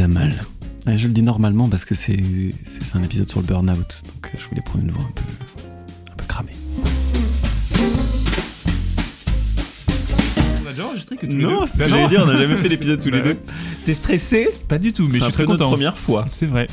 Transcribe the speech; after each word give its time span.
Mise 0.00 0.04
à 0.04 0.08
mal. 0.08 0.32
Ouais, 0.86 0.96
je 0.96 1.08
le 1.08 1.12
dis 1.12 1.20
normalement 1.20 1.68
parce 1.68 1.84
que 1.84 1.94
c'est 1.94 2.16
c'est 2.16 2.96
un 2.96 3.02
épisode 3.02 3.28
sur 3.28 3.40
le 3.40 3.46
burn-out, 3.46 4.02
donc 4.06 4.26
euh, 4.32 4.38
je 4.38 4.48
voulais 4.48 4.62
prendre 4.62 4.82
une 4.86 4.90
voix 4.92 5.02
un 5.04 5.10
peu, 5.12 5.22
un 6.12 6.14
peu 6.16 6.24
cramée. 6.26 6.52
On 10.64 10.66
a 10.66 10.70
déjà 10.70 10.86
enregistré 10.86 11.16
que 11.18 11.26
tous 11.26 11.32
Non, 11.36 11.60
les 11.62 11.66
c'est 11.66 11.72
ce 11.74 11.78
deux 11.80 11.84
que 11.84 11.90
j'allais 11.90 12.08
dire, 12.08 12.22
on 12.22 12.26
n'a 12.32 12.38
jamais 12.38 12.56
fait 12.56 12.68
l'épisode 12.70 12.98
tous 13.02 13.10
les 13.10 13.20
Bah 13.20 13.28
deux. 13.28 13.36
T'es 13.84 13.92
stressé 13.92 14.48
Pas 14.68 14.78
du 14.78 14.94
tout, 14.94 15.06
mais 15.12 15.18
je 15.18 15.24
suis 15.24 15.32
très 15.34 15.42
notre 15.44 15.56
content. 15.58 15.68
première 15.70 15.98
fois. 15.98 16.26
C'est 16.32 16.46
vrai. 16.46 16.66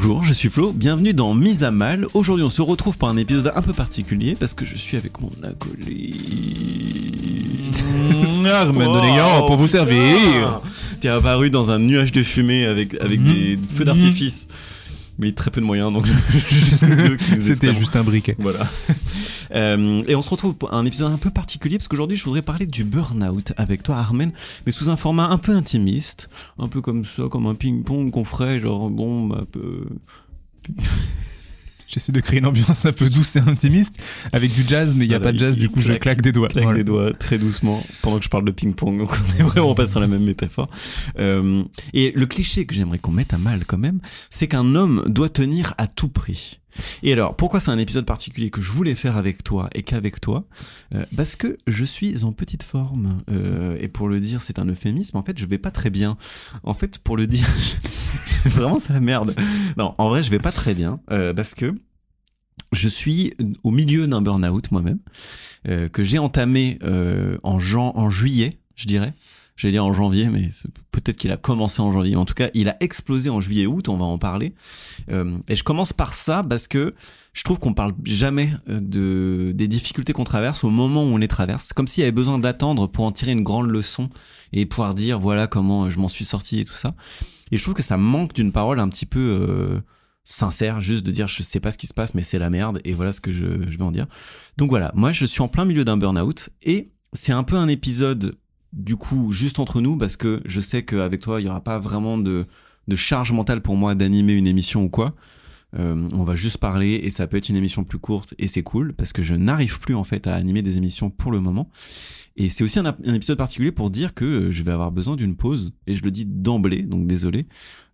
Bonjour, 0.00 0.22
je 0.22 0.32
suis 0.32 0.48
Flo, 0.48 0.70
bienvenue 0.72 1.12
dans 1.12 1.34
Mise 1.34 1.64
à 1.64 1.72
Mal. 1.72 2.06
Aujourd'hui, 2.14 2.44
on 2.44 2.50
se 2.50 2.62
retrouve 2.62 2.96
pour 2.96 3.08
un 3.08 3.16
épisode 3.16 3.50
un 3.56 3.62
peu 3.62 3.72
particulier 3.72 4.36
parce 4.38 4.54
que 4.54 4.64
je 4.64 4.76
suis 4.76 4.96
avec 4.96 5.20
mon 5.20 5.32
acolyte. 5.42 6.14
Armand 8.46 8.84
Oh, 8.86 8.94
Donégan 8.94 9.46
pour 9.48 9.56
vous 9.56 9.66
servir. 9.66 10.60
T'es 11.00 11.08
apparu 11.08 11.50
dans 11.50 11.72
un 11.72 11.80
nuage 11.80 12.12
de 12.12 12.22
fumée 12.22 12.64
avec, 12.64 12.94
avec 13.00 13.24
des 13.24 13.58
feux 13.74 13.84
d'artifice. 13.84 14.46
Mais 15.18 15.32
très 15.32 15.50
peu 15.50 15.60
de 15.60 15.66
moyens, 15.66 15.92
donc 15.92 16.06
C'était 17.38 17.74
juste 17.74 17.96
un 17.96 18.04
briquet. 18.04 18.36
Voilà. 18.38 18.66
Euh, 19.54 20.02
et 20.06 20.14
on 20.14 20.20
se 20.20 20.28
retrouve 20.28 20.56
pour 20.56 20.74
un 20.74 20.84
épisode 20.84 21.10
un 21.10 21.16
peu 21.16 21.30
particulier 21.30 21.78
parce 21.78 21.88
qu'aujourd'hui 21.88 22.18
je 22.18 22.24
voudrais 22.24 22.42
parler 22.42 22.66
du 22.66 22.84
burn-out 22.84 23.54
avec 23.56 23.82
toi 23.82 23.96
Armen, 23.96 24.30
mais 24.66 24.72
sous 24.72 24.90
un 24.90 24.96
format 24.98 25.28
un 25.28 25.38
peu 25.38 25.52
intimiste, 25.52 26.28
un 26.58 26.68
peu 26.68 26.82
comme 26.82 27.02
ça, 27.06 27.22
comme 27.30 27.46
un 27.46 27.54
ping-pong 27.54 28.10
qu'on 28.10 28.24
ferait, 28.24 28.60
genre 28.60 28.90
bon, 28.90 29.26
bah, 29.26 29.38
un 29.40 29.44
peu. 29.46 29.86
J'essaie 31.88 32.12
de 32.12 32.20
créer 32.20 32.38
une 32.40 32.46
ambiance 32.46 32.84
un 32.84 32.92
peu 32.92 33.08
douce 33.08 33.36
et 33.36 33.38
intimiste 33.40 33.96
avec 34.32 34.52
du 34.52 34.62
jazz, 34.68 34.94
mais 34.94 35.06
il 35.06 35.08
n'y 35.08 35.14
a 35.14 35.18
Voilà, 35.18 35.30
pas 35.30 35.32
de 35.32 35.38
jazz, 35.38 35.56
du 35.56 35.70
coup 35.70 35.80
je 35.80 35.88
claque- 35.88 36.00
claque 36.02 36.22
des 36.22 36.32
doigts. 36.32 36.48
claque 36.48 36.64
Voilà. 36.64 36.78
des 36.78 36.84
doigts 36.84 37.12
très 37.14 37.38
doucement 37.38 37.82
pendant 38.02 38.18
que 38.18 38.24
je 38.24 38.28
parle 38.28 38.44
de 38.44 38.50
ping-pong, 38.50 38.98
donc 38.98 39.10
on 39.10 39.40
est 39.40 39.42
vraiment 39.42 39.74
pas 39.74 39.86
sur 39.86 39.98
la 40.00 40.06
même 40.06 40.22
métaphore. 40.24 40.68
Euh, 41.18 41.64
et 41.94 42.12
le 42.14 42.26
cliché 42.26 42.66
que 42.66 42.74
j'aimerais 42.74 42.98
qu'on 42.98 43.12
mette 43.12 43.32
à 43.32 43.38
mal 43.38 43.64
quand 43.64 43.78
même, 43.78 44.00
c'est 44.28 44.48
qu'un 44.48 44.74
homme 44.74 45.02
doit 45.06 45.30
tenir 45.30 45.72
à 45.78 45.86
tout 45.86 46.08
prix. 46.08 46.60
Et 47.02 47.12
alors, 47.12 47.36
pourquoi 47.36 47.60
c'est 47.60 47.70
un 47.70 47.78
épisode 47.78 48.06
particulier 48.06 48.50
que 48.50 48.60
je 48.60 48.70
voulais 48.72 48.94
faire 48.94 49.16
avec 49.16 49.44
toi 49.44 49.68
et 49.74 49.82
qu'avec 49.82 50.20
toi? 50.20 50.44
Euh, 50.94 51.04
Parce 51.16 51.36
que 51.36 51.58
je 51.66 51.84
suis 51.84 52.24
en 52.24 52.32
petite 52.32 52.62
forme. 52.62 53.22
Euh, 53.30 53.76
et 53.80 53.88
pour 53.88 54.08
le 54.08 54.20
dire, 54.20 54.42
c'est 54.42 54.58
un 54.58 54.66
euphémisme. 54.66 55.16
En 55.16 55.22
fait, 55.22 55.38
je 55.38 55.46
vais 55.46 55.58
pas 55.58 55.70
très 55.70 55.90
bien. 55.90 56.16
En 56.62 56.74
fait, 56.74 56.98
pour 56.98 57.16
le 57.16 57.26
dire, 57.26 57.46
vraiment 58.46 58.78
c'est 58.78 58.92
la 58.92 59.00
merde. 59.00 59.34
Non, 59.76 59.94
en 59.98 60.08
vrai, 60.08 60.22
je 60.22 60.30
vais 60.30 60.38
pas 60.38 60.52
très 60.52 60.74
bien 60.74 61.00
euh, 61.10 61.34
parce 61.34 61.54
que 61.54 61.74
je 62.72 62.88
suis 62.88 63.32
au 63.62 63.70
milieu 63.70 64.06
d'un 64.06 64.20
burn-out 64.20 64.70
moi-même 64.70 64.98
que 65.92 66.04
j'ai 66.04 66.18
entamé 66.18 66.78
en, 67.42 67.58
en 67.62 68.10
juillet, 68.10 68.60
je 68.74 68.86
dirais. 68.86 69.14
J'allais 69.58 69.72
dire 69.72 69.84
en 69.84 69.92
janvier, 69.92 70.28
mais 70.28 70.50
peut-être 70.92 71.16
qu'il 71.16 71.32
a 71.32 71.36
commencé 71.36 71.82
en 71.82 71.90
janvier. 71.90 72.14
En 72.14 72.24
tout 72.24 72.34
cas, 72.34 72.48
il 72.54 72.68
a 72.68 72.76
explosé 72.78 73.28
en 73.28 73.40
juillet-août, 73.40 73.88
on 73.88 73.96
va 73.96 74.04
en 74.04 74.16
parler. 74.16 74.54
Euh, 75.10 75.36
et 75.48 75.56
je 75.56 75.64
commence 75.64 75.92
par 75.92 76.14
ça 76.14 76.44
parce 76.48 76.68
que 76.68 76.94
je 77.32 77.42
trouve 77.42 77.58
qu'on 77.58 77.74
parle 77.74 77.92
jamais 78.04 78.52
euh, 78.68 78.78
de, 78.80 79.50
des 79.52 79.66
difficultés 79.66 80.12
qu'on 80.12 80.22
traverse 80.22 80.62
au 80.62 80.70
moment 80.70 81.02
où 81.02 81.08
on 81.08 81.16
les 81.16 81.26
traverse. 81.26 81.72
Comme 81.72 81.88
s'il 81.88 82.02
y 82.02 82.04
avait 82.04 82.12
besoin 82.12 82.38
d'attendre 82.38 82.86
pour 82.86 83.04
en 83.04 83.10
tirer 83.10 83.32
une 83.32 83.42
grande 83.42 83.68
leçon 83.68 84.10
et 84.52 84.64
pouvoir 84.64 84.94
dire 84.94 85.18
voilà 85.18 85.48
comment 85.48 85.90
je 85.90 85.98
m'en 85.98 86.08
suis 86.08 86.24
sorti 86.24 86.60
et 86.60 86.64
tout 86.64 86.74
ça. 86.74 86.94
Et 87.50 87.58
je 87.58 87.62
trouve 87.64 87.74
que 87.74 87.82
ça 87.82 87.96
manque 87.96 88.34
d'une 88.34 88.52
parole 88.52 88.78
un 88.78 88.88
petit 88.88 89.06
peu 89.06 89.18
euh, 89.18 89.80
sincère, 90.22 90.80
juste 90.80 91.04
de 91.04 91.10
dire 91.10 91.26
je 91.26 91.42
sais 91.42 91.58
pas 91.58 91.72
ce 91.72 91.78
qui 91.78 91.88
se 91.88 91.94
passe, 91.94 92.14
mais 92.14 92.22
c'est 92.22 92.38
la 92.38 92.50
merde 92.50 92.78
et 92.84 92.94
voilà 92.94 93.10
ce 93.10 93.20
que 93.20 93.32
je, 93.32 93.68
je 93.68 93.76
vais 93.76 93.84
en 93.84 93.90
dire. 93.90 94.06
Donc 94.56 94.70
voilà, 94.70 94.92
moi 94.94 95.10
je 95.10 95.26
suis 95.26 95.42
en 95.42 95.48
plein 95.48 95.64
milieu 95.64 95.84
d'un 95.84 95.96
burn-out 95.96 96.50
et 96.62 96.92
c'est 97.12 97.32
un 97.32 97.42
peu 97.42 97.56
un 97.56 97.66
épisode 97.66 98.36
du 98.72 98.96
coup 98.96 99.32
juste 99.32 99.58
entre 99.58 99.80
nous 99.80 99.96
parce 99.96 100.16
que 100.16 100.42
je 100.44 100.60
sais 100.60 100.84
qu'avec 100.84 101.20
toi 101.20 101.40
il 101.40 101.46
y 101.46 101.48
aura 101.48 101.62
pas 101.62 101.78
vraiment 101.78 102.18
de, 102.18 102.46
de 102.86 102.96
charge 102.96 103.32
mentale 103.32 103.62
pour 103.62 103.76
moi 103.76 103.94
d'animer 103.94 104.34
une 104.34 104.46
émission 104.46 104.84
ou 104.84 104.88
quoi. 104.88 105.14
Euh, 105.78 106.08
on 106.12 106.24
va 106.24 106.34
juste 106.34 106.56
parler 106.56 106.94
et 107.02 107.10
ça 107.10 107.26
peut 107.26 107.36
être 107.36 107.50
une 107.50 107.56
émission 107.56 107.84
plus 107.84 107.98
courte 107.98 108.32
et 108.38 108.48
c'est 108.48 108.62
cool 108.62 108.94
parce 108.94 109.12
que 109.12 109.20
je 109.20 109.34
n'arrive 109.34 109.80
plus 109.80 109.94
en 109.94 110.04
fait 110.04 110.26
à 110.26 110.34
animer 110.34 110.62
des 110.62 110.78
émissions 110.78 111.10
pour 111.10 111.30
le 111.30 111.40
moment. 111.40 111.70
Et 112.38 112.48
c'est 112.48 112.62
aussi 112.62 112.78
un, 112.78 112.86
un 112.86 113.14
épisode 113.14 113.36
particulier 113.36 113.72
pour 113.72 113.90
dire 113.90 114.14
que 114.14 114.24
euh, 114.24 114.50
je 114.50 114.62
vais 114.62 114.70
avoir 114.70 114.92
besoin 114.92 115.16
d'une 115.16 115.34
pause 115.34 115.72
et 115.88 115.94
je 115.94 116.04
le 116.04 116.12
dis 116.12 116.24
d'emblée, 116.24 116.82
donc 116.82 117.06
désolé. 117.06 117.46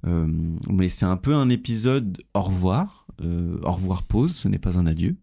Euh, 0.07 0.27
mais 0.69 0.91
c'est 0.91 1.07
un 1.07 1.17
peu 1.17 1.35
un 1.35 1.49
épisode 1.49 2.19
au 2.35 2.43
revoir, 2.43 3.07
euh, 3.23 3.59
au 3.63 3.73
revoir 3.73 4.03
pause, 4.03 4.37
ce 4.37 4.49
n'est 4.49 4.59
pas 4.59 4.79
un 4.79 4.87
adieu. 4.87 5.17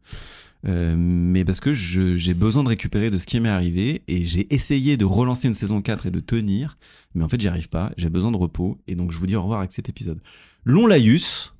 Euh, 0.67 0.95
mais 0.97 1.43
parce 1.43 1.59
que 1.59 1.73
j'ai 1.73 2.33
besoin 2.33 2.63
de 2.63 2.69
récupérer 2.69 3.09
de 3.09 3.17
ce 3.17 3.25
qui 3.25 3.39
m'est 3.39 3.49
arrivé 3.49 4.03
et 4.07 4.25
j'ai 4.25 4.53
essayé 4.53 4.95
de 4.95 5.05
relancer 5.05 5.47
une 5.47 5.53
saison 5.53 5.81
4 5.81 6.05
et 6.07 6.11
de 6.11 6.19
tenir, 6.19 6.77
mais 7.15 7.23
en 7.23 7.29
fait 7.29 7.41
j'y 7.41 7.47
arrive 7.47 7.69
pas, 7.69 7.91
j'ai 7.97 8.09
besoin 8.09 8.31
de 8.31 8.37
repos 8.37 8.77
et 8.87 8.95
donc 8.95 9.11
je 9.11 9.17
vous 9.17 9.25
dis 9.25 9.35
au 9.35 9.41
revoir 9.41 9.59
avec 9.59 9.71
cet 9.71 9.89
épisode. 9.89 10.21
Long 10.63 10.85
laïus 10.85 11.55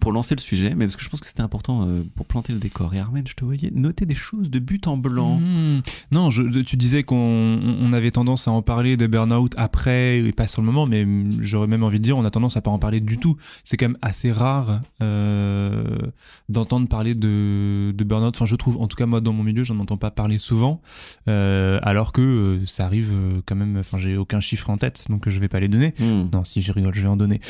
pour 0.00 0.12
lancer 0.12 0.34
le 0.34 0.40
sujet, 0.40 0.74
mais 0.76 0.86
parce 0.86 0.96
que 0.96 1.02
je 1.02 1.08
pense 1.08 1.20
que 1.20 1.26
c'était 1.26 1.42
important 1.42 1.88
euh, 1.88 2.02
pour 2.14 2.26
planter 2.26 2.52
le 2.52 2.58
décor. 2.58 2.94
Et 2.94 2.98
Armen, 2.98 3.26
je 3.26 3.34
te 3.34 3.44
voyais 3.44 3.70
noter 3.74 4.06
des 4.06 4.14
choses 4.14 4.50
de 4.50 4.58
but 4.58 4.86
en 4.86 4.96
blanc. 4.96 5.40
Mmh. 5.40 5.82
Non, 6.12 6.30
je, 6.30 6.42
tu 6.62 6.76
disais 6.76 7.02
qu'on 7.02 7.16
on 7.16 7.92
avait 7.92 8.10
tendance 8.10 8.48
à 8.48 8.52
en 8.52 8.62
parler 8.62 8.96
de 8.96 9.06
burn-out 9.06 9.54
après 9.56 10.18
et 10.20 10.32
pas 10.32 10.46
sur 10.46 10.62
le 10.62 10.66
moment, 10.66 10.86
mais 10.86 11.06
j'aurais 11.40 11.66
même 11.66 11.82
envie 11.82 11.98
de 11.98 12.04
dire 12.04 12.16
on 12.16 12.24
a 12.24 12.30
tendance 12.30 12.56
à 12.56 12.60
pas 12.60 12.70
en 12.70 12.78
parler 12.78 13.00
du 13.00 13.18
tout. 13.18 13.36
C'est 13.64 13.76
quand 13.76 13.88
même 13.88 13.98
assez 14.02 14.32
rare 14.32 14.80
euh, 15.02 15.84
d'entendre 16.48 16.88
parler 16.88 17.14
de, 17.14 17.92
de 17.92 18.04
burn-out. 18.04 18.34
Enfin, 18.36 18.46
je 18.46 18.56
trouve, 18.56 18.80
en 18.80 18.88
tout 18.88 18.96
cas 18.96 19.06
moi 19.06 19.20
dans 19.20 19.32
mon 19.32 19.42
milieu, 19.42 19.64
j'en 19.64 19.78
entends 19.78 19.96
pas 19.96 20.10
parler 20.10 20.38
souvent, 20.38 20.80
euh, 21.28 21.78
alors 21.82 22.12
que 22.12 22.58
ça 22.66 22.86
arrive 22.86 23.12
quand 23.46 23.56
même. 23.56 23.76
Enfin, 23.78 23.98
j'ai 23.98 24.16
aucun 24.16 24.40
chiffre 24.40 24.70
en 24.70 24.76
tête, 24.76 25.06
donc 25.08 25.28
je 25.28 25.38
vais 25.40 25.48
pas 25.48 25.60
les 25.60 25.68
donner. 25.68 25.94
Non, 26.00 26.44
si 26.44 26.62
je 26.62 26.72
rigole, 26.72 26.94
je 26.94 27.02
vais 27.02 27.08
en 27.08 27.16
donner. 27.16 27.40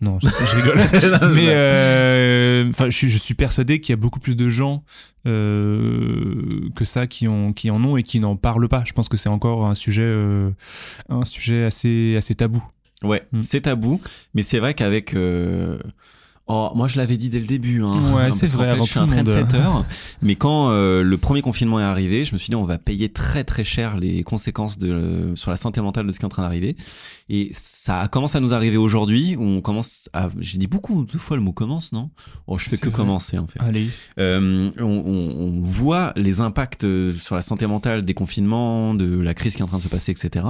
Non, 0.00 0.18
je, 0.22 0.28
je 0.28 0.56
rigole. 0.56 1.30
Mais 1.34 1.48
euh, 1.50 2.72
je, 2.86 2.90
suis- 2.90 3.10
je 3.10 3.18
suis 3.18 3.34
persuadé 3.34 3.80
qu'il 3.80 3.92
y 3.92 3.94
a 3.94 3.96
beaucoup 3.96 4.20
plus 4.20 4.34
de 4.36 4.48
gens 4.48 4.82
euh, 5.26 6.68
que 6.74 6.84
ça 6.84 7.06
qui, 7.06 7.28
ont, 7.28 7.52
qui 7.52 7.70
en 7.70 7.82
ont 7.84 7.96
et 7.96 8.02
qui 8.02 8.18
n'en 8.20 8.36
parlent 8.36 8.68
pas. 8.68 8.82
Je 8.86 8.92
pense 8.92 9.08
que 9.08 9.16
c'est 9.16 9.28
encore 9.28 9.66
un 9.66 9.74
sujet, 9.74 10.02
euh, 10.04 10.50
un 11.08 11.24
sujet 11.24 11.64
assez, 11.64 12.14
assez 12.16 12.34
tabou. 12.34 12.62
Ouais, 13.02 13.22
Mm. 13.32 13.40
c'est 13.42 13.62
tabou, 13.62 14.00
mais 14.34 14.42
c'est 14.42 14.58
vrai 14.58 14.74
qu'avec. 14.74 15.14
Euh, 16.48 16.52
Oh, 16.52 16.70
moi 16.74 16.88
je 16.88 16.96
l'avais 16.96 17.16
dit 17.16 17.28
dès 17.28 17.38
le 17.38 17.46
début. 17.46 17.82
Hein, 17.82 17.94
Ouais, 18.12 18.32
c'est 18.32 18.46
vrai, 18.48 18.68
avant 18.70 18.82
je 18.84 18.90
suis 18.90 18.98
un 18.98 19.06
le 19.06 19.14
monde. 19.14 19.24
trendsetter. 19.24 19.62
mais 20.20 20.34
quand 20.34 20.70
euh, 20.70 21.02
le 21.04 21.16
premier 21.16 21.42
confinement 21.42 21.78
est 21.78 21.84
arrivé, 21.84 22.24
je 22.24 22.32
me 22.32 22.38
suis 22.38 22.50
dit 22.50 22.56
on 22.56 22.64
va 22.64 22.76
payer 22.78 23.08
très 23.08 23.44
très 23.44 23.62
cher 23.62 23.96
les 23.96 24.24
conséquences 24.24 24.76
de, 24.76 25.30
sur 25.36 25.52
la 25.52 25.56
santé 25.56 25.80
mentale 25.80 26.06
de 26.08 26.12
ce 26.12 26.18
qui 26.18 26.24
est 26.24 26.26
en 26.26 26.30
train 26.30 26.42
d'arriver. 26.42 26.74
Et 27.28 27.50
ça 27.52 28.08
commence 28.08 28.34
à 28.34 28.40
nous 28.40 28.52
arriver 28.52 28.76
aujourd'hui. 28.76 29.36
où 29.36 29.44
On 29.44 29.60
commence 29.60 30.08
à. 30.12 30.28
J'ai 30.40 30.58
dit 30.58 30.66
beaucoup 30.66 31.04
de 31.04 31.18
fois 31.18 31.36
le 31.36 31.42
mot 31.42 31.52
commence, 31.52 31.92
non? 31.92 32.10
Oh, 32.48 32.58
je 32.58 32.68
fais 32.68 32.76
que 32.78 32.88
vrai. 32.88 32.96
commencer 32.96 33.38
en 33.38 33.46
fait. 33.46 33.60
Allez. 33.60 33.88
Euh, 34.18 34.70
on, 34.80 34.82
on- 34.84 35.36
on 35.40 35.60
voit 35.62 36.12
les 36.16 36.40
impacts 36.40 36.82
euh, 36.82 37.12
sur 37.12 37.36
la 37.36 37.42
santé 37.42 37.66
mentale 37.68 38.04
des 38.04 38.14
confinements, 38.14 38.94
de 38.94 39.20
la 39.20 39.34
crise 39.34 39.54
qui 39.54 39.60
est 39.60 39.64
en 39.64 39.68
train 39.68 39.78
de 39.78 39.82
se 39.84 39.88
passer, 39.88 40.10
etc. 40.10 40.44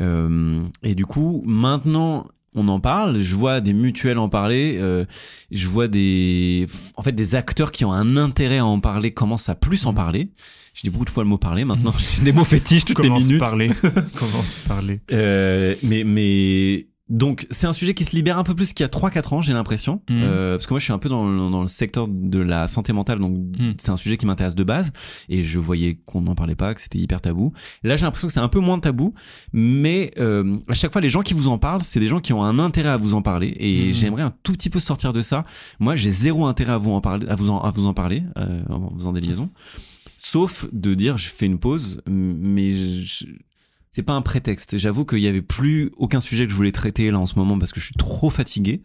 Euh, 0.00 0.62
et 0.82 0.96
du 0.96 1.06
coup, 1.06 1.42
maintenant, 1.46 2.26
on 2.56 2.66
en 2.68 2.80
parle. 2.80 3.20
Je 3.22 3.34
vois 3.36 3.60
des 3.60 3.72
mutuelles 3.72 4.18
en 4.18 4.28
parler. 4.28 4.78
euh, 4.80 5.04
je 5.50 5.68
vois 5.68 5.88
des, 5.88 6.66
en 6.96 7.02
fait, 7.02 7.12
des 7.12 7.34
acteurs 7.34 7.70
qui 7.70 7.84
ont 7.84 7.92
un 7.92 8.16
intérêt 8.16 8.58
à 8.58 8.64
en 8.66 8.80
parler 8.80 9.12
commencent 9.12 9.48
à 9.48 9.54
plus 9.54 9.86
en 9.86 9.94
parler. 9.94 10.30
Je 10.74 10.82
dis 10.82 10.90
beaucoup 10.90 11.04
de 11.04 11.10
fois 11.10 11.22
le 11.22 11.28
mot 11.28 11.38
parler. 11.38 11.64
Maintenant, 11.64 11.92
j'ai 12.16 12.22
des 12.22 12.32
mots 12.32 12.44
fétiches 12.44 12.84
toutes 12.84 12.98
les 12.98 13.08
Commence 13.08 13.24
minutes. 13.24 13.40
parler. 13.40 13.70
Commence 14.14 14.58
parler. 14.66 15.00
Euh, 15.12 15.74
mais 15.82 16.04
mais 16.04 16.86
donc 17.08 17.46
c'est 17.50 17.66
un 17.68 17.72
sujet 17.72 17.94
qui 17.94 18.04
se 18.04 18.16
libère 18.16 18.36
un 18.36 18.42
peu 18.42 18.54
plus 18.54 18.72
qu'il 18.72 18.82
y 18.82 18.84
a 18.84 18.88
3-4 18.88 19.34
ans, 19.34 19.40
j'ai 19.42 19.52
l'impression. 19.52 20.02
Mhm. 20.10 20.22
Euh, 20.24 20.56
parce 20.56 20.66
que 20.66 20.72
moi 20.74 20.80
je 20.80 20.84
suis 20.84 20.92
un 20.92 20.98
peu 20.98 21.08
dans, 21.08 21.28
le- 21.28 21.50
dans 21.52 21.60
le 21.60 21.66
secteur 21.68 22.08
de 22.08 22.38
la 22.40 22.66
santé 22.66 22.92
mentale, 22.92 23.20
donc 23.20 23.32
Mhm. 23.32 23.74
c'est 23.78 23.90
un 23.90 23.96
sujet 23.96 24.16
qui 24.16 24.26
m'intéresse 24.26 24.54
de 24.56 24.64
base. 24.64 24.92
Et 25.28 25.42
je 25.44 25.58
voyais 25.60 25.98
qu'on 26.04 26.20
n'en 26.20 26.34
parlait 26.34 26.56
pas, 26.56 26.74
que 26.74 26.80
c'était 26.80 26.98
hyper 26.98 27.20
tabou. 27.20 27.52
Là 27.84 27.96
j'ai 27.96 28.04
l'impression 28.04 28.26
que 28.26 28.32
c'est 28.34 28.40
un 28.40 28.48
peu 28.48 28.58
moins 28.60 28.78
tabou, 28.80 29.14
mais 29.52 30.10
euh, 30.18 30.58
à 30.68 30.74
chaque 30.74 30.90
fois 30.92 31.00
les 31.00 31.10
gens 31.10 31.22
qui 31.22 31.34
vous 31.34 31.46
en 31.48 31.58
parlent, 31.58 31.82
c'est 31.82 32.00
des 32.00 32.08
gens 32.08 32.20
qui 32.20 32.32
ont 32.32 32.42
un 32.42 32.58
intérêt 32.58 32.88
à 32.90 32.96
vous 32.96 33.14
en 33.14 33.22
parler. 33.22 33.54
Et 33.60 33.86
Mhm. 33.88 33.92
j'aimerais 33.92 34.22
un 34.22 34.32
tout 34.42 34.52
petit 34.52 34.70
peu 34.70 34.80
sortir 34.80 35.12
de 35.12 35.22
ça. 35.22 35.44
Moi 35.78 35.94
j'ai 35.96 36.10
zéro 36.10 36.46
intérêt 36.46 36.72
à 36.72 36.78
vous 36.78 36.90
en 36.90 37.00
parler, 37.00 37.28
à 37.28 37.36
vous 37.36 37.50
en, 37.50 37.60
à 37.60 37.70
vous 37.70 37.86
en 37.86 37.94
parler, 37.94 38.24
euh, 38.36 38.62
en 38.68 38.92
faisant 38.96 39.12
des 39.12 39.20
liaisons. 39.20 39.50
Sauf 40.18 40.66
de 40.72 40.94
dire 40.94 41.16
je 41.18 41.28
fais 41.28 41.46
une 41.46 41.58
pause, 41.58 42.02
mais 42.06 42.72
je- 42.72 43.26
c'est 43.96 44.02
pas 44.02 44.12
un 44.12 44.20
prétexte. 44.20 44.76
J'avoue 44.76 45.06
qu'il 45.06 45.20
y 45.20 45.26
avait 45.26 45.40
plus 45.40 45.90
aucun 45.96 46.20
sujet 46.20 46.44
que 46.44 46.50
je 46.50 46.54
voulais 46.54 46.70
traiter 46.70 47.10
là 47.10 47.18
en 47.18 47.24
ce 47.24 47.36
moment 47.36 47.58
parce 47.58 47.72
que 47.72 47.80
je 47.80 47.86
suis 47.86 47.94
trop 47.94 48.28
fatigué. 48.28 48.82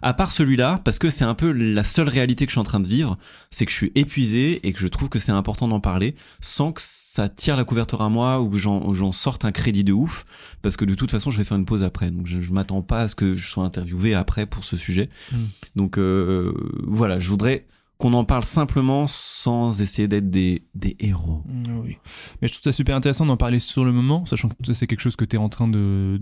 À 0.00 0.14
part 0.14 0.32
celui-là, 0.32 0.80
parce 0.86 0.98
que 0.98 1.10
c'est 1.10 1.26
un 1.26 1.34
peu 1.34 1.52
la 1.52 1.82
seule 1.82 2.08
réalité 2.08 2.46
que 2.46 2.50
je 2.50 2.54
suis 2.54 2.60
en 2.60 2.64
train 2.64 2.80
de 2.80 2.86
vivre, 2.86 3.18
c'est 3.50 3.66
que 3.66 3.70
je 3.70 3.76
suis 3.76 3.92
épuisé 3.94 4.66
et 4.66 4.72
que 4.72 4.78
je 4.78 4.88
trouve 4.88 5.10
que 5.10 5.18
c'est 5.18 5.32
important 5.32 5.68
d'en 5.68 5.80
parler 5.80 6.14
sans 6.40 6.72
que 6.72 6.80
ça 6.82 7.28
tire 7.28 7.58
la 7.58 7.64
couverture 7.66 8.00
à 8.00 8.08
moi 8.08 8.40
ou 8.40 8.48
que 8.48 8.56
j'en 8.56 9.12
sorte 9.12 9.44
un 9.44 9.52
crédit 9.52 9.84
de 9.84 9.92
ouf 9.92 10.24
parce 10.62 10.78
que 10.78 10.86
de 10.86 10.94
toute 10.94 11.10
façon 11.10 11.30
je 11.30 11.36
vais 11.36 11.44
faire 11.44 11.58
une 11.58 11.66
pause 11.66 11.82
après. 11.82 12.10
Donc 12.10 12.26
je, 12.26 12.40
je 12.40 12.52
m'attends 12.54 12.80
pas 12.80 13.02
à 13.02 13.08
ce 13.08 13.14
que 13.14 13.34
je 13.34 13.46
sois 13.46 13.64
interviewé 13.64 14.14
après 14.14 14.46
pour 14.46 14.64
ce 14.64 14.78
sujet. 14.78 15.10
Mm. 15.30 15.36
Donc 15.76 15.98
euh, 15.98 16.54
voilà, 16.84 17.18
je 17.18 17.28
voudrais 17.28 17.66
qu'on 18.04 18.12
en 18.12 18.24
parle 18.24 18.44
simplement 18.44 19.06
sans 19.06 19.80
essayer 19.80 20.08
d'être 20.08 20.28
des, 20.28 20.60
héros. 21.00 21.42
Mm. 21.46 21.92
Mais 22.42 22.48
je 22.48 22.52
trouve 22.52 22.62
ça 22.62 22.72
super 22.72 22.94
intéressant 22.96 23.24
d'en 23.24 23.38
parler 23.38 23.60
sur 23.60 23.82
le 23.82 23.92
moment, 23.92 24.26
sachant 24.26 24.50
que 24.50 24.74
c'est 24.74 24.86
quelque 24.86 25.00
chose 25.00 25.16
que 25.16 25.24
tu 25.24 25.36
es 25.36 25.38
en 25.38 25.48
train 25.48 25.68
de, 25.68 26.18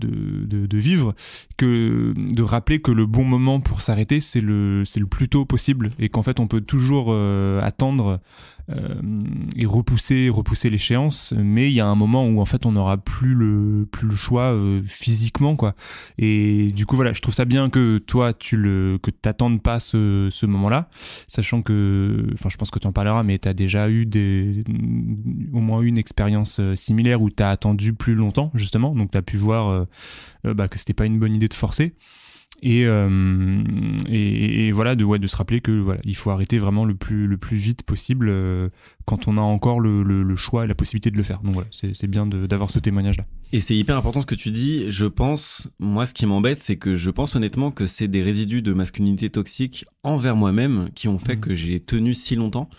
vivre, 0.71 1.13
que 1.57 2.13
de 2.15 2.41
rappeler 2.41 2.79
que 2.79 2.91
le 2.91 3.05
bon 3.05 3.25
moment 3.25 3.59
pour 3.59 3.81
s'arrêter, 3.81 4.21
c'est 4.21 4.39
le, 4.39 4.85
c'est 4.85 5.01
le 5.01 5.07
plus 5.07 5.27
tôt 5.27 5.43
possible, 5.43 5.91
et 5.99 6.07
qu'en 6.07 6.23
fait, 6.23 6.39
on 6.39 6.47
peut 6.47 6.61
toujours 6.61 7.07
euh, 7.09 7.61
attendre 7.61 8.21
et 9.55 9.65
repousser, 9.65 10.29
repousser 10.29 10.69
l'échéance, 10.69 11.33
mais 11.37 11.69
il 11.69 11.73
y 11.73 11.81
a 11.81 11.87
un 11.87 11.95
moment 11.95 12.25
où 12.27 12.39
en 12.39 12.45
fait, 12.45 12.65
on 12.65 12.71
n'aura 12.71 12.97
plus 12.97 13.33
le, 13.33 13.87
plus 13.91 14.07
le 14.07 14.15
choix 14.15 14.53
euh, 14.53 14.81
physiquement, 14.85 15.55
quoi. 15.55 15.73
Et 16.17 16.71
du 16.71 16.85
coup, 16.85 16.95
voilà, 16.95 17.13
je 17.13 17.21
trouve 17.21 17.33
ça 17.33 17.45
bien 17.45 17.69
que 17.69 17.97
toi, 17.97 18.33
tu 18.33 18.57
le, 18.57 18.99
que 19.01 19.11
t'attendes 19.11 19.61
pas 19.61 19.79
ce, 19.79 20.29
ce 20.31 20.45
moment-là, 20.45 20.89
sachant 21.27 21.61
que, 21.61 22.25
enfin, 22.33 22.49
je 22.49 22.57
pense 22.57 22.71
que 22.71 22.79
tu 22.79 22.87
en 22.87 22.93
parleras, 22.93 23.23
mais 23.23 23.37
tu 23.37 23.47
as 23.47 23.53
déjà 23.53 23.89
eu 23.89 24.05
des, 24.05 24.63
au 25.53 25.59
moins 25.59 25.81
une 25.81 25.97
expérience 25.97 26.59
euh, 26.59 26.75
similaire 26.75 27.21
où 27.21 27.29
tu 27.29 27.43
as 27.43 27.49
attendu 27.49 27.93
plus 27.93 28.15
longtemps, 28.15 28.51
justement, 28.53 28.95
donc 28.95 29.11
tu 29.11 29.17
as 29.17 29.21
pu 29.21 29.37
voir 29.37 29.67
euh, 29.67 29.85
euh, 30.45 30.53
bah, 30.53 30.67
que 30.67 30.77
c'était 30.77 30.93
pas 30.93 31.05
une 31.05 31.19
bonne 31.19 31.35
idée 31.35 31.47
de 31.47 31.53
forcer. 31.53 31.95
Et, 32.65 32.85
euh, 32.85 33.61
et, 34.07 34.67
et 34.67 34.71
voilà, 34.71 34.95
de, 34.95 35.03
ouais, 35.03 35.19
de 35.19 35.27
se 35.27 35.35
rappeler 35.35 35.59
que 35.59 35.71
voilà, 35.71 35.99
il 36.05 36.15
faut 36.15 36.29
arrêter 36.29 36.57
vraiment 36.59 36.85
le 36.85 36.95
plus, 36.95 37.27
le 37.27 37.35
plus 37.35 37.57
vite 37.57 37.83
possible 37.83 38.27
euh, 38.29 38.69
quand 39.03 39.27
on 39.27 39.37
a 39.37 39.41
encore 39.41 39.81
le, 39.81 40.01
le, 40.01 40.23
le 40.23 40.35
choix 40.37 40.63
et 40.63 40.67
la 40.67 40.73
possibilité 40.73 41.11
de 41.11 41.17
le 41.17 41.23
faire. 41.23 41.41
Donc 41.41 41.55
voilà, 41.55 41.67
c'est 41.71 42.07
bien 42.07 42.25
d'avoir 42.25 42.69
ce 42.69 42.79
témoignage-là. 42.79 43.25
Et 43.51 43.59
c'est 43.59 43.75
hyper 43.75 43.97
important 43.97 44.21
ce 44.21 44.25
que 44.25 44.33
tu 44.35 44.49
dis. 44.49 44.85
Je 44.89 45.05
pense, 45.05 45.69
moi, 45.77 46.05
ce 46.05 46.13
qui 46.13 46.25
m'embête, 46.25 46.57
c'est 46.59 46.77
que 46.77 46.95
je 46.95 47.09
pense 47.11 47.35
honnêtement 47.35 47.69
que 47.69 47.85
c'est 47.85 48.07
des 48.07 48.23
résidus 48.23 48.61
de 48.61 48.71
masculinité 48.71 49.29
toxique 49.29 49.83
envers 50.03 50.37
moi-même 50.37 50.89
qui 50.95 51.09
ont 51.09 51.19
fait 51.19 51.35
Mhm. 51.35 51.41
que 51.41 51.55
j'ai 51.55 51.81
tenu 51.81 52.13
si 52.15 52.37
longtemps. 52.37 52.69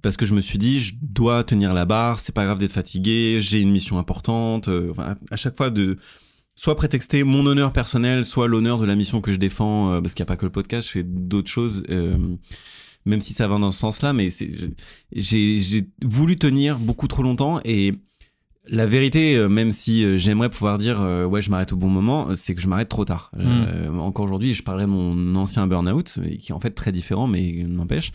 Parce 0.00 0.16
que 0.16 0.26
je 0.26 0.34
me 0.34 0.40
suis 0.42 0.58
dit, 0.58 0.78
je 0.80 0.94
dois 1.02 1.42
tenir 1.44 1.74
la 1.74 1.86
barre, 1.86 2.20
c'est 2.20 2.34
pas 2.34 2.44
grave 2.44 2.58
d'être 2.60 2.72
fatigué, 2.72 3.38
j'ai 3.40 3.60
une 3.60 3.70
mission 3.72 3.98
importante. 3.98 4.68
euh, 4.68 4.90
enfin, 4.92 5.16
à 5.30 5.36
chaque 5.36 5.56
fois 5.56 5.70
de 5.70 5.98
soit 6.54 6.76
prétexter 6.76 7.24
mon 7.24 7.46
honneur 7.46 7.72
personnel, 7.72 8.24
soit 8.24 8.48
l'honneur 8.48 8.78
de 8.78 8.86
la 8.86 8.96
mission 8.96 9.20
que 9.20 9.32
je 9.32 9.38
défends, 9.38 9.92
euh, 9.92 10.00
parce 10.00 10.14
qu'il 10.14 10.22
n'y 10.22 10.28
a 10.28 10.32
pas 10.32 10.36
que 10.36 10.46
le 10.46 10.52
podcast, 10.52 10.88
je 10.88 10.92
fais 10.92 11.02
d'autres 11.02 11.50
choses. 11.50 11.82
euh, 11.88 12.36
même 13.06 13.20
si 13.20 13.34
ça 13.34 13.48
va 13.48 13.58
dans 13.58 13.70
ce 13.70 13.78
sens-là, 13.78 14.12
mais 14.12 14.28
j'ai, 15.12 15.86
voulu 16.02 16.36
tenir 16.36 16.78
beaucoup 16.78 17.08
trop 17.08 17.22
longtemps 17.22 17.60
et 17.64 17.94
la 18.66 18.86
vérité, 18.86 19.36
euh, 19.36 19.48
même 19.48 19.70
si 19.72 20.18
j'aimerais 20.18 20.48
pouvoir 20.48 20.78
dire 20.78 21.00
euh, 21.02 21.26
ouais 21.26 21.42
je 21.42 21.50
m'arrête 21.50 21.74
au 21.74 21.76
bon 21.76 21.90
moment, 21.90 22.34
c'est 22.34 22.54
que 22.54 22.62
je 22.62 22.68
m'arrête 22.68 22.88
trop 22.88 23.04
tard. 23.04 23.30
Euh, 23.38 23.94
encore 23.98 24.24
aujourd'hui, 24.24 24.54
je 24.54 24.62
parlerai 24.62 24.86
de 24.86 24.90
mon 24.90 25.36
ancien 25.36 25.66
burn-out, 25.66 26.18
qui 26.38 26.52
est 26.52 26.54
en 26.54 26.60
fait 26.60 26.70
très 26.70 26.92
différent, 26.92 27.26
mais 27.26 27.64
n'empêche. 27.66 28.12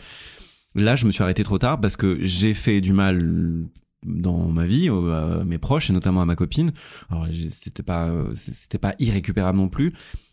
Là, 0.74 0.96
je 0.96 1.06
me 1.06 1.12
suis 1.12 1.22
arrêté 1.22 1.44
trop 1.44 1.58
tard 1.58 1.80
parce 1.80 1.96
que 1.96 2.18
j'ai 2.22 2.54
fait 2.54 2.80
du 2.80 2.92
mal 2.92 3.68
dans 4.04 4.48
ma 4.48 4.66
vie, 4.66 4.88
à 4.88 5.44
mes 5.44 5.58
proches 5.58 5.90
et 5.90 5.92
notamment 5.92 6.22
à 6.22 6.24
ma 6.24 6.36
copine. 6.36 6.72
Alors 7.10 7.26
c'était 7.50 7.82
pas 7.82 8.10
c'était 8.34 8.78
pas 8.78 8.94
irrécupérable 8.98 9.58
non 9.58 9.68
plus. 9.68 9.92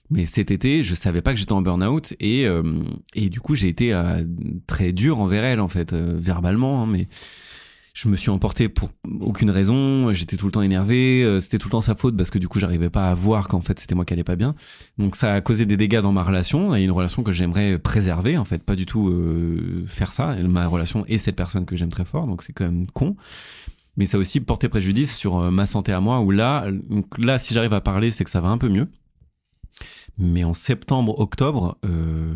Mais 0.10 0.26
cet 0.26 0.52
été, 0.52 0.84
je 0.84 0.96
savais 0.96 1.22
pas 1.22 1.34
que 1.34 1.40
j'étais 1.40 1.52
en 1.52 1.62
burn-out 1.62 2.14
et 2.20 2.48
euh, 2.48 2.64
et 3.14 3.30
du 3.30 3.42
coup 3.42 3.56
j'ai 3.56 3.68
été 3.68 3.94
euh, 3.94 4.24
très 4.66 4.94
dur 4.94 5.20
envers 5.20 5.44
elle 5.44 5.60
en 5.60 5.68
fait 5.68 5.92
euh, 5.92 6.14
verbalement, 6.16 6.84
hein, 6.84 6.88
mais 6.88 7.08
je 7.98 8.10
me 8.10 8.16
suis 8.16 8.30
emporté 8.30 8.70
pour 8.70 8.92
aucune 9.22 9.50
raison. 9.50 10.14
J'étais 10.14 10.38
tout 10.38 10.46
le 10.46 10.52
temps 10.52 10.62
énervé. 10.62 11.24
euh, 11.24 11.40
C'était 11.40 11.58
tout 11.58 11.68
le 11.68 11.72
temps 11.72 11.82
sa 11.82 11.96
faute 11.96 12.16
parce 12.16 12.30
que 12.30 12.38
du 12.38 12.48
coup, 12.48 12.60
j'arrivais 12.60 12.92
pas 12.92 13.10
à 13.10 13.16
voir 13.16 13.48
qu'en 13.48 13.60
fait, 13.60 13.80
c'était 13.80 13.96
moi 13.96 14.06
qui 14.06 14.14
allais 14.14 14.24
pas 14.24 14.36
bien. 14.36 14.54
Donc, 15.00 15.16
ça 15.16 15.34
a 15.34 15.42
causé 15.42 15.66
des 15.66 15.78
dégâts 15.78 16.02
dans 16.02 16.12
ma 16.12 16.22
relation 16.22 16.76
et 16.76 16.84
une 16.84 16.92
relation 16.92 17.24
que 17.24 17.32
j'aimerais 17.32 17.80
préserver. 17.80 18.38
En 18.38 18.46
fait, 18.46 18.62
pas 18.62 18.76
du 18.76 18.86
tout 18.86 19.10
euh, 19.10 19.84
faire 19.88 20.14
ça. 20.14 20.36
Ma 20.36 20.68
relation 20.68 21.06
et 21.08 21.18
cette 21.18 21.36
personne 21.36 21.66
que 21.66 21.76
j'aime 21.76 21.90
très 21.90 22.06
fort. 22.06 22.28
Donc, 22.28 22.44
c'est 22.44 22.54
quand 22.54 22.66
même 22.66 22.86
con. 22.86 23.16
Mais 23.96 24.06
ça 24.06 24.18
a 24.18 24.20
aussi 24.20 24.42
porté 24.42 24.70
préjudice 24.70 25.16
sur 25.16 25.40
euh, 25.40 25.50
ma 25.50 25.66
santé 25.66 25.92
à 25.92 26.00
moi. 26.00 26.20
Où 26.20 26.30
là, 26.30 26.68
donc 26.72 27.18
là, 27.18 27.40
si 27.40 27.56
j'arrive 27.56 27.74
à 27.74 27.82
parler, 27.82 28.12
c'est 28.12 28.24
que 28.24 28.30
ça 28.30 28.42
va 28.42 28.50
un 28.50 28.60
peu 28.60 28.70
mieux. 28.70 28.88
Mais 30.20 30.44
en 30.44 30.54
septembre, 30.54 31.20
octobre, 31.20 31.80
euh, 31.84 32.36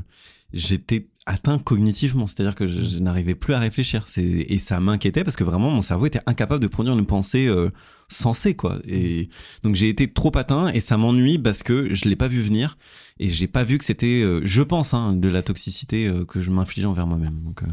j'étais 0.53 1.07
atteint 1.25 1.59
cognitivement, 1.59 2.27
c'est-à-dire 2.27 2.55
que 2.55 2.67
je, 2.67 2.99
n'arrivais 2.99 3.35
plus 3.35 3.53
à 3.53 3.59
réfléchir. 3.59 4.05
Et 4.17 4.57
ça 4.57 4.79
m'inquiétait 4.79 5.23
parce 5.23 5.35
que 5.35 5.43
vraiment 5.43 5.69
mon 5.69 5.81
cerveau 5.81 6.07
était 6.07 6.21
incapable 6.25 6.61
de 6.61 6.67
produire 6.67 6.97
une 6.97 7.05
pensée 7.05 7.47
euh, 7.47 7.69
sensée, 8.07 8.55
quoi. 8.55 8.79
Et 8.87 9.29
donc 9.63 9.75
j'ai 9.75 9.89
été 9.89 10.11
trop 10.11 10.35
atteint 10.35 10.69
et 10.69 10.79
ça 10.79 10.97
m'ennuie 10.97 11.37
parce 11.37 11.63
que 11.63 11.93
je 11.93 12.05
l'ai 12.05 12.15
pas 12.15 12.27
vu 12.27 12.41
venir 12.41 12.77
et 13.19 13.29
j'ai 13.29 13.47
pas 13.47 13.63
vu 13.63 13.77
que 13.77 13.83
c'était, 13.83 14.23
euh, 14.23 14.41
je 14.43 14.63
pense, 14.63 14.93
hein, 14.93 15.13
de 15.13 15.29
la 15.29 15.43
toxicité 15.43 16.07
euh, 16.07 16.25
que 16.25 16.41
je 16.41 16.49
m'infligeais 16.49 16.87
envers 16.87 17.05
moi-même. 17.05 17.53
Euh, 17.61 17.67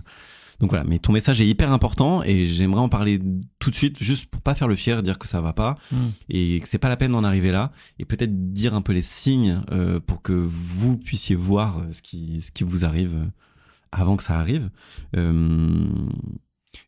donc 0.60 0.70
voilà. 0.70 0.84
Mais 0.84 0.98
ton 0.98 1.12
message 1.12 1.40
est 1.40 1.46
hyper 1.46 1.72
important 1.72 2.22
et 2.22 2.46
j'aimerais 2.46 2.80
en 2.80 2.88
parler 2.88 3.20
tout 3.58 3.70
de 3.70 3.74
suite, 3.76 4.02
juste 4.02 4.26
pour 4.26 4.42
pas 4.42 4.54
faire 4.54 4.68
le 4.68 4.74
fier, 4.74 5.02
dire 5.02 5.18
que 5.18 5.28
ça 5.28 5.40
va 5.40 5.52
pas 5.52 5.76
et 6.28 6.60
que 6.60 6.68
c'est 6.68 6.78
pas 6.78 6.88
la 6.88 6.96
peine 6.96 7.12
d'en 7.12 7.24
arriver 7.24 7.52
là 7.52 7.72
et 7.98 8.04
peut-être 8.04 8.52
dire 8.52 8.74
un 8.74 8.82
peu 8.82 8.92
les 8.92 9.02
signes 9.02 9.62
euh, 9.70 10.00
pour 10.00 10.22
que 10.22 10.32
vous 10.32 10.96
puissiez 10.96 11.36
voir 11.36 11.78
euh, 11.78 11.92
ce 11.92 12.02
qui 12.02 12.42
ce 12.42 12.50
qui 12.50 12.64
vous 12.64 12.84
arrive 12.84 13.14
euh, 13.14 13.26
avant 13.92 14.16
que 14.16 14.22
ça 14.22 14.38
arrive. 14.38 14.70
Euh, 15.16 15.86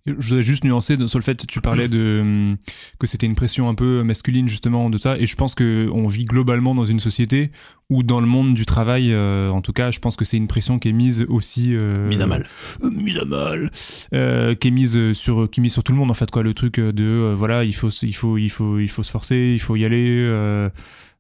Je 0.07 0.13
voudrais 0.13 0.43
juste 0.43 0.65
nuancer 0.65 0.97
sur 1.07 1.19
le 1.19 1.25
fait 1.25 1.41
que 1.41 1.47
tu 1.47 1.61
parlais 1.61 1.89
de 1.89 2.19
hum, 2.21 2.57
que 2.99 3.07
c'était 3.07 3.27
une 3.27 3.35
pression 3.35 3.69
un 3.69 3.75
peu 3.75 4.03
masculine 4.03 4.49
justement 4.49 4.91
de 4.91 4.99
ça 4.99 5.19
et 5.19 5.27
je 5.27 5.37
pense 5.37 5.55
que 5.55 5.89
on 5.93 6.07
vit 6.07 6.25
globalement 6.25 6.75
dans 6.75 6.85
une 6.87 7.01
société 7.01 7.51
où 7.91 8.03
dans 8.03 8.21
le 8.21 8.27
monde 8.27 8.55
du 8.55 8.67
travail 8.67 9.13
euh, 9.13 9.51
en 9.51 9.63
tout 9.63 9.73
cas 9.73 9.91
je 9.91 9.99
pense 9.99 10.17
que 10.17 10.25
c'est 10.25 10.37
une 10.37 10.49
pression 10.49 10.79
qui 10.79 10.89
est 10.89 10.93
mise 10.93 11.25
aussi 11.29 11.75
euh, 11.75 12.09
mise 12.09 12.23
à 12.23 12.27
mal. 12.27 12.47
euh, 12.85 12.91
mise 12.95 13.19
à 13.19 13.25
mal 13.25 13.71
euh, 14.15 14.55
qui 14.55 14.69
est 14.69 14.71
mise 14.71 15.13
sur 15.13 15.51
qui 15.51 15.61
est 15.61 15.63
mise 15.63 15.73
sur 15.73 15.83
tout 15.85 15.93
le 15.93 15.99
monde 15.99 16.11
en 16.11 16.15
fait 16.15 16.31
quoi 16.31 16.43
le 16.43 16.55
truc 16.55 16.79
de 16.81 17.35
voilà 17.37 17.65
il 17.65 17.75
faut 17.75 17.91
il 17.91 18.15
faut 18.15 18.39
il 18.39 18.51
faut 18.51 18.79
il 18.79 18.89
faut 18.89 19.03
se 19.03 19.11
forcer 19.11 19.53
il 19.55 19.61
faut 19.61 19.77
y 19.77 19.85
aller 19.85 20.25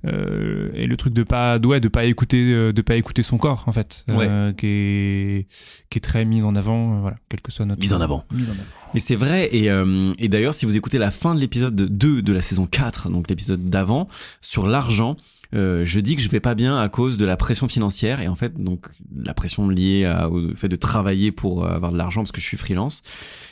euh, 0.06 0.10
euh, 0.10 0.70
et 0.74 0.86
le 0.86 0.96
truc 0.96 1.12
de 1.12 1.22
pas 1.22 1.58
ouais, 1.58 1.80
de 1.80 1.88
pas 1.88 2.04
écouter 2.04 2.52
euh, 2.52 2.72
de 2.72 2.82
pas 2.82 2.96
écouter 2.96 3.22
son 3.22 3.36
corps 3.36 3.64
en 3.66 3.72
fait 3.72 4.04
euh, 4.08 4.52
qui 4.52 4.66
est 4.66 5.46
qui 5.90 5.98
est 5.98 6.00
très 6.00 6.24
mise 6.24 6.44
en 6.44 6.54
avant 6.54 6.96
euh, 6.96 7.00
voilà 7.00 7.16
quel 7.28 7.40
que 7.42 7.52
soit 7.52 7.66
notre 7.66 7.80
Mise 7.80 7.92
en 7.92 8.00
avant. 8.00 8.24
mise 8.32 8.48
en 8.48 8.52
avant 8.52 8.62
Et 8.94 9.00
c'est 9.00 9.16
vrai, 9.16 9.48
et, 9.52 9.70
euh, 9.70 10.12
et 10.18 10.28
d'ailleurs, 10.28 10.54
si 10.54 10.64
vous 10.66 10.76
écoutez 10.76 10.98
la 10.98 11.10
fin 11.10 11.34
de 11.34 11.40
l'épisode 11.40 11.74
2 11.76 12.22
de 12.22 12.32
la 12.32 12.42
saison 12.42 12.66
4, 12.66 13.10
donc 13.10 13.28
l'épisode 13.28 13.68
d'avant, 13.68 14.08
sur 14.40 14.66
l'argent, 14.66 15.16
euh, 15.54 15.84
je 15.84 16.00
dis 16.00 16.16
que 16.16 16.22
je 16.22 16.28
vais 16.28 16.40
pas 16.40 16.54
bien 16.54 16.78
à 16.78 16.88
cause 16.88 17.16
de 17.16 17.24
la 17.24 17.36
pression 17.36 17.68
financière, 17.68 18.20
et 18.20 18.28
en 18.28 18.36
fait, 18.36 18.54
donc 18.62 18.88
la 19.14 19.34
pression 19.34 19.68
liée 19.68 20.10
au 20.30 20.54
fait 20.54 20.68
de 20.68 20.76
travailler 20.76 21.32
pour 21.32 21.64
euh, 21.64 21.74
avoir 21.74 21.92
de 21.92 21.98
l'argent 21.98 22.22
parce 22.22 22.32
que 22.32 22.40
je 22.40 22.46
suis 22.46 22.56
freelance, 22.56 23.02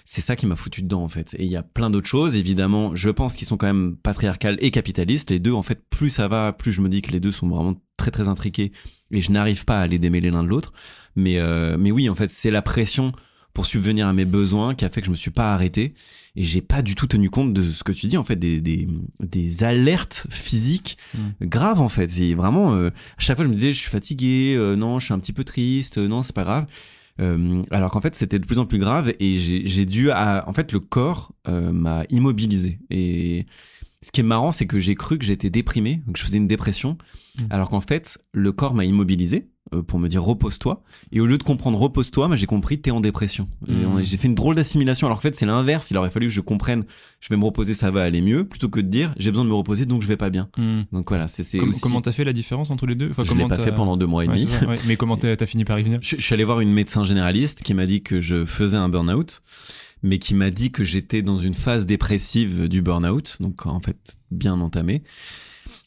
c'est 0.04 0.20
ça 0.20 0.36
qui 0.36 0.46
m'a 0.46 0.56
foutu 0.56 0.82
dedans 0.82 1.02
en 1.02 1.08
fait. 1.08 1.34
Et 1.38 1.44
il 1.44 1.50
y 1.50 1.56
a 1.56 1.62
plein 1.62 1.90
d'autres 1.90 2.06
choses, 2.06 2.36
évidemment, 2.36 2.94
je 2.94 3.10
pense 3.10 3.34
qu'ils 3.34 3.48
sont 3.48 3.56
quand 3.56 3.66
même 3.66 3.96
patriarcales 3.96 4.58
et 4.60 4.70
capitalistes. 4.70 5.30
Les 5.30 5.40
deux, 5.40 5.52
en 5.52 5.62
fait, 5.62 5.82
plus 5.90 6.10
ça 6.10 6.28
va, 6.28 6.52
plus 6.52 6.72
je 6.72 6.80
me 6.80 6.88
dis 6.88 7.02
que 7.02 7.10
les 7.10 7.20
deux 7.20 7.32
sont 7.32 7.48
vraiment 7.48 7.74
très 7.96 8.10
très 8.10 8.28
intriqués, 8.28 8.72
et 9.10 9.20
je 9.20 9.32
n'arrive 9.32 9.64
pas 9.64 9.80
à 9.80 9.86
les 9.86 9.98
démêler 9.98 10.30
l'un 10.30 10.44
de 10.44 10.48
l'autre. 10.48 10.72
Mais, 11.16 11.38
euh, 11.38 11.76
mais 11.78 11.90
oui, 11.90 12.08
en 12.08 12.14
fait, 12.14 12.30
c'est 12.30 12.50
la 12.50 12.62
pression 12.62 13.12
pour 13.58 13.66
subvenir 13.66 14.06
à 14.06 14.12
mes 14.12 14.24
besoins 14.24 14.76
qui 14.76 14.84
a 14.84 14.88
fait 14.88 15.00
que 15.00 15.06
je 15.06 15.10
me 15.10 15.16
suis 15.16 15.32
pas 15.32 15.52
arrêté. 15.52 15.92
Et 16.36 16.44
j'ai 16.44 16.60
pas 16.62 16.80
du 16.80 16.94
tout 16.94 17.08
tenu 17.08 17.28
compte 17.28 17.52
de 17.52 17.72
ce 17.72 17.82
que 17.82 17.90
tu 17.90 18.06
dis 18.06 18.16
en 18.16 18.22
fait 18.22 18.36
des 18.36 18.60
des, 18.60 18.86
des 19.18 19.64
alertes 19.64 20.28
physiques 20.30 20.96
graves 21.42 21.80
en 21.80 21.88
fait. 21.88 22.08
C'est 22.08 22.34
vraiment 22.34 22.76
euh, 22.76 22.90
à 22.90 23.20
chaque 23.20 23.36
fois 23.36 23.44
je 23.44 23.50
me 23.50 23.56
disais 23.56 23.72
je 23.72 23.80
suis 23.80 23.90
fatigué 23.90 24.54
euh, 24.56 24.76
non 24.76 25.00
je 25.00 25.06
suis 25.06 25.12
un 25.12 25.18
petit 25.18 25.32
peu 25.32 25.42
triste 25.42 25.98
euh, 25.98 26.06
non 26.06 26.22
c'est 26.22 26.36
pas 26.36 26.44
grave. 26.44 26.66
Euh, 27.20 27.64
alors 27.72 27.90
qu'en 27.90 28.00
fait 28.00 28.14
c'était 28.14 28.38
de 28.38 28.46
plus 28.46 28.60
en 28.60 28.64
plus 28.64 28.78
grave 28.78 29.12
et 29.18 29.40
j'ai 29.40 29.86
dû 29.86 30.12
à, 30.12 30.44
en 30.46 30.52
fait 30.52 30.70
le 30.70 30.78
corps 30.78 31.32
m'a 31.48 32.04
immobilisé. 32.10 32.78
Et 32.90 33.44
ce 34.02 34.12
qui 34.12 34.20
est 34.20 34.22
marrant, 34.22 34.52
c'est 34.52 34.68
que 34.68 34.78
j'ai 34.78 34.94
cru 34.94 35.18
que 35.18 35.24
j'étais 35.24 35.50
déprimé, 35.50 36.02
que 36.12 36.20
je 36.20 36.22
faisais 36.22 36.36
une 36.36 36.46
dépression, 36.46 36.96
Mm. 37.38 37.46
alors 37.50 37.68
qu'en 37.68 37.80
fait, 37.80 38.18
le 38.32 38.52
corps 38.52 38.74
m'a 38.74 38.84
immobilisé 38.84 39.48
pour 39.86 39.98
me 39.98 40.08
dire 40.08 40.22
repose-toi. 40.22 40.82
Et 41.12 41.20
au 41.20 41.26
lieu 41.26 41.38
de 41.38 41.42
comprendre 41.42 41.78
repose-toi, 41.78 42.28
moi 42.28 42.36
j'ai 42.36 42.46
compris 42.46 42.80
t'es 42.80 42.90
en 42.90 43.00
dépression. 43.00 43.48
Et 43.68 43.72
Mm. 43.72 43.86
on- 43.86 44.02
j'ai 44.02 44.16
fait 44.16 44.28
une 44.28 44.34
drôle 44.34 44.54
d'assimilation. 44.54 45.06
Alors 45.06 45.18
qu'en 45.18 45.22
fait, 45.22 45.36
c'est 45.36 45.46
l'inverse. 45.46 45.90
Il 45.90 45.96
aurait 45.96 46.10
fallu 46.10 46.26
que 46.26 46.32
je 46.32 46.40
comprenne 46.40 46.84
je 47.20 47.28
vais 47.30 47.36
me 47.36 47.44
reposer, 47.44 47.74
ça 47.74 47.90
va 47.90 48.02
aller 48.04 48.20
mieux, 48.20 48.44
plutôt 48.46 48.68
que 48.68 48.80
de 48.80 48.86
dire 48.88 49.12
j'ai 49.16 49.30
besoin 49.30 49.44
de 49.44 49.50
me 49.50 49.54
reposer, 49.54 49.86
donc 49.86 50.02
je 50.02 50.06
vais 50.08 50.16
pas 50.16 50.30
bien. 50.30 50.48
Hmm. 50.56 50.82
Donc 50.92 51.08
voilà, 51.08 51.28
c'est 51.28 51.42
c'est 51.42 51.58
Com- 51.58 51.70
aussi- 51.70 51.80
Comment 51.80 52.00
t'as 52.00 52.12
fait 52.12 52.24
la 52.24 52.32
différence 52.32 52.70
entre 52.70 52.86
les 52.86 52.94
deux? 52.94 53.10
Enfin, 53.10 53.24
je 53.24 53.28
comment 53.30 53.42
l'ai 53.42 53.48
pas 53.48 53.56
fait 53.62 53.72
pendant 53.74 53.96
deux 53.96 54.06
mois 54.06 54.24
et 54.24 54.28
demi. 54.28 54.46
ouais. 54.68 54.76
Mais 54.86 54.96
comment 54.96 55.16
t'as 55.16 55.34
t'as 55.36 55.46
fini 55.46 55.64
par 55.64 55.78
y 55.78 55.82
venir? 55.82 55.98
Je, 56.02 56.16
je 56.16 56.22
suis 56.22 56.34
allé 56.34 56.44
voir 56.44 56.60
une 56.60 56.72
médecin 56.72 57.04
généraliste 57.04 57.62
qui 57.62 57.74
m'a 57.74 57.86
dit 57.86 58.02
que 58.02 58.20
je 58.20 58.44
faisais 58.44 58.76
un 58.76 58.88
burn-out, 58.88 59.42
mais 60.02 60.18
qui 60.18 60.34
m'a 60.34 60.50
dit 60.50 60.70
que 60.70 60.84
j'étais 60.84 61.22
dans 61.22 61.38
une 61.40 61.54
phase 61.54 61.84
dépressive 61.84 62.68
du 62.68 62.82
burn-out, 62.82 63.36
donc 63.40 63.66
en 63.66 63.80
fait 63.80 64.16
bien 64.30 64.60
entamée. 64.60 65.02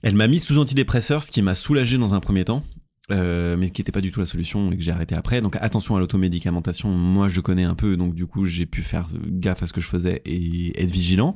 Elle 0.04 0.16
m'a 0.16 0.28
mis 0.28 0.40
sous 0.40 0.58
antidépresseur, 0.58 1.24
ce 1.24 1.32
qui 1.32 1.42
m'a 1.42 1.56
soulagé 1.56 1.98
dans 1.98 2.14
un 2.14 2.20
premier 2.20 2.44
temps, 2.44 2.64
euh, 3.12 3.58
mais 3.58 3.70
qui 3.70 3.82
n'était 3.82 3.92
pas 3.92 4.02
du 4.02 4.12
tout 4.12 4.20
la 4.20 4.26
solution 4.26 4.72
et 4.72 4.78
que 4.78 4.84
j'ai 4.84 4.92
arrêté 4.92 5.16
après. 5.16 5.42
Donc 5.42 5.58
attention 5.60 5.96
à 5.96 6.00
l'automédicamentation, 6.00 6.90
moi 6.90 7.30
je 7.30 7.42
connais 7.42 7.64
un 7.64 7.76
peu, 7.76 7.98
donc 7.98 8.16
du 8.16 8.26
coup 8.26 8.46
j'ai 8.46 8.66
pu 8.66 8.82
faire 8.82 9.08
gaffe 9.28 9.64
à 9.64 9.68
ce 9.68 9.74
que 9.74 9.82
je 9.82 9.88
faisais 9.88 10.22
et 10.26 10.82
être 10.82 10.92
vigilant. 10.92 11.36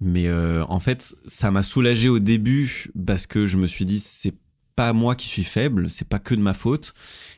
Mais 0.00 0.28
euh, 0.28 0.64
en 0.68 0.80
fait, 0.80 1.16
ça 1.26 1.50
m'a 1.50 1.62
soulagé 1.62 2.08
au 2.08 2.18
début 2.18 2.90
parce 3.06 3.26
que 3.26 3.46
je 3.46 3.56
me 3.56 3.66
suis 3.66 3.84
dit 3.84 4.00
c'est 4.00 4.34
pas 4.76 4.92
moi 4.92 5.16
qui 5.16 5.26
suis 5.26 5.42
faible, 5.42 5.90
c'est 5.90 6.08
pas 6.08 6.20
que 6.20 6.34
de 6.34 6.40
ma 6.40 6.54
faute. 6.54 6.94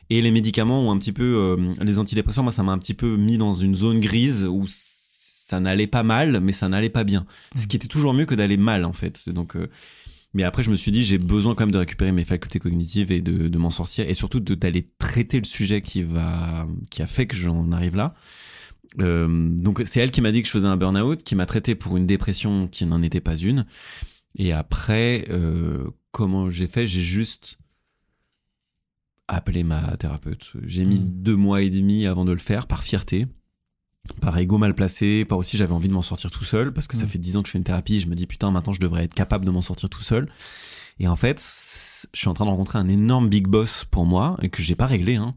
Et 0.09 0.21
les 0.21 0.31
médicaments 0.31 0.87
ont 0.87 0.91
un 0.91 0.97
petit 0.97 1.13
peu, 1.13 1.23
euh, 1.23 1.73
les 1.81 1.97
antidépresseurs, 1.97 2.43
moi 2.43 2.53
ça 2.53 2.61
m'a 2.63 2.71
un 2.71 2.77
petit 2.77 2.93
peu 2.93 3.15
mis 3.17 3.37
dans 3.37 3.53
une 3.53 3.75
zone 3.75 3.99
grise 3.99 4.45
où 4.45 4.65
ça 4.67 5.59
n'allait 5.59 5.87
pas 5.87 6.03
mal, 6.03 6.39
mais 6.39 6.51
ça 6.53 6.69
n'allait 6.69 6.89
pas 6.89 7.03
bien. 7.03 7.25
Ce 7.55 7.67
qui 7.67 7.75
était 7.75 7.87
toujours 7.87 8.13
mieux 8.13 8.25
que 8.25 8.35
d'aller 8.35 8.57
mal 8.57 8.85
en 8.85 8.93
fait. 8.93 9.27
Donc, 9.27 9.55
euh, 9.55 9.69
mais 10.33 10.43
après 10.43 10.63
je 10.63 10.69
me 10.71 10.75
suis 10.75 10.91
dit 10.91 11.03
j'ai 11.03 11.17
besoin 11.17 11.55
quand 11.55 11.63
même 11.63 11.71
de 11.71 11.77
récupérer 11.77 12.11
mes 12.11 12.25
facultés 12.25 12.59
cognitives 12.59 13.11
et 13.11 13.21
de, 13.21 13.47
de 13.47 13.57
m'en 13.57 13.69
sortir 13.69 14.07
et 14.09 14.13
surtout 14.13 14.39
d'aller 14.39 14.89
traiter 14.97 15.39
le 15.39 15.45
sujet 15.45 15.81
qui 15.81 16.03
va, 16.03 16.67
qui 16.89 17.01
a 17.01 17.07
fait 17.07 17.27
que 17.27 17.35
j'en 17.35 17.71
arrive 17.71 17.95
là. 17.95 18.13
Euh, 18.99 19.47
donc 19.49 19.81
c'est 19.85 20.01
elle 20.01 20.11
qui 20.11 20.21
m'a 20.21 20.31
dit 20.33 20.41
que 20.41 20.47
je 20.47 20.51
faisais 20.53 20.67
un 20.67 20.75
burn-out, 20.77 21.23
qui 21.23 21.35
m'a 21.35 21.45
traité 21.45 21.75
pour 21.75 21.95
une 21.97 22.05
dépression 22.05 22.67
qui 22.67 22.85
n'en 22.85 23.01
était 23.01 23.21
pas 23.21 23.35
une. 23.37 23.65
Et 24.35 24.51
après, 24.53 25.25
euh, 25.29 25.89
comment 26.11 26.49
j'ai 26.49 26.67
fait? 26.67 26.87
J'ai 26.87 27.01
juste 27.01 27.57
appelé 29.27 29.63
ma 29.63 29.95
thérapeute. 29.97 30.53
J'ai 30.65 30.83
mis 30.85 30.99
Mm. 30.99 31.23
deux 31.23 31.35
mois 31.37 31.61
et 31.61 31.69
demi 31.69 32.05
avant 32.05 32.25
de 32.25 32.31
le 32.33 32.37
faire, 32.39 32.67
par 32.67 32.83
fierté, 32.83 33.27
par 34.19 34.37
ego 34.37 34.57
mal 34.57 34.73
placé, 34.73 35.25
par 35.25 35.37
aussi 35.37 35.57
j'avais 35.57 35.73
envie 35.73 35.87
de 35.87 35.93
m'en 35.93 36.01
sortir 36.01 36.31
tout 36.31 36.43
seul, 36.43 36.73
parce 36.73 36.87
que 36.87 36.95
ça 36.97 37.05
Mm. 37.05 37.07
fait 37.07 37.17
dix 37.19 37.37
ans 37.37 37.41
que 37.41 37.47
je 37.47 37.51
fais 37.51 37.57
une 37.57 37.63
thérapie, 37.63 37.99
je 37.99 38.07
me 38.07 38.15
dis 38.15 38.27
putain 38.27 38.51
maintenant 38.51 38.73
je 38.73 38.79
devrais 38.79 39.03
être 39.05 39.13
capable 39.13 39.45
de 39.45 39.51
m'en 39.51 39.61
sortir 39.61 39.89
tout 39.89 40.01
seul. 40.01 40.29
Et 40.99 41.07
en 41.07 41.15
fait, 41.15 41.39
je 42.13 42.19
suis 42.19 42.27
en 42.27 42.33
train 42.33 42.45
de 42.45 42.49
rencontrer 42.51 42.77
un 42.77 42.87
énorme 42.87 43.29
big 43.29 43.47
boss 43.47 43.85
pour 43.89 44.05
moi, 44.05 44.37
et 44.41 44.49
que 44.49 44.61
j'ai 44.61 44.75
pas 44.75 44.85
réglé, 44.85 45.15
hein, 45.15 45.33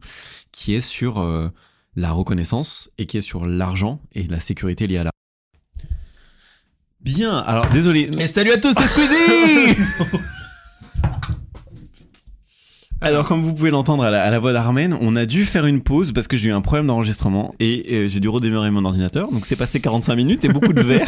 qui 0.51 0.73
est 0.75 0.81
sur 0.81 1.19
euh, 1.19 1.49
la 1.95 2.11
reconnaissance 2.11 2.91
et 2.97 3.05
qui 3.05 3.17
est 3.17 3.21
sur 3.21 3.45
l'argent 3.45 4.01
et 4.13 4.23
la 4.23 4.39
sécurité 4.39 4.85
liée 4.87 4.97
à 4.97 5.03
l'argent. 5.05 5.11
Bien, 7.01 7.37
alors 7.37 7.69
désolé. 7.69 8.09
Et 8.19 8.27
salut 8.27 8.51
à 8.51 8.57
tous, 8.57 8.73
c'est 8.73 8.87
Squeezie 8.87 9.75
Alors, 13.01 13.27
comme 13.27 13.43
vous 13.43 13.53
pouvez 13.53 13.71
l'entendre 13.71 14.03
à 14.03 14.09
la, 14.09 14.23
à 14.23 14.31
la 14.31 14.39
voix 14.39 14.53
d'Armen, 14.53 14.95
on 14.99 15.15
a 15.15 15.25
dû 15.25 15.45
faire 15.45 15.65
une 15.65 15.81
pause 15.81 16.11
parce 16.11 16.27
que 16.27 16.37
j'ai 16.37 16.49
eu 16.49 16.53
un 16.53 16.61
problème 16.61 16.87
d'enregistrement 16.87 17.53
et 17.59 17.85
euh, 17.91 18.07
j'ai 18.07 18.19
dû 18.19 18.29
redémarrer 18.29 18.71
mon 18.71 18.83
ordinateur. 18.85 19.31
Donc, 19.31 19.45
c'est 19.45 19.55
passé 19.55 19.79
45 19.79 20.15
minutes 20.15 20.45
et 20.45 20.47
beaucoup 20.49 20.73
de 20.73 20.81
verre. 20.81 21.07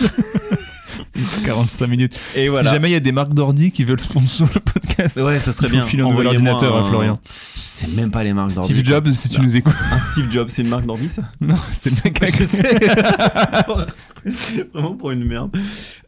45 1.46 1.88
minutes. 1.90 2.20
Et 2.36 2.44
si 2.44 2.48
voilà. 2.50 2.74
jamais 2.74 2.90
il 2.90 2.94
y 2.94 2.96
a 2.96 3.00
des 3.00 3.12
marques 3.14 3.34
d'ordi 3.34 3.72
qui 3.72 3.84
veulent 3.84 4.00
sponsor 4.00 4.48
le 4.54 4.60
podcast, 4.60 5.18
Ouais, 5.18 5.40
ça 5.40 5.52
serait 5.54 5.70
bien. 5.70 5.84
filer 5.84 6.04
un 6.04 6.10
nouvel 6.10 6.28
Envoyez-moi 6.28 6.54
ordinateur 6.54 6.86
à 6.86 6.88
Florian. 6.90 7.20
Je 7.56 7.60
sais 7.62 7.88
même 7.88 8.12
pas 8.12 8.24
les 8.24 8.34
marques 8.34 8.54
d'ordi. 8.54 8.74
Steve 8.74 8.86
Jobs, 8.86 9.10
si 9.12 9.30
tu 9.30 9.42
nous 9.42 9.56
écoutes. 9.56 9.74
Un 9.92 10.00
Steve 10.12 10.32
Jobs, 10.32 10.50
c'est 10.50 10.62
une 10.64 10.70
marque 10.70 10.86
d'ordi, 10.86 11.10
ça? 11.10 11.24
Non, 11.42 11.56
c'est 11.74 11.90
le 11.90 11.96
mec. 12.04 12.22
Vraiment 14.74 14.94
pour 14.96 15.12
une 15.12 15.24
merde. 15.24 15.56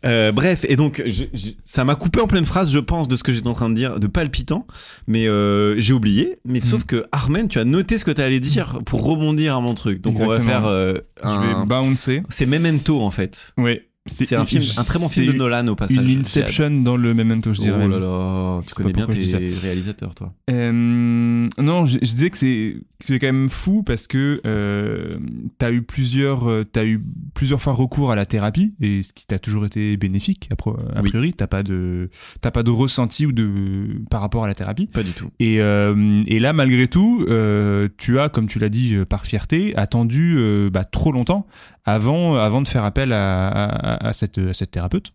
Euh, 0.05 0.31
bref, 0.31 0.65
et 0.69 0.75
donc 0.75 1.01
je- 1.05 1.23
je- 1.33 1.49
ça 1.63 1.83
m'a 1.85 1.95
coupé 1.95 2.21
en 2.21 2.27
pleine 2.27 2.45
phrase, 2.45 2.71
je 2.71 2.79
pense, 2.79 3.07
de 3.07 3.15
ce 3.15 3.23
que 3.23 3.31
j'étais 3.33 3.47
en 3.47 3.53
train 3.53 3.69
de 3.69 3.75
dire, 3.75 3.99
de 3.99 4.07
palpitant, 4.07 4.65
mais 5.07 5.27
euh, 5.27 5.79
j'ai 5.79 5.93
oublié. 5.93 6.37
Mais 6.45 6.61
sauf 6.61 6.85
que 6.85 7.05
Armen, 7.11 7.47
tu 7.47 7.59
as 7.59 7.65
noté 7.65 7.97
ce 7.97 8.05
que 8.05 8.11
tu 8.11 8.21
allais 8.21 8.39
dire 8.39 8.79
pour 8.85 9.03
rebondir 9.03 9.55
à 9.55 9.61
mon 9.61 9.73
truc. 9.73 10.01
Donc 10.01 10.15
on 10.19 10.27
va 10.27 10.39
faire 10.45 10.65
euh, 10.67 10.93
Je 11.23 11.27
vais 11.61 11.65
bouncer. 11.65 12.23
C'est 12.29 12.45
Memento 12.45 13.01
en 13.01 13.11
fait. 13.11 13.53
Ouais. 13.57 13.85
C'est 14.09 14.35
un 14.35 14.45
film, 14.45 14.63
un 14.77 14.83
très 14.83 14.99
bon 14.99 15.07
film 15.09 15.27
de 15.27 15.31
Nolan 15.33 15.67
au 15.67 15.75
passage. 15.75 15.97
Une 16.09 16.21
Inception 16.21 16.69
dans 16.81 16.97
le 16.97 17.13
Memento, 17.13 17.53
je 17.53 17.61
dirais. 17.61 17.83
Oh 17.85 17.87
là 17.87 17.99
là, 17.99 18.61
tu 18.67 18.73
connais 18.73 18.91
bien 18.93 19.05
tes 19.07 19.49
réalisateurs, 19.61 20.15
toi. 20.15 20.33
Euh, 20.51 21.47
non, 21.57 21.85
je, 21.85 21.99
je 22.01 22.11
disais 22.11 22.29
que 22.29 22.37
c'est 22.37 23.19
quand 23.19 23.27
même 23.27 23.49
fou 23.49 23.83
parce 23.83 24.07
que 24.07 24.41
euh, 24.45 25.15
t'as 25.57 25.71
eu 25.71 25.81
plusieurs 25.81 26.49
euh, 26.49 26.63
t'as 26.69 26.85
eu 26.85 27.01
plusieurs 27.33 27.61
fois 27.61 27.73
recours 27.73 28.11
à 28.11 28.15
la 28.15 28.25
thérapie 28.25 28.73
et 28.81 29.03
ce 29.03 29.13
qui 29.13 29.25
t'a 29.25 29.39
toujours 29.39 29.65
été 29.65 29.95
bénéfique 29.97 30.49
a, 30.51 30.69
a 30.97 31.01
Oui. 31.01 31.09
priori 31.09 31.33
t'as 31.33 31.47
pas 31.47 31.63
de 31.63 32.09
t'as 32.41 32.51
pas 32.51 32.61
de 32.63 32.71
ressenti 32.71 33.25
ou 33.25 33.31
de 33.31 34.01
par 34.09 34.19
rapport 34.21 34.43
à 34.43 34.47
la 34.47 34.53
thérapie 34.55 34.87
Pas 34.87 35.03
du 35.03 35.11
tout. 35.11 35.29
et, 35.39 35.61
euh, 35.61 36.23
et 36.27 36.39
là 36.39 36.51
malgré 36.51 36.87
tout 36.89 37.25
euh, 37.29 37.87
tu 37.97 38.19
as 38.19 38.27
comme 38.29 38.47
tu 38.47 38.59
l'as 38.59 38.69
dit 38.69 38.95
par 39.07 39.25
fierté 39.25 39.73
attendu 39.77 40.37
bah, 40.71 40.83
trop 40.83 41.11
longtemps 41.13 41.47
avant 41.85 42.35
avant 42.35 42.61
de 42.61 42.67
faire 42.67 42.83
appel 42.83 43.13
à, 43.13 43.47
à- 43.47 43.93
à 43.93 43.98
cette 44.13 44.37
à 44.37 44.53
cette 44.53 44.71
thérapeute 44.71 45.11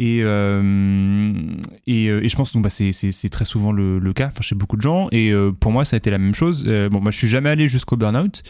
et, 0.00 0.22
euh, 0.22 0.62
euh, 1.90 2.20
et 2.22 2.28
je 2.28 2.36
pense 2.36 2.52
que 2.52 2.58
bah, 2.58 2.70
c'est, 2.70 3.28
très 3.28 3.44
souvent 3.44 3.70
le, 3.70 4.12
cas 4.14 4.30
chez 4.40 4.54
beaucoup 4.54 4.78
de 4.78 4.82
gens. 4.82 5.08
Et 5.12 5.30
euh, 5.30 5.52
pour 5.52 5.72
moi, 5.72 5.84
ça 5.84 5.96
a 5.96 5.98
été 5.98 6.10
la 6.10 6.16
même 6.16 6.34
chose. 6.34 6.64
Euh, 6.66 6.88
bon, 6.88 7.02
moi, 7.02 7.10
je 7.10 7.18
suis 7.18 7.28
jamais 7.28 7.50
allé 7.50 7.68
jusqu'au 7.68 7.98
burn-out, 7.98 8.42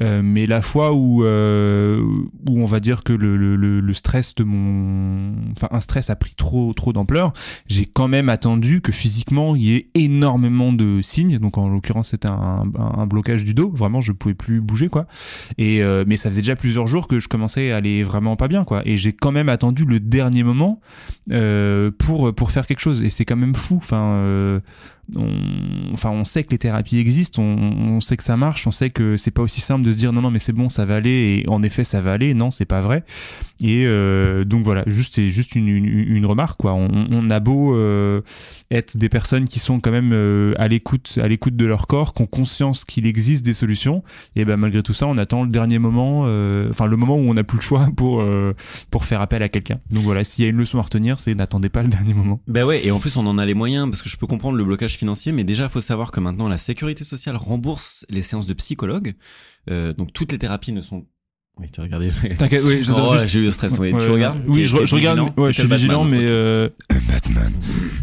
mais 0.00 0.46
la 0.46 0.62
fois 0.62 0.94
où, 0.94 1.22
où 1.22 1.24
on 1.24 2.64
va 2.64 2.80
dire 2.80 3.04
que 3.04 3.12
le, 3.12 3.36
le, 3.36 3.94
stress 3.94 4.34
de 4.34 4.42
mon. 4.42 5.32
Enfin, 5.56 5.68
un 5.70 5.80
stress 5.80 6.10
a 6.10 6.16
pris 6.16 6.34
trop, 6.34 6.72
trop 6.72 6.92
d'ampleur, 6.92 7.32
j'ai 7.68 7.86
quand 7.86 8.08
même 8.08 8.28
attendu 8.28 8.80
que 8.80 8.90
physiquement, 8.90 9.54
il 9.54 9.62
y 9.62 9.76
ait 9.76 9.88
énormément 9.94 10.72
de 10.72 11.00
signes. 11.02 11.38
Donc, 11.38 11.56
en 11.56 11.68
l'occurrence, 11.68 12.08
c'était 12.08 12.28
un, 12.28 13.06
blocage 13.06 13.44
du 13.44 13.54
dos. 13.54 13.70
Vraiment, 13.70 14.00
je 14.00 14.10
pouvais 14.10 14.34
plus 14.34 14.60
bouger, 14.60 14.88
quoi. 14.88 15.06
Et, 15.56 15.82
mais 16.06 16.16
ça 16.16 16.30
faisait 16.30 16.42
déjà 16.42 16.56
plusieurs 16.56 16.88
jours 16.88 17.06
que 17.06 17.20
je 17.20 17.28
commençais 17.28 17.70
à 17.70 17.76
aller 17.76 18.02
vraiment 18.02 18.34
pas 18.34 18.48
bien, 18.48 18.64
quoi. 18.64 18.82
Et 18.84 18.96
j'ai 18.96 19.12
quand 19.12 19.32
même 19.32 19.48
attendu 19.48 19.84
le 19.84 20.00
dernier 20.00 20.42
moment 20.42 20.80
pour, 21.98 22.34
pour 22.34 22.50
faire 22.50 22.66
quelque 22.66 22.80
chose. 22.80 23.02
Et 23.02 23.10
c'est 23.10 23.24
quand 23.24 23.36
même 23.36 23.54
fou. 23.54 23.76
Enfin, 23.76 24.04
euh, 24.04 24.60
on, 25.14 25.92
enfin, 25.92 26.10
on 26.10 26.24
sait 26.24 26.42
que 26.42 26.50
les 26.50 26.58
thérapies 26.58 26.98
existent, 26.98 27.42
on, 27.42 28.00
sait 28.00 28.16
que 28.16 28.22
ça 28.22 28.36
marche, 28.36 28.66
on 28.66 28.72
sait 28.72 28.90
que 28.90 29.16
c'est 29.16 29.30
pas 29.30 29.42
aussi 29.42 29.60
simple 29.60 29.84
de 29.84 29.92
se 29.92 29.98
dire 29.98 30.12
non, 30.12 30.22
non, 30.22 30.30
mais 30.30 30.38
c'est 30.38 30.52
bon, 30.52 30.68
ça 30.68 30.84
va 30.84 30.96
aller. 30.96 31.44
Et 31.44 31.48
en 31.48 31.62
effet, 31.62 31.84
ça 31.84 32.00
va 32.00 32.12
aller. 32.12 32.34
Non, 32.34 32.50
c'est 32.50 32.64
pas 32.64 32.80
vrai. 32.80 33.04
Et 33.62 33.84
euh, 33.86 34.44
donc 34.44 34.64
voilà, 34.64 34.82
juste, 34.86 35.20
juste 35.28 35.54
une, 35.54 36.26
remarque, 36.26 36.58
quoi. 36.58 36.74
On, 36.74 37.30
a 37.30 37.40
beau 37.40 37.74
euh, 37.76 38.20
être 38.70 38.96
des 38.96 39.08
personnes 39.08 39.46
qui 39.46 39.58
sont 39.58 39.80
quand 39.80 39.90
même 39.90 40.12
euh, 40.12 40.52
à 40.58 40.68
l'écoute, 40.68 41.18
à 41.22 41.28
l'écoute 41.28 41.56
de 41.56 41.64
leur 41.64 41.86
corps, 41.86 42.12
qui 42.12 42.22
ont 42.22 42.26
conscience 42.26 42.84
qu'il 42.84 43.06
existe 43.06 43.44
des 43.44 43.54
solutions. 43.54 44.02
Et 44.34 44.44
ben 44.44 44.56
malgré 44.56 44.82
tout 44.82 44.94
ça, 44.94 45.06
on 45.06 45.18
attend 45.18 45.44
le 45.44 45.50
dernier 45.50 45.78
moment, 45.78 46.22
enfin 46.70 46.86
le 46.86 46.96
moment 46.96 47.16
où 47.16 47.30
on 47.30 47.34
n'a 47.34 47.44
plus 47.44 47.58
le 47.58 47.62
choix 47.62 47.88
pour 47.96 48.24
pour 48.90 49.04
faire 49.04 49.20
appel 49.20 49.42
à 49.42 49.48
quelqu'un. 49.48 49.78
Donc 49.90 50.02
voilà, 50.02 50.24
s'il 50.24 50.44
y 50.44 50.46
a 50.46 50.50
une 50.50 50.56
leçon 50.56 50.78
à 50.78 50.82
retenir, 50.82 51.18
c'est 51.18 51.34
n'attendez 51.34 51.68
pas 51.68 51.82
le 51.82 51.88
dernier 51.88 52.14
moment. 52.14 52.40
Ben 52.48 52.64
ouais, 52.64 52.84
et 52.86 52.90
en 52.90 52.98
plus 52.98 53.16
on 53.16 53.26
en 53.26 53.38
a 53.38 53.46
les 53.46 53.54
moyens 53.54 53.88
parce 53.88 54.02
que 54.02 54.08
je 54.08 54.16
peux 54.16 54.26
comprendre 54.26 54.56
le 54.56 54.64
blocage 54.64 54.95
financier, 54.96 55.32
mais 55.32 55.44
déjà 55.44 55.64
il 55.64 55.68
faut 55.70 55.80
savoir 55.80 56.10
que 56.10 56.20
maintenant 56.20 56.48
la 56.48 56.58
sécurité 56.58 57.04
sociale 57.04 57.36
rembourse 57.36 58.04
les 58.10 58.22
séances 58.22 58.46
de 58.46 58.54
psychologue. 58.54 59.14
Euh, 59.70 59.92
donc 59.92 60.12
toutes 60.12 60.32
les 60.32 60.38
thérapies 60.38 60.72
ne 60.72 60.80
sont. 60.82 61.06
Oui, 61.58 61.68
tu 61.72 61.80
regardais. 61.80 62.10
T'inquiète, 62.38 62.62
oui, 62.66 62.82
je 62.82 62.92
Oh, 62.92 63.14
j'ai 63.24 63.40
eu 63.40 63.44
le 63.44 63.50
stress. 63.50 63.78
Ouais, 63.78 63.90
tu 63.90 63.96
Ouais, 63.96 64.06
regardes 64.08 64.42
Oui, 64.46 64.64
je, 64.66 64.76
regarde. 64.76 65.18
vigilant 65.20 65.34
Ouais, 65.38 65.52
je 65.54 65.60
suis 65.60 65.62
Batman, 65.62 65.78
vigilant, 65.78 66.04
mais 66.04 66.18
euh, 66.22 66.68
Batman. 67.08 67.52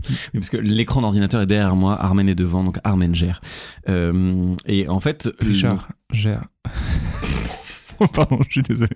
Oui, 0.10 0.16
parce 0.34 0.50
que 0.50 0.58
l'écran 0.58 1.02
d'ordinateur 1.02 1.40
est 1.42 1.46
derrière 1.46 1.76
moi, 1.76 2.00
Armen 2.02 2.28
est 2.28 2.34
devant, 2.36 2.64
donc 2.64 2.78
Armen 2.84 3.14
gère. 3.14 3.42
Euh, 3.90 4.56
et 4.66 4.88
en 4.88 5.00
fait, 5.00 5.30
le- 5.40 5.48
Richard 5.50 5.90
gère. 6.12 6.46
Oh, 8.00 8.08
Pardon, 8.14 8.40
je 8.48 8.52
suis 8.54 8.64
désolé. 8.64 8.96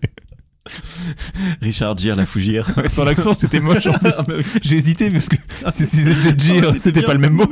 Richard 1.61 1.97
gère 1.97 2.15
la 2.15 2.25
fougère. 2.25 2.69
Ouais, 2.77 2.89
Sans 2.89 3.03
l'accent, 3.03 3.33
c'était 3.33 3.59
moche 3.59 3.85
en 3.87 3.93
plus. 3.99 4.13
Ah. 4.17 4.23
J'ai 4.61 4.75
hésité 4.75 5.09
parce 5.09 5.29
que 5.29 5.35
c'était 5.69 6.63
Ah, 6.65 6.73
c'était 6.77 6.99
bien, 6.99 7.07
pas 7.07 7.13
le 7.13 7.19
même 7.19 7.33
mot. 7.33 7.47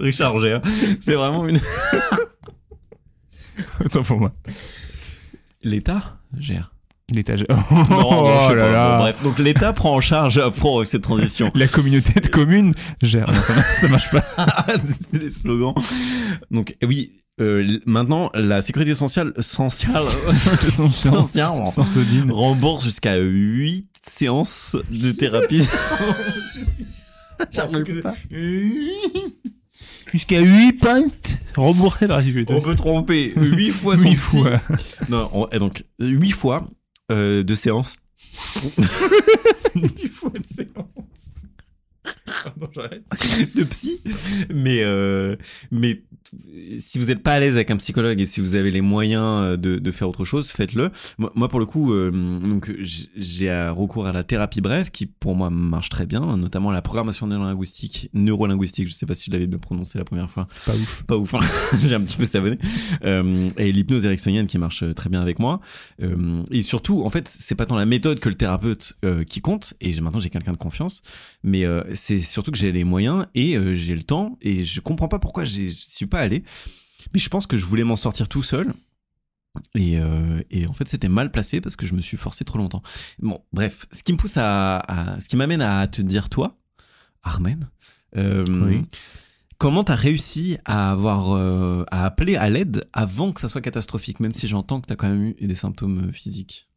Richard 0.00 0.40
gère. 0.40 0.62
C'est 1.00 1.14
vraiment 1.14 1.46
une. 1.46 1.60
Autant 3.84 4.02
pour 4.02 4.18
moi. 4.18 4.32
L'État 5.62 6.18
gère. 6.38 6.72
Non, 7.14 7.22
non, 7.26 7.34
je 7.36 7.38
sais 7.38 8.52
oh 8.52 8.54
là 8.54 8.64
pas. 8.64 8.70
là. 8.70 8.90
Bon, 8.90 9.02
bref, 9.04 9.22
donc 9.22 9.38
l'État 9.38 9.72
prend 9.72 9.94
en 9.94 10.00
charge 10.02 10.42
pour 10.56 10.84
cette 10.84 11.02
transition. 11.02 11.50
La 11.54 11.66
communauté 11.66 12.20
de 12.20 12.26
communes 12.26 12.74
gère. 13.02 13.32
Non, 13.32 13.40
ça, 13.40 13.54
ça 13.62 13.88
marche 13.88 14.10
pas. 14.10 14.22
des 15.14 15.30
slogans. 15.30 15.72
Donc 16.50 16.76
oui, 16.82 17.12
euh, 17.40 17.78
maintenant, 17.86 18.30
la 18.34 18.62
sécurité 18.62 18.94
sociale, 18.94 19.32
sociale, 19.40 20.02
rembourse 22.30 22.84
jusqu'à 22.84 23.16
8 23.18 23.86
séances 24.02 24.76
de 24.90 25.12
thérapie. 25.12 25.66
J'arrive 27.50 28.02
pas. 28.02 28.14
Jusqu'à 30.12 30.40
8 30.40 30.72
pintes 30.80 31.38
remboursées 31.54 32.08
par 32.08 32.18
la 32.18 32.24
sécurité. 32.24 32.54
On 32.54 32.60
peut 32.62 32.74
tromper 32.74 33.32
8 33.36 33.70
fois 33.70 33.96
son 33.96 34.12
fois. 34.14 34.60
Non, 35.08 35.28
on- 35.32 35.48
et 35.50 35.58
donc 35.58 35.84
8 36.00 36.30
fois 36.32 36.66
euh, 37.12 37.42
de 37.42 37.54
séances. 37.54 37.98
8 39.76 40.08
fois 40.08 40.30
de 40.30 40.46
séance. 40.46 40.70
j'arrête. 42.74 43.02
De 43.54 43.64
psy. 43.64 44.00
Mais, 44.52 44.80
euh, 44.82 45.36
mais 45.70 46.02
si 46.78 46.98
vous 46.98 47.06
n'êtes 47.06 47.22
pas 47.22 47.34
à 47.34 47.40
l'aise 47.40 47.54
avec 47.54 47.70
un 47.70 47.76
psychologue 47.76 48.20
et 48.20 48.26
si 48.26 48.40
vous 48.40 48.54
avez 48.54 48.70
les 48.70 48.80
moyens 48.80 49.22
euh, 49.22 49.56
de, 49.56 49.76
de 49.78 49.90
faire 49.90 50.08
autre 50.08 50.24
chose, 50.24 50.50
faites-le. 50.50 50.90
Moi, 51.18 51.32
moi, 51.34 51.48
pour 51.48 51.60
le 51.60 51.66
coup, 51.66 51.92
euh, 51.92 52.10
donc 52.10 52.74
j'ai 53.16 53.50
recours 53.70 54.06
à 54.06 54.12
la 54.12 54.24
thérapie 54.24 54.60
brève 54.60 54.90
qui 54.90 55.06
pour 55.06 55.34
moi 55.34 55.50
marche 55.50 55.88
très 55.88 56.06
bien, 56.06 56.36
notamment 56.36 56.70
la 56.70 56.82
programmation 56.82 57.26
neurolinguistique, 57.26 58.10
neurolinguistique. 58.14 58.88
Je 58.88 58.94
sais 58.94 59.06
pas 59.06 59.14
si 59.14 59.26
je 59.26 59.32
l'avais 59.32 59.46
bien 59.46 59.58
prononcé 59.58 59.98
la 59.98 60.04
première 60.04 60.30
fois 60.30 60.46
Pas 60.66 60.74
ouf. 60.74 61.04
pas 61.06 61.16
ouf, 61.16 61.34
hein. 61.34 61.40
j'ai 61.86 61.94
un 61.94 62.00
petit 62.00 62.16
peu 62.16 62.24
savonné. 62.24 62.58
Euh, 63.04 63.50
et 63.56 63.72
l'hypnose 63.72 64.04
ericksonienne 64.04 64.46
qui 64.46 64.58
marche 64.58 64.82
euh, 64.82 64.94
très 64.94 65.10
bien 65.10 65.20
avec 65.20 65.38
moi. 65.38 65.60
Euh, 66.02 66.42
et 66.50 66.62
surtout, 66.62 67.02
en 67.04 67.10
fait, 67.10 67.28
c'est 67.28 67.54
pas 67.54 67.66
tant 67.66 67.76
la 67.76 67.86
méthode 67.86 68.20
que 68.20 68.28
le 68.28 68.34
thérapeute 68.34 68.94
qui 69.28 69.40
compte. 69.40 69.74
Et 69.80 69.98
maintenant, 70.00 70.20
j'ai 70.20 70.30
quelqu'un 70.30 70.52
de 70.52 70.58
confiance. 70.58 71.02
Mais 71.42 71.64
c'est 71.94 72.20
surtout 72.20 72.50
que 72.50 72.58
j'ai 72.58 72.72
les 72.72 72.84
moyens 72.84 73.26
et 73.34 73.56
j'ai 73.76 73.94
le 73.94 74.02
temps. 74.02 74.38
Et 74.42 74.64
je 74.64 74.80
comprends 74.80 75.08
pas 75.08 75.18
pourquoi 75.18 75.44
j'y 75.44 75.72
suis 75.72 76.06
pas 76.06 76.17
allé. 76.18 76.44
Mais 77.14 77.20
je 77.20 77.28
pense 77.28 77.46
que 77.46 77.56
je 77.56 77.64
voulais 77.64 77.84
m'en 77.84 77.96
sortir 77.96 78.28
tout 78.28 78.42
seul. 78.42 78.74
Et, 79.74 79.98
euh, 79.98 80.40
et 80.50 80.66
en 80.66 80.72
fait, 80.72 80.88
c'était 80.88 81.08
mal 81.08 81.30
placé 81.32 81.60
parce 81.60 81.74
que 81.74 81.86
je 81.86 81.94
me 81.94 82.00
suis 82.00 82.16
forcé 82.16 82.44
trop 82.44 82.58
longtemps. 82.58 82.82
Bon, 83.18 83.42
bref, 83.52 83.86
ce 83.92 84.02
qui 84.02 84.12
me 84.12 84.18
pousse 84.18 84.36
à, 84.36 84.78
à- 84.78 85.20
ce 85.20 85.28
qui 85.28 85.36
m'amène 85.36 85.62
à 85.62 85.86
te 85.88 86.00
dire 86.02 86.28
toi, 86.28 86.58
Armen, 87.22 87.68
euh, 88.16 88.44
Oui. 88.66 88.84
comment 89.56 89.82
t'as 89.82 89.96
réussi 89.96 90.58
à 90.64 90.92
avoir, 90.92 91.32
euh, 91.32 91.84
à 91.90 92.04
appeler 92.04 92.36
à 92.36 92.48
l'aide 92.50 92.86
avant 92.92 93.32
que 93.32 93.40
ça 93.40 93.48
soit 93.48 93.60
catastrophique, 93.62 94.20
même 94.20 94.34
si 94.34 94.46
j'entends 94.46 94.80
que 94.80 94.86
t'as 94.86 94.96
quand 94.96 95.08
même 95.08 95.34
eu 95.38 95.46
des 95.46 95.54
symptômes 95.56 96.08
euh, 96.08 96.12
physiques? 96.12 96.68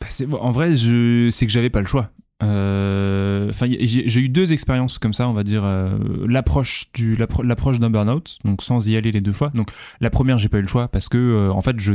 Bah, 0.00 0.06
en 0.40 0.52
vrai, 0.52 0.76
je, 0.76 1.28
c'est 1.32 1.46
que 1.46 1.50
j'avais 1.52 1.70
pas 1.70 1.80
le 1.80 1.86
choix. 1.88 2.12
Euh, 2.42 3.48
Enfin, 3.50 3.66
j'ai 3.80 4.20
eu 4.20 4.28
deux 4.28 4.52
expériences 4.52 4.98
comme 4.98 5.14
ça, 5.14 5.26
on 5.28 5.32
va 5.32 5.42
dire 5.42 5.62
euh, 5.64 5.96
l'approche 6.28 6.90
du 6.92 7.16
l'appro- 7.16 7.42
l'approche 7.42 7.78
d'un 7.78 7.88
burn-out, 7.88 8.38
donc 8.44 8.62
sans 8.62 8.86
y 8.88 8.96
aller 8.96 9.10
les 9.10 9.22
deux 9.22 9.32
fois. 9.32 9.50
Donc 9.54 9.70
la 10.00 10.10
première, 10.10 10.36
j'ai 10.38 10.48
pas 10.50 10.58
eu 10.58 10.62
le 10.62 10.68
choix 10.68 10.88
parce 10.88 11.08
que 11.08 11.16
euh, 11.16 11.50
en 11.50 11.62
fait, 11.62 11.80
je 11.80 11.94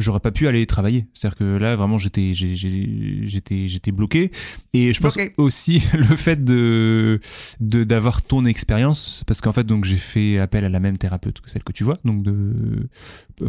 j'aurais 0.00 0.20
pas 0.20 0.30
pu 0.30 0.48
aller 0.48 0.66
travailler. 0.66 1.06
C'est-à-dire 1.14 1.38
que 1.38 1.56
là, 1.56 1.76
vraiment, 1.76 1.98
j'étais 1.98 2.34
j'étais 2.34 3.68
j'étais 3.68 3.92
bloqué. 3.92 4.30
Et 4.72 4.92
je 4.92 5.00
pense 5.00 5.16
aussi 5.36 5.82
le 5.92 6.16
fait 6.16 6.42
de 6.44 7.20
de 7.60 7.84
d'avoir 7.84 8.22
ton 8.22 8.44
expérience, 8.44 9.22
parce 9.26 9.40
qu'en 9.40 9.52
fait, 9.52 9.64
donc 9.64 9.84
j'ai 9.84 9.96
fait 9.96 10.38
appel 10.38 10.64
à 10.64 10.68
la 10.68 10.80
même 10.80 10.98
thérapeute 10.98 11.40
que 11.40 11.50
celle 11.50 11.64
que 11.64 11.72
tu 11.72 11.84
vois, 11.84 11.96
donc 12.04 12.22
de 12.22 12.88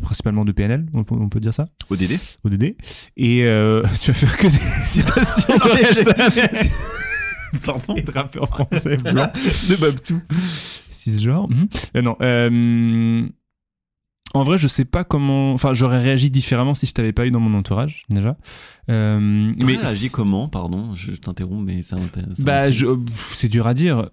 principalement 0.02 0.46
de 0.46 0.52
PNL, 0.52 0.86
on 0.94 1.04
peut, 1.04 1.16
on 1.16 1.30
peut 1.30 1.40
dire 1.40 1.54
ça. 1.54 1.68
ODD 1.90 2.18
ODD. 2.44 2.76
Et 3.18 3.44
euh, 3.44 3.84
tu 4.02 4.12
vas 4.12 4.14
faire 4.14 4.38
que 4.38 4.48
des 4.48 4.58
citations 4.58 5.58
Pardon 7.66 7.96
et 7.96 8.02
de 8.02 8.12
rappeurs 8.12 8.48
français 8.48 8.96
blancs 8.98 9.32
de 9.70 9.76
Babtou. 9.76 10.22
Cisgenre. 10.90 11.50
Mhm. 11.50 11.68
Euh, 11.98 12.02
non. 12.02 12.16
euh, 12.22 13.28
en 14.34 14.44
vrai, 14.44 14.58
je 14.58 14.68
sais 14.68 14.86
pas 14.86 15.04
comment. 15.04 15.54
Enfin, 15.54 15.74
j'aurais 15.74 16.00
réagi 16.02 16.30
différemment 16.32 16.74
si 16.74 16.86
je 16.86 16.94
t'avais 16.94 17.12
pas 17.14 17.26
eu 17.28 17.32
dans 17.32 17.40
mon 17.40 17.58
entourage, 17.58 18.06
déjà. 18.10 18.38
Euh, 18.90 19.20
Mais 19.58 19.76
réagi 19.76 20.10
comment? 20.10 20.48
Pardon, 20.48 20.96
je, 20.96 21.12
je 21.14 21.18
t'interromps, 21.20 21.64
mais 21.66 21.84
ça 21.84 21.96
m'intéresse. 21.98 22.40
bah, 22.42 22.66
c'est 23.34 23.50
dur 23.50 23.68
à 23.68 23.74
dire. 23.74 24.10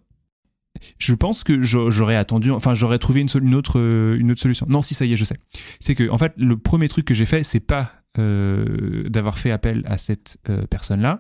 Je 0.98 1.14
pense 1.14 1.42
que 1.42 1.60
j'a- 1.62 1.90
j'aurais 1.90 2.14
attendu, 2.14 2.52
enfin 2.52 2.72
j'aurais 2.74 2.98
trouvé 3.00 3.20
une, 3.20 3.54
autre, 3.56 3.80
euh, 3.80 4.16
une 4.18 4.30
autre 4.30 4.40
solution. 4.40 4.64
Non, 4.68 4.80
si 4.80 4.94
ça 4.94 5.04
y 5.06 5.12
est, 5.12 5.16
je 5.16 5.24
sais. 5.24 5.36
C'est 5.80 5.94
que 5.96 6.08
en 6.08 6.18
fait, 6.18 6.32
le 6.36 6.56
premier 6.56 6.88
truc 6.88 7.04
que 7.04 7.14
j'ai 7.14 7.26
fait, 7.26 7.42
c'est 7.42 7.58
pas 7.58 7.92
euh, 8.18 9.08
d'avoir 9.08 9.38
fait 9.38 9.50
appel 9.50 9.82
à 9.86 9.98
cette 9.98 10.38
euh, 10.48 10.66
personne-là, 10.70 11.18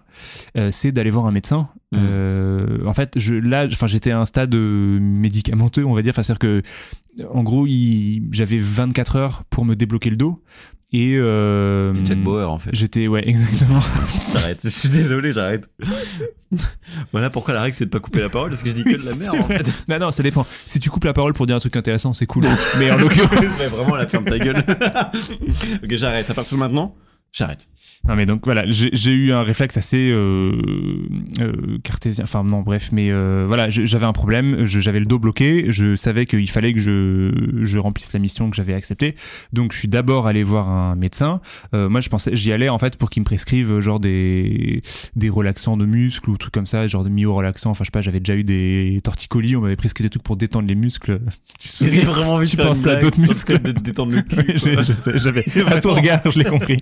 euh, 0.56 0.70
c'est 0.72 0.92
d'aller 0.92 1.10
voir 1.10 1.26
un 1.26 1.32
médecin. 1.32 1.68
Euh, 1.94 2.84
en 2.86 2.94
fait, 2.94 3.12
je, 3.16 3.34
là, 3.34 3.66
enfin 3.66 3.86
j'étais 3.88 4.10
à 4.12 4.20
un 4.20 4.26
stade 4.26 4.54
médicamenteux, 4.54 5.84
on 5.84 5.94
va 5.94 6.02
dire. 6.02 6.10
Enfin, 6.12 6.22
c'est-à-dire 6.22 6.38
que, 6.38 6.62
en 7.32 7.42
gros, 7.42 7.66
j'avais 8.30 8.58
24 8.58 9.16
heures 9.16 9.44
pour 9.50 9.64
me 9.64 9.74
débloquer 9.74 10.10
le 10.10 10.16
dos. 10.16 10.42
Et 10.90 11.16
euh, 11.16 11.92
Jack 12.06 12.22
Bauer 12.22 12.50
en 12.50 12.58
fait. 12.58 12.70
J'étais, 12.72 13.08
ouais, 13.08 13.22
exactement. 13.28 13.80
J'arrête, 14.32 14.60
je 14.64 14.70
suis 14.70 14.88
désolé, 14.88 15.34
j'arrête. 15.34 15.68
voilà 17.12 17.28
pourquoi 17.28 17.52
la 17.52 17.60
règle 17.60 17.76
c'est 17.76 17.84
de 17.84 17.90
pas 17.90 18.00
couper 18.00 18.20
la 18.20 18.30
parole, 18.30 18.50
parce 18.50 18.62
que 18.62 18.70
je 18.70 18.74
dis 18.74 18.84
que 18.84 18.96
de 18.96 19.04
la 19.04 19.14
merde 19.14 19.36
en 19.36 19.48
fait. 19.48 19.84
Non, 19.88 19.98
non, 19.98 20.12
ça 20.12 20.22
dépend. 20.22 20.46
Si 20.48 20.80
tu 20.80 20.88
coupes 20.88 21.04
la 21.04 21.12
parole 21.12 21.34
pour 21.34 21.46
dire 21.46 21.56
un 21.56 21.60
truc 21.60 21.76
intéressant, 21.76 22.14
c'est 22.14 22.24
cool. 22.24 22.44
Mais 22.78 22.90
en 22.90 22.96
l'occurrence. 22.98 23.30
Mais 23.58 23.66
vraiment, 23.66 23.96
la 23.96 24.06
ferme 24.06 24.24
ta 24.24 24.38
gueule. 24.38 24.64
ok, 25.84 25.90
j'arrête. 25.90 26.30
À 26.30 26.34
partir 26.34 26.56
de 26.56 26.60
maintenant, 26.60 26.96
j'arrête. 27.32 27.68
Non, 28.06 28.14
mais 28.14 28.26
donc 28.26 28.42
voilà, 28.44 28.64
j'ai 28.68 29.10
eu 29.12 29.32
un 29.32 29.42
réflexe 29.42 29.76
assez 29.76 30.10
euh, 30.10 30.52
euh, 31.40 31.78
cartésien. 31.82 32.24
Enfin, 32.24 32.44
non, 32.44 32.60
bref, 32.62 32.90
mais 32.92 33.10
euh, 33.10 33.44
voilà, 33.46 33.68
j'avais 33.70 34.06
un 34.06 34.12
problème, 34.12 34.64
j'avais 34.64 35.00
le 35.00 35.06
dos 35.06 35.18
bloqué, 35.18 35.66
je 35.68 35.96
savais 35.96 36.24
qu'il 36.24 36.48
fallait 36.48 36.72
que 36.72 36.78
je, 36.78 37.58
je 37.62 37.78
remplisse 37.78 38.12
la 38.12 38.18
mission 38.20 38.48
que 38.48 38.56
j'avais 38.56 38.72
acceptée. 38.74 39.14
Donc, 39.52 39.72
je 39.72 39.78
suis 39.78 39.88
d'abord 39.88 40.26
allé 40.26 40.42
voir 40.42 40.68
un 40.70 40.94
médecin. 40.94 41.40
Euh, 41.74 41.88
moi, 41.88 42.00
je 42.00 42.08
pensais, 42.08 42.34
j'y 42.34 42.52
allais 42.52 42.68
en 42.68 42.78
fait 42.78 42.96
pour 42.96 43.10
qu'il 43.10 43.20
me 43.20 43.24
prescrive 43.24 43.72
euh, 43.72 43.80
genre 43.80 44.00
des, 44.00 44.82
des 45.16 45.28
relaxants 45.28 45.76
de 45.76 45.84
muscles 45.84 46.30
ou 46.30 46.36
trucs 46.38 46.54
comme 46.54 46.66
ça, 46.66 46.86
genre 46.86 47.04
de 47.04 47.10
myo-relaxants. 47.10 47.70
Enfin, 47.70 47.84
je 47.84 47.88
sais 47.88 47.92
pas, 47.92 48.00
j'avais 48.00 48.20
déjà 48.20 48.36
eu 48.36 48.44
des 48.44 49.00
torticolis, 49.04 49.56
on 49.56 49.60
m'avait 49.60 49.76
prescrit 49.76 50.04
des 50.04 50.10
trucs 50.10 50.22
pour 50.22 50.36
détendre 50.36 50.68
les 50.68 50.76
muscles. 50.76 51.20
Tu 51.58 51.68
J'ai 51.90 52.00
vraiment 52.02 52.34
envie 52.34 52.48
Tu 52.48 52.56
penses 52.56 52.86
à 52.86 52.96
d'autres 52.96 53.20
muscles. 53.20 53.60
de 53.60 53.72
te 53.72 53.80
détendre 53.80 54.12
le 54.12 54.22
cul. 54.22 54.36
Ouais, 54.36 54.54
je, 54.56 54.82
je 54.82 54.92
sais, 54.92 55.18
j'avais. 55.18 55.44
À 55.66 55.80
ton 55.80 55.94
regard, 55.94 56.20
je 56.30 56.38
l'ai 56.38 56.44
compris. 56.44 56.78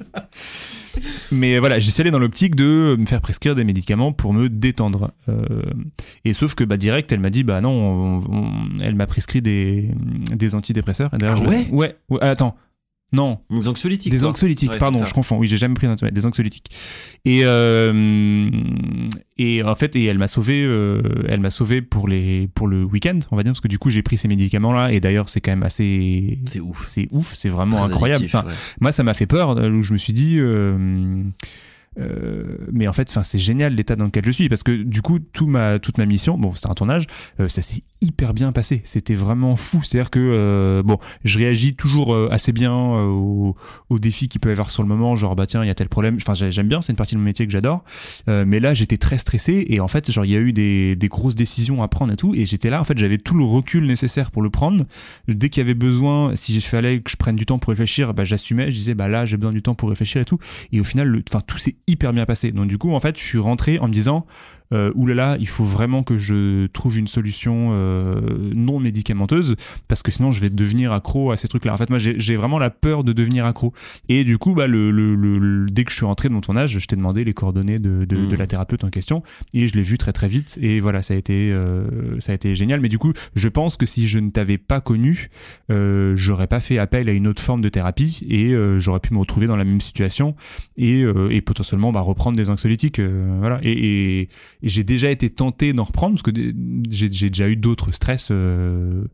Mais 1.33 1.59
voilà, 1.59 1.79
j'y 1.79 1.91
suis 1.91 2.01
allé 2.01 2.11
dans 2.11 2.19
l'optique 2.19 2.55
de 2.55 2.97
me 2.99 3.07
faire 3.07 3.21
prescrire 3.21 3.55
des 3.55 3.65
médicaments 3.65 4.13
pour 4.13 4.33
me 4.33 4.49
détendre. 4.49 5.13
Euh, 5.29 5.63
et 6.25 6.33
sauf 6.33 6.55
que 6.55 6.65
bah 6.65 6.77
direct, 6.77 7.11
elle 7.13 7.21
m'a 7.21 7.31
dit 7.31 7.43
bah 7.45 7.61
non, 7.61 7.71
on- 7.71 8.23
on- 8.31 8.81
elle 8.81 8.95
m'a 8.95 9.07
prescrit 9.07 9.43
des, 9.43 9.91
des 10.35 10.55
antidépresseurs. 10.55 11.11
Et 11.15 11.25
Ah 11.25 11.39
ouais? 11.39 11.67
Ouais, 11.71 11.97
ouais, 12.11 12.21
attends. 12.23 12.57
Non, 13.13 13.39
Des 13.51 13.69
anxiolytiques. 13.69 14.11
des 14.11 14.25
anxiolytiques, 14.25 14.71
Ouais, 14.73 14.79
pardon, 14.79 15.05
je 15.05 15.15
confonds. 15.15 15.39
Oui, 15.39 15.47
j'ai 15.47 15.57
jamais 15.57 15.75
pris 15.75 15.87
d'anxiolytiques, 15.87 16.15
des 16.21 16.27
anxiolytiques. 16.27 16.71
Et 17.25 17.41
euh, 17.45 18.51
et 19.39 19.63
en 19.63 19.75
fait, 19.77 19.95
et 19.97 20.05
elle 20.05 20.19
m'a 20.19 20.27
sauvé, 20.29 20.63
euh, 20.65 21.01
elle 21.29 21.41
m'a 21.41 21.51
sauvé 21.51 21.83
pour 21.83 22.09
les 22.09 22.49
pour 22.55 22.67
le 22.67 22.83
week-end, 22.85 23.19
on 23.31 23.37
va 23.37 23.43
dire, 23.45 23.53
parce 23.53 23.61
que 23.61 23.69
du 23.69 23.79
coup 23.79 23.91
j'ai 23.91 24.03
pris 24.03 24.19
ces 24.19 24.27
médicaments 24.29 24.73
là, 24.73 24.93
et 24.93 24.99
d'ailleurs 25.01 25.29
c'est 25.29 25.41
quand 25.41 25.53
même 25.53 25.63
assez, 25.63 26.41
C'est 26.47 26.61
ouf. 26.61 26.85
c'est 26.85 27.07
ouf, 27.13 27.33
c'est 27.35 27.49
vraiment 27.49 27.77
Très 27.79 27.87
incroyable. 27.87 28.25
addictif, 28.25 28.35
Enfin, 28.35 28.49
ouais. 28.49 28.55
moi, 28.81 28.91
ça 28.93 29.03
m'a 29.05 29.15
fait 29.15 29.27
peur, 29.27 29.51
où 29.57 29.83
je 29.83 29.93
me 29.93 29.99
suis 29.99 30.13
dit. 30.13 30.37
euh, 30.39 31.23
euh, 31.99 32.59
mais 32.73 32.87
en 32.89 32.93
fait, 32.93 33.15
c'est 33.23 33.39
génial 33.39 33.75
l'état 33.75 33.97
dans 33.97 34.05
lequel 34.05 34.25
je 34.25 34.31
suis 34.31 34.49
parce 34.49 34.63
que 34.63 34.83
du 34.83 35.03
coup, 35.03 35.19
tout 35.19 35.47
ma, 35.47 35.79
toute 35.79 35.99
ma 35.99 36.07
mission, 36.07 36.37
bon, 36.39 36.53
c'était 36.55 36.69
un 36.71 36.75
tournage, 36.75 37.07
euh, 37.41 37.49
ça 37.49 37.63
s'est 37.63 37.81
hyper 38.03 38.35
bien 38.35 38.53
passé. 38.53 38.83
C'était 38.85 39.15
vraiment 39.15 39.57
fou. 39.57 39.81
C'est-à-dire 39.83 40.11
que 40.11 40.19
euh, 40.21 40.83
bon, 40.83 40.99
je 41.25 41.39
réagis 41.39 41.75
toujours 41.75 42.15
euh, 42.15 42.29
assez 42.31 42.53
bien 42.53 42.73
euh, 42.75 43.07
aux, 43.07 43.57
aux 43.89 43.99
défis 43.99 44.29
qu'il 44.29 44.41
peut 44.41 44.51
y 44.51 44.53
avoir 44.53 44.71
sur 44.71 44.83
le 44.83 44.89
moment. 44.89 45.17
Genre, 45.17 45.35
bah 45.35 45.47
tiens, 45.47 45.65
il 45.65 45.67
y 45.67 45.71
a 45.71 45.75
tel 45.75 45.89
problème. 45.89 46.17
Enfin, 46.21 46.35
j'ai- 46.35 46.51
j'aime 46.51 46.69
bien. 46.69 46.81
C'est 46.83 46.93
une 46.93 46.97
partie 46.97 47.15
de 47.15 47.21
mon 47.21 47.25
métier 47.25 47.47
que 47.47 47.53
j'adore. 47.53 47.85
Mais 48.29 48.61
là, 48.61 48.75
j'étais 48.75 48.99
très 48.99 49.19
stressé 49.19 49.65
et 49.69 49.81
en 49.81 49.89
fait, 49.89 50.11
genre, 50.11 50.25
il 50.25 50.31
y 50.33 50.37
a 50.37 50.41
eu 50.41 50.53
des, 50.53 50.97
des 50.97 51.09
grosses 51.09 51.35
décisions 51.35 51.83
à 51.83 51.89
prendre 51.89 52.13
et 52.13 52.17
tout. 52.17 52.35
Et 52.35 52.45
j'étais 52.45 52.71
là, 52.71 52.81
en 52.81 52.85
fait, 52.85 52.99
j'avais 52.99 53.19
tout 53.19 53.35
le 53.37 53.45
recul 53.45 53.87
nécessaire 53.87 54.31
pour 54.31 54.43
le 54.43 54.51
prendre. 54.51 54.85
Dès 55.29 55.49
qu'il 55.49 55.61
y 55.63 55.65
avait 55.65 55.75
besoin, 55.75 56.37
si 56.37 56.55
il 56.55 56.61
fallait 56.61 57.01
que 57.01 57.11
je 57.11 57.17
prenne 57.17 57.37
du 57.37 57.47
temps 57.47 57.59
pour 57.59 57.71
réfléchir, 57.71 58.13
bah, 58.15 58.25
j'assumais. 58.25 58.71
Je 58.71 58.77
disais, 58.77 58.95
bah 58.95 59.09
là, 59.09 59.25
j'ai 59.27 59.37
besoin 59.37 59.53
du 59.53 59.63
temps 59.63 59.75
pour 59.75 59.89
réfléchir 59.89 60.21
et 60.21 60.25
tout. 60.25 60.39
Et 60.73 60.81
au 60.81 60.85
final, 60.85 61.23
tout 61.47 61.59
s'est 61.59 61.77
hyper 61.87 62.13
bien 62.13 62.27
passé. 62.27 62.53
Donc 62.53 62.67
du 62.67 62.79
coup, 62.79 62.93
en 62.93 63.01
fait, 63.01 63.19
je 63.19 63.25
suis 63.25 63.39
rentré 63.39 63.79
en 63.79 63.89
me 63.89 63.93
disant, 63.93 64.27
euh, 64.73 64.91
oulala, 64.95 65.37
il 65.41 65.49
faut 65.49 65.65
vraiment 65.65 66.03
que 66.03 66.19
je 66.19 66.67
trouve 66.67 66.99
une 66.99 67.07
solution 67.07 67.71
euh, 67.73 68.21
non 68.55 68.79
médicamenteuse 68.79 69.57
parce 69.89 70.03
que 70.03 70.11
sinon 70.11 70.33
je 70.33 70.41
vais 70.41 70.51
devenir 70.51 70.93
accro 70.93 71.31
à 71.31 71.37
ces 71.37 71.49
trucs-là. 71.49 71.73
En 71.75 71.77
fait, 71.77 71.91
moi, 71.91 71.99
j'ai 71.99 72.37
vraiment 72.37 72.59
la 72.59 72.71
peur 72.71 73.05
de 73.05 73.13
devenir 73.13 73.47
accro. 73.47 73.73
Et 74.09 74.25
du 74.25 74.39
coup, 74.39 74.55
bah, 74.55 74.67
le, 74.67 74.91
le- 74.91 75.15
le- 75.15 75.39
le- 75.39 75.67
dès 75.71 75.85
que 75.85 75.91
je 75.91 75.97
suis 75.97 76.07
rentré 76.07 76.29
dans 76.29 76.41
ton 76.41 76.57
âge, 76.57 76.79
je 76.79 76.87
t'ai 76.87 76.97
demandé 76.97 77.25
les 77.25 77.35
coordonnées 77.35 77.79
de, 77.79 78.05
de- 78.05 78.27
de 78.27 78.37
la 78.37 78.47
thérapeute 78.47 78.83
en 78.85 78.91
question 78.91 79.23
et 79.55 79.69
je 79.69 79.75
l'ai 79.75 79.83
vu 79.83 79.99
très 79.99 80.13
très 80.13 80.29
vite. 80.29 80.59
Et 80.61 80.81
voilà, 80.81 81.03
ça 81.03 81.15
a 81.15 81.17
été 81.17 81.53
euh, 81.53 82.19
ça 82.21 82.33
a 82.33 82.35
été 82.35 82.55
génial. 82.55 82.81
Mais 82.81 82.89
du 82.89 82.99
coup, 82.99 83.13
je 83.35 83.49
pense 83.49 83.77
que 83.77 83.87
si 83.87 84.07
je 84.09 84.19
ne 84.19 84.31
t'avais 84.31 84.59
pas 84.59 84.81
connu, 84.81 85.29
euh, 85.71 86.15
j'aurais 86.17 86.47
pas 86.47 86.61
fait 86.61 86.79
appel 86.79 87.09
à 87.09 87.13
une 87.13 87.27
autre 87.27 87.43
forme 87.43 87.61
de 87.61 87.69
thérapie 87.69 88.27
et 88.29 88.55
j'aurais 88.79 89.01
pu 89.01 89.13
me 89.15 89.19
retrouver 89.19 89.47
dans 89.47 89.57
la 89.57 89.65
même 89.65 89.81
situation 89.81 90.35
et, 90.77 91.03
et 91.31 91.41
potentiellement 91.41 91.93
bah, 91.93 92.01
reprendre 92.01 92.37
des 92.37 92.51
anxiolytiques. 92.51 93.01
voilà. 93.01 93.59
Et, 93.63 94.21
et, 94.23 94.29
et 94.67 94.69
j'ai 94.69 94.83
déjà 94.83 95.13
été 95.13 95.31
tenté 95.31 95.73
d'en 95.73 95.85
reprendre 95.85 96.17
parce 96.17 96.25
que 96.25 96.33
j'ai 96.91 97.09
déjà 97.09 97.49
eu 97.49 97.55
d'autres 97.55 97.93
stress 97.93 98.31
euh, 98.33 99.05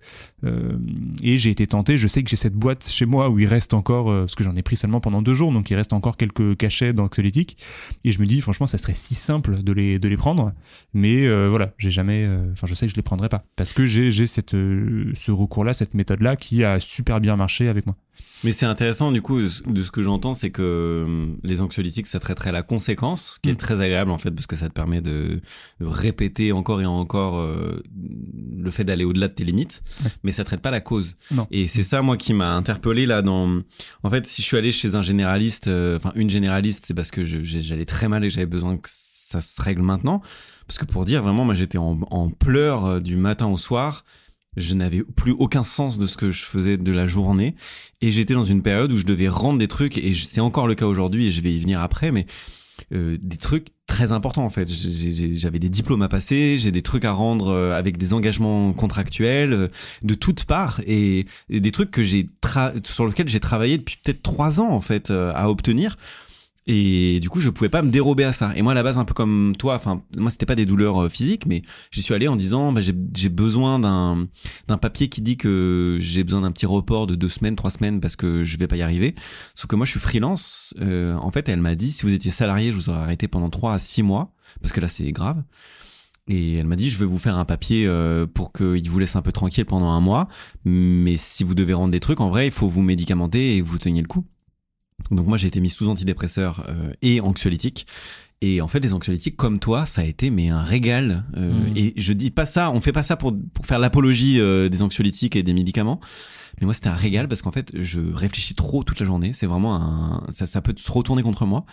euh, 0.44 0.78
et 1.22 1.36
j'ai 1.36 1.50
été 1.50 1.66
tenté. 1.66 1.98
Je 1.98 2.08
sais 2.08 2.22
que 2.22 2.30
j'ai 2.30 2.38
cette 2.38 2.54
boîte 2.54 2.88
chez 2.88 3.04
moi 3.04 3.28
où 3.28 3.38
il 3.38 3.46
reste 3.46 3.74
encore 3.74 4.10
euh, 4.10 4.20
parce 4.22 4.34
que 4.34 4.44
j'en 4.44 4.56
ai 4.56 4.62
pris 4.62 4.76
seulement 4.76 5.00
pendant 5.00 5.20
deux 5.20 5.34
jours, 5.34 5.52
donc 5.52 5.70
il 5.70 5.74
reste 5.74 5.92
encore 5.92 6.16
quelques 6.16 6.56
cachets 6.56 6.94
d'anxiolytiques 6.94 7.58
et 8.02 8.12
je 8.12 8.20
me 8.22 8.24
dis 8.24 8.40
franchement 8.40 8.66
ça 8.66 8.78
serait 8.78 8.94
si 8.94 9.14
simple 9.14 9.62
de 9.62 9.72
les 9.72 9.98
de 9.98 10.08
les 10.08 10.16
prendre, 10.16 10.54
mais 10.94 11.28
voilà 11.48 11.74
j'ai 11.76 11.90
jamais, 11.90 12.26
enfin 12.52 12.66
je 12.66 12.74
sais 12.74 12.86
que 12.86 12.92
je 12.92 12.96
les 12.96 13.02
prendrai 13.02 13.28
pas 13.28 13.44
parce 13.54 13.74
que 13.74 13.84
j'ai 13.84 14.10
j'ai 14.10 14.26
cette 14.26 14.52
ce 14.52 15.30
recours 15.30 15.64
là, 15.64 15.74
cette 15.74 15.92
méthode 15.92 16.22
là 16.22 16.36
qui 16.36 16.64
a 16.64 16.80
super 16.80 17.20
bien 17.20 17.36
marché 17.36 17.68
avec 17.68 17.84
moi. 17.84 17.96
Mais 18.44 18.50
c'est 18.52 18.66
intéressant, 18.66 19.12
du 19.12 19.22
coup, 19.22 19.40
de 19.40 19.82
ce 19.82 19.90
que 19.92 20.02
j'entends, 20.02 20.34
c'est 20.34 20.50
que 20.50 20.62
euh, 20.62 21.26
les 21.44 21.60
anxiolytiques, 21.60 22.08
ça 22.08 22.18
traiterait 22.18 22.50
la 22.50 22.62
conséquence, 22.62 23.38
qui 23.40 23.50
est 23.50 23.52
Mm. 23.52 23.56
très 23.56 23.80
agréable, 23.80 24.10
en 24.10 24.18
fait, 24.18 24.32
parce 24.32 24.46
que 24.48 24.56
ça 24.56 24.68
te 24.68 24.72
permet 24.74 25.00
de, 25.00 25.40
de 25.80 25.86
répéter 25.86 26.50
encore 26.50 26.80
et 26.80 26.86
encore 26.86 27.38
euh, 27.38 27.80
le 28.58 28.70
fait 28.72 28.82
d'aller 28.84 29.04
au-delà 29.04 29.28
de 29.28 29.32
tes 29.34 29.44
limites, 29.44 29.82
Ouais. 30.04 30.10
mais 30.24 30.32
ça 30.32 30.42
traite 30.42 30.60
pas 30.60 30.72
la 30.72 30.80
cause. 30.80 31.14
Non. 31.30 31.46
Et 31.52 31.68
c'est 31.68 31.84
ça, 31.84 32.02
moi, 32.02 32.16
qui 32.16 32.34
m'a 32.34 32.54
interpellé, 32.56 33.06
là, 33.06 33.22
dans... 33.22 33.62
En 34.02 34.10
fait, 34.10 34.26
si 34.26 34.42
je 34.42 34.46
suis 34.48 34.56
allé 34.56 34.72
chez 34.72 34.96
un 34.96 35.02
généraliste, 35.02 35.68
euh, 35.68 35.96
enfin, 35.98 36.10
une 36.16 36.28
généraliste, 36.30 36.84
c'est 36.88 36.94
parce 36.94 37.12
que 37.12 37.24
j'allais 37.24 37.84
très 37.84 38.08
mal 38.08 38.24
et 38.24 38.30
j'avais 38.30 38.46
besoin 38.46 38.76
que 38.76 38.88
ça 38.90 39.40
se 39.40 39.62
règle 39.62 39.82
maintenant. 39.82 40.20
Parce 40.66 40.78
que 40.78 40.84
pour 40.84 41.04
dire, 41.04 41.22
vraiment, 41.22 41.44
moi, 41.44 41.54
j'étais 41.54 41.78
en, 41.78 42.00
en 42.10 42.28
pleurs 42.30 42.86
euh, 42.86 43.00
du 43.00 43.14
matin 43.16 43.46
au 43.46 43.56
soir. 43.58 44.04
Je 44.56 44.74
n'avais 44.74 45.02
plus 45.02 45.32
aucun 45.32 45.62
sens 45.62 45.98
de 45.98 46.06
ce 46.06 46.16
que 46.16 46.30
je 46.30 46.44
faisais 46.44 46.76
de 46.76 46.92
la 46.92 47.06
journée. 47.06 47.54
Et 48.00 48.10
j'étais 48.10 48.34
dans 48.34 48.44
une 48.44 48.62
période 48.62 48.92
où 48.92 48.96
je 48.96 49.06
devais 49.06 49.28
rendre 49.28 49.58
des 49.58 49.68
trucs, 49.68 49.96
et 49.98 50.12
c'est 50.14 50.40
encore 50.40 50.66
le 50.66 50.74
cas 50.74 50.86
aujourd'hui, 50.86 51.28
et 51.28 51.32
je 51.32 51.40
vais 51.40 51.52
y 51.52 51.58
venir 51.58 51.80
après, 51.80 52.10
mais 52.10 52.26
euh, 52.92 53.16
des 53.20 53.36
trucs 53.36 53.68
très 53.92 54.10
importants 54.12 54.44
en 54.44 54.50
fait. 54.50 54.68
J'avais 54.68 55.58
des 55.58 55.68
diplômes 55.68 56.02
à 56.02 56.08
passer, 56.08 56.56
j'ai 56.56 56.70
des 56.70 56.82
trucs 56.82 57.04
à 57.04 57.12
rendre 57.12 57.48
euh, 57.48 57.76
avec 57.76 57.98
des 57.98 58.14
engagements 58.14 58.72
contractuels 58.72 59.52
euh, 59.52 59.68
de 60.02 60.14
toutes 60.14 60.44
parts, 60.44 60.80
et, 60.86 61.26
des 61.50 61.72
trucs 61.72 61.90
que 61.90 62.02
j'ai 62.02 62.26
sur 62.84 63.06
lesquels 63.06 63.28
j'ai 63.28 63.40
travaillé 63.40 63.78
depuis 63.78 63.98
peut-être 64.02 64.22
trois 64.22 64.60
ans 64.60 64.70
en 64.70 64.80
fait 64.80 65.10
euh, 65.10 65.32
à 65.34 65.50
obtenir. 65.50 65.96
Et 66.66 67.18
du 67.20 67.28
coup, 67.28 67.40
je 67.40 67.50
pouvais 67.50 67.68
pas 67.68 67.82
me 67.82 67.90
dérober 67.90 68.22
à 68.22 68.32
ça. 68.32 68.52
Et 68.54 68.62
moi, 68.62 68.72
à 68.72 68.74
la 68.74 68.84
base, 68.84 68.96
un 68.96 69.04
peu 69.04 69.14
comme 69.14 69.54
toi, 69.58 69.74
enfin, 69.74 70.02
moi, 70.16 70.30
c'était 70.30 70.46
pas 70.46 70.54
des 70.54 70.66
douleurs 70.66 71.04
euh, 71.04 71.08
physiques, 71.08 71.44
mais 71.46 71.62
j'y 71.90 72.02
suis 72.02 72.14
allé 72.14 72.28
en 72.28 72.36
disant, 72.36 72.72
bah, 72.72 72.80
j'ai 72.80 73.28
besoin 73.28 73.80
d'un 73.80 74.28
d'un 74.68 74.78
papier 74.78 75.08
qui 75.08 75.22
dit 75.22 75.36
que 75.36 75.96
j'ai 76.00 76.22
besoin 76.22 76.42
d'un 76.42 76.52
petit 76.52 76.66
report 76.66 77.06
de 77.08 77.16
deux 77.16 77.28
semaines, 77.28 77.56
trois 77.56 77.70
semaines 77.70 78.00
parce 78.00 78.14
que 78.14 78.44
je 78.44 78.56
vais 78.58 78.68
pas 78.68 78.76
y 78.76 78.82
arriver. 78.82 79.16
Sauf 79.54 79.66
que 79.66 79.74
moi, 79.74 79.86
je 79.86 79.90
suis 79.90 80.00
freelance. 80.00 80.74
Euh, 80.80 81.14
en 81.16 81.32
fait, 81.32 81.48
elle 81.48 81.60
m'a 81.60 81.74
dit, 81.74 81.90
si 81.90 82.04
vous 82.04 82.12
étiez 82.12 82.30
salarié, 82.30 82.70
je 82.70 82.76
vous 82.76 82.90
aurais 82.90 83.00
arrêté 83.00 83.26
pendant 83.26 83.50
trois 83.50 83.74
à 83.74 83.78
six 83.80 84.02
mois 84.04 84.32
parce 84.60 84.72
que 84.72 84.80
là, 84.80 84.88
c'est 84.88 85.10
grave. 85.10 85.42
Et 86.28 86.54
elle 86.54 86.66
m'a 86.66 86.76
dit, 86.76 86.88
je 86.90 86.98
vais 86.98 87.04
vous 87.04 87.18
faire 87.18 87.36
un 87.36 87.44
papier 87.44 87.86
euh, 87.86 88.26
pour 88.26 88.52
qu'il 88.52 88.88
vous 88.88 88.98
laisse 89.00 89.16
un 89.16 89.22
peu 89.22 89.32
tranquille 89.32 89.66
pendant 89.66 89.90
un 89.90 90.00
mois. 90.00 90.28
Mais 90.64 91.16
si 91.16 91.42
vous 91.42 91.54
devez 91.54 91.74
rendre 91.74 91.90
des 91.90 92.00
trucs, 92.00 92.20
en 92.20 92.30
vrai, 92.30 92.46
il 92.46 92.52
faut 92.52 92.68
vous 92.68 92.82
médicamenter 92.82 93.56
et 93.56 93.62
vous 93.62 93.78
teniez 93.78 94.02
le 94.02 94.06
coup. 94.06 94.24
Donc 95.10 95.26
moi, 95.26 95.38
j'ai 95.38 95.48
été 95.48 95.60
mis 95.60 95.70
sous 95.70 95.88
antidépresseur 95.88 96.64
euh, 96.68 96.92
et 97.02 97.20
anxiolytique. 97.20 97.86
Et 98.40 98.60
en 98.60 98.68
fait, 98.68 98.80
des 98.80 98.92
anxiolytiques 98.92 99.36
comme 99.36 99.60
toi, 99.60 99.86
ça 99.86 100.02
a 100.02 100.04
été 100.04 100.28
mais 100.30 100.48
un 100.48 100.62
régal. 100.62 101.24
Euh, 101.36 101.52
Mm. 101.52 101.76
Et 101.76 101.94
je 101.96 102.12
dis 102.12 102.30
pas 102.30 102.46
ça, 102.46 102.70
on 102.70 102.80
fait 102.80 102.92
pas 102.92 103.02
ça 103.02 103.16
pour, 103.16 103.34
pour 103.54 103.66
faire 103.66 103.78
l'apologie 103.78 104.40
euh, 104.40 104.68
des 104.68 104.82
anxiolytiques 104.82 105.36
et 105.36 105.42
des 105.42 105.54
médicaments. 105.54 106.00
Mais 106.60 106.66
moi, 106.66 106.74
c'était 106.74 106.88
un 106.88 106.94
régal 106.94 107.28
parce 107.28 107.42
qu'en 107.42 107.52
fait, 107.52 107.72
je 107.74 108.00
réfléchis 108.00 108.54
trop 108.54 108.84
toute 108.84 109.00
la 109.00 109.06
journée. 109.06 109.32
C'est 109.32 109.46
vraiment 109.46 109.76
un, 109.76 110.22
ça, 110.30 110.46
ça 110.46 110.60
peut 110.60 110.74
se 110.76 110.90
retourner 110.90 111.22
contre 111.22 111.46
moi. 111.46 111.64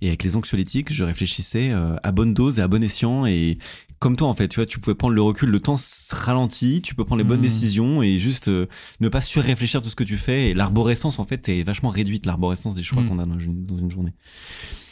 Et 0.00 0.08
avec 0.08 0.24
les 0.24 0.34
anxiolytiques, 0.36 0.92
je 0.92 1.04
réfléchissais 1.04 1.70
euh, 1.70 1.96
à 2.02 2.12
bonne 2.12 2.34
dose 2.34 2.58
et 2.58 2.62
à 2.62 2.68
bon 2.68 2.82
escient. 2.82 3.26
Et 3.26 3.58
comme 4.02 4.16
toi, 4.16 4.26
en 4.28 4.34
fait, 4.34 4.48
tu 4.48 4.56
vois, 4.56 4.66
tu 4.66 4.80
pouvais 4.80 4.96
prendre 4.96 5.14
le 5.14 5.22
recul, 5.22 5.48
le 5.48 5.60
temps 5.60 5.76
se 5.76 6.14
ralentit, 6.14 6.82
tu 6.82 6.94
peux 6.96 7.04
prendre 7.04 7.18
les 7.22 7.24
bonnes 7.28 7.36
Mhm. 7.38 7.42
décisions 7.42 8.02
et 8.02 8.18
juste 8.18 8.48
euh, 8.48 8.66
ne 9.00 9.08
pas 9.08 9.20
surréfléchir 9.20 9.80
tout 9.80 9.88
ce 9.88 9.94
que 9.94 10.02
tu 10.04 10.18
fais. 10.18 10.50
Et 10.50 10.54
l'arborescence, 10.54 11.18
en 11.20 11.24
fait, 11.24 11.48
est 11.48 11.62
vachement 11.62 11.90
réduite, 11.90 12.26
l'arborescence 12.26 12.74
des 12.74 12.82
choix 12.82 13.00
Mhm. 13.02 13.08
qu'on 13.08 13.18
a 13.20 13.26
dans 13.26 13.38
une, 13.38 13.64
dans 13.64 13.78
une 13.78 13.90
journée. 13.90 14.12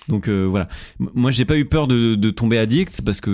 Donc 0.08 0.28
euh, 0.28 0.44
voilà. 0.44 0.68
Moi, 0.98 1.30
j'ai 1.32 1.44
pas 1.44 1.58
eu 1.58 1.64
peur 1.64 1.86
de, 1.88 2.14
de 2.14 2.30
tomber 2.30 2.56
addict 2.58 3.02
parce 3.02 3.20
que 3.20 3.30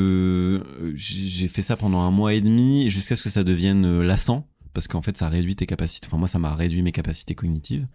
euh, 0.81 0.93
j'ai 0.97 1.27
j'ai 1.29 1.49
fait 1.49 1.63
ça 1.63 1.77
pendant 1.77 2.01
un 2.01 2.11
mois 2.11 2.33
et 2.35 2.41
demi 2.41 2.91
jusqu'à 2.91 3.15
ce 3.15 3.23
que 3.23 3.29
ça 3.31 3.45
devienne 3.45 3.85
euh, 3.85 4.03
lassant. 4.03 4.49
Parce 4.75 4.89
qu'en 4.89 5.01
fait, 5.01 5.17
ça 5.17 5.31
réduit 5.31 5.57
tes 5.57 5.65
capacités. 5.65 6.07
Enfin, 6.07 6.19
moi, 6.19 6.29
ça 6.29 6.39
m'a 6.39 6.55
réduit 6.55 6.83
mes 6.83 6.93
capacités 6.93 7.35
cognitives. 7.35 7.87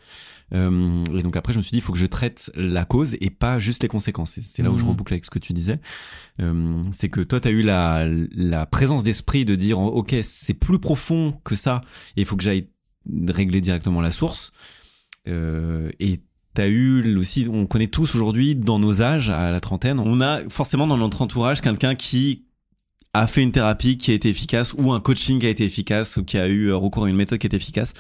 Euh, 0.54 1.04
et 1.18 1.24
donc 1.24 1.38
après, 1.38 1.54
je 1.54 1.58
me 1.58 1.64
suis 1.64 1.72
dit, 1.72 1.78
il 1.78 1.82
faut 1.82 1.94
que 1.94 2.00
je 2.00 2.06
traite 2.06 2.52
la 2.56 2.84
cause 2.86 3.16
et 3.22 3.30
pas 3.30 3.58
juste 3.60 3.84
les 3.84 3.88
conséquences. 3.90 4.40
C'est 4.42 4.64
là 4.64 4.72
où 4.72 4.76
je 4.76 4.84
Mhm. 4.84 4.90
reboucle 4.90 5.14
avec 5.14 5.26
ce 5.26 5.30
que 5.30 5.40
tu 5.40 5.54
disais. 5.54 5.80
Euh, 6.42 6.82
c'est 6.92 7.10
que 7.10 7.22
toi, 7.22 7.40
tu 7.40 7.48
as 7.48 7.52
eu 7.52 7.62
la, 7.62 8.06
la 8.34 8.66
présence 8.66 9.04
d'esprit 9.04 9.46
de 9.46 9.56
dire, 9.56 9.80
ok, 9.80 10.16
c'est 10.24 10.54
plus 10.54 10.80
profond 10.80 11.40
que 11.44 11.56
ça, 11.56 11.82
et 12.18 12.22
il 12.22 12.26
faut 12.26 12.36
que 12.36 12.44
j'aille 12.44 12.68
régler 13.30 13.62
directement 13.62 14.02
la 14.02 14.12
source. 14.12 14.52
Euh, 15.28 15.90
et 16.00 16.22
T'as 16.54 16.68
eu 16.68 17.16
aussi, 17.16 17.48
on 17.50 17.66
connaît 17.66 17.88
tous 17.88 18.14
aujourd'hui 18.14 18.56
dans 18.58 18.78
nos 18.78 19.02
âges, 19.02 19.30
à 19.30 19.52
la 19.52 19.62
trentaine, 19.62 20.02
on 20.02 20.20
a 20.20 20.42
forcément 20.50 20.86
dans 20.86 20.98
notre 20.98 21.22
entourage 21.22 21.62
quelqu'un 21.62 21.96
qui 21.96 22.44
a 23.14 23.28
fait 23.28 23.44
une 23.44 23.52
thérapie 23.52 23.98
qui 23.98 24.12
a 24.12 24.14
été 24.14 24.30
efficace 24.30 24.74
ou 24.78 24.92
un 24.94 25.00
coaching 25.00 25.40
qui 25.40 25.46
a 25.46 25.50
été 25.50 25.66
efficace 25.66 26.18
ou 26.18 26.24
qui 26.24 26.38
a 26.38 26.48
eu 26.48 26.72
recours 26.72 27.06
à 27.06 27.10
une 27.10 27.16
méthode 27.16 27.40
qui 27.40 27.48
est 27.48 27.54
efficace. 27.54 27.94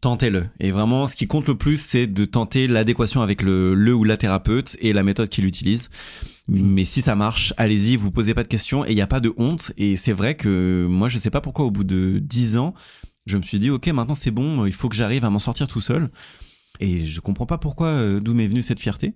Tentez-le. 0.00 0.46
Et 0.60 0.70
vraiment, 0.70 1.06
ce 1.06 1.16
qui 1.16 1.26
compte 1.26 1.48
le 1.48 1.56
plus, 1.56 1.80
c'est 1.80 2.06
de 2.06 2.24
tenter 2.24 2.66
l'adéquation 2.66 3.22
avec 3.22 3.42
le, 3.42 3.74
le 3.74 3.94
ou 3.94 4.04
la 4.04 4.16
thérapeute 4.16 4.76
et 4.80 4.92
la 4.92 5.02
méthode 5.02 5.28
qu'il 5.28 5.46
utilise. 5.46 5.88
Mais 6.48 6.84
si 6.84 7.00
ça 7.00 7.16
marche, 7.16 7.54
allez-y, 7.56 7.96
vous 7.96 8.10
posez 8.10 8.34
pas 8.34 8.42
de 8.42 8.48
questions 8.48 8.84
et 8.84 8.90
il 8.90 8.94
n'y 8.94 9.02
a 9.02 9.06
pas 9.06 9.20
de 9.20 9.32
honte. 9.36 9.72
Et 9.78 9.96
c'est 9.96 10.12
vrai 10.12 10.36
que 10.36 10.86
moi, 10.88 11.08
je 11.08 11.18
sais 11.18 11.30
pas 11.30 11.40
pourquoi, 11.40 11.64
au 11.64 11.70
bout 11.70 11.84
de 11.84 12.18
10 12.18 12.58
ans, 12.58 12.74
je 13.26 13.36
me 13.36 13.42
suis 13.42 13.58
dit, 13.58 13.70
ok, 13.70 13.86
maintenant 13.88 14.14
c'est 14.14 14.30
bon, 14.30 14.66
il 14.66 14.72
faut 14.72 14.88
que 14.88 14.96
j'arrive 14.96 15.24
à 15.24 15.30
m'en 15.30 15.38
sortir 15.38 15.68
tout 15.68 15.80
seul. 15.80 16.10
Et 16.80 17.04
je 17.06 17.20
comprends 17.20 17.46
pas 17.46 17.58
pourquoi, 17.58 17.88
euh, 17.88 18.20
d'où 18.20 18.32
m'est 18.34 18.46
venue 18.46 18.62
cette 18.62 18.80
fierté. 18.80 19.14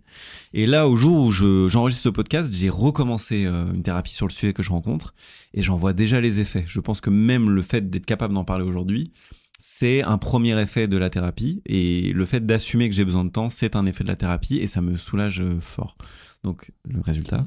Et 0.52 0.66
là, 0.66 0.86
au 0.86 0.96
jour 0.96 1.26
où 1.26 1.30
je- 1.32 1.66
j'enregistre 1.68 2.04
ce 2.04 2.08
podcast, 2.10 2.52
j'ai 2.54 2.68
recommencé 2.68 3.46
euh, 3.46 3.72
une 3.72 3.82
thérapie 3.82 4.12
sur 4.12 4.26
le 4.26 4.32
sujet 4.32 4.52
que 4.52 4.62
je 4.62 4.70
rencontre 4.70 5.14
et 5.54 5.62
j'en 5.62 5.76
vois 5.76 5.94
déjà 5.94 6.20
les 6.20 6.40
effets. 6.40 6.64
Je 6.66 6.78
pense 6.80 7.00
que 7.00 7.10
même 7.10 7.48
le 7.50 7.62
fait 7.62 7.88
d'être 7.88 8.06
capable 8.06 8.34
d'en 8.34 8.44
parler 8.44 8.64
aujourd'hui, 8.64 9.12
c'est 9.58 10.02
un 10.02 10.18
premier 10.18 10.60
effet 10.60 10.88
de 10.88 10.96
la 10.98 11.08
thérapie 11.08 11.62
et 11.64 12.12
le 12.12 12.24
fait 12.26 12.44
d'assumer 12.44 12.88
que 12.90 12.94
j'ai 12.94 13.04
besoin 13.04 13.24
de 13.24 13.30
temps, 13.30 13.48
c'est 13.48 13.76
un 13.76 13.86
effet 13.86 14.04
de 14.04 14.08
la 14.08 14.16
thérapie 14.16 14.58
et 14.58 14.66
ça 14.66 14.82
me 14.82 14.96
soulage 14.98 15.40
euh, 15.40 15.58
fort. 15.60 15.96
Donc, 16.42 16.72
le 16.86 17.00
résultat, 17.00 17.46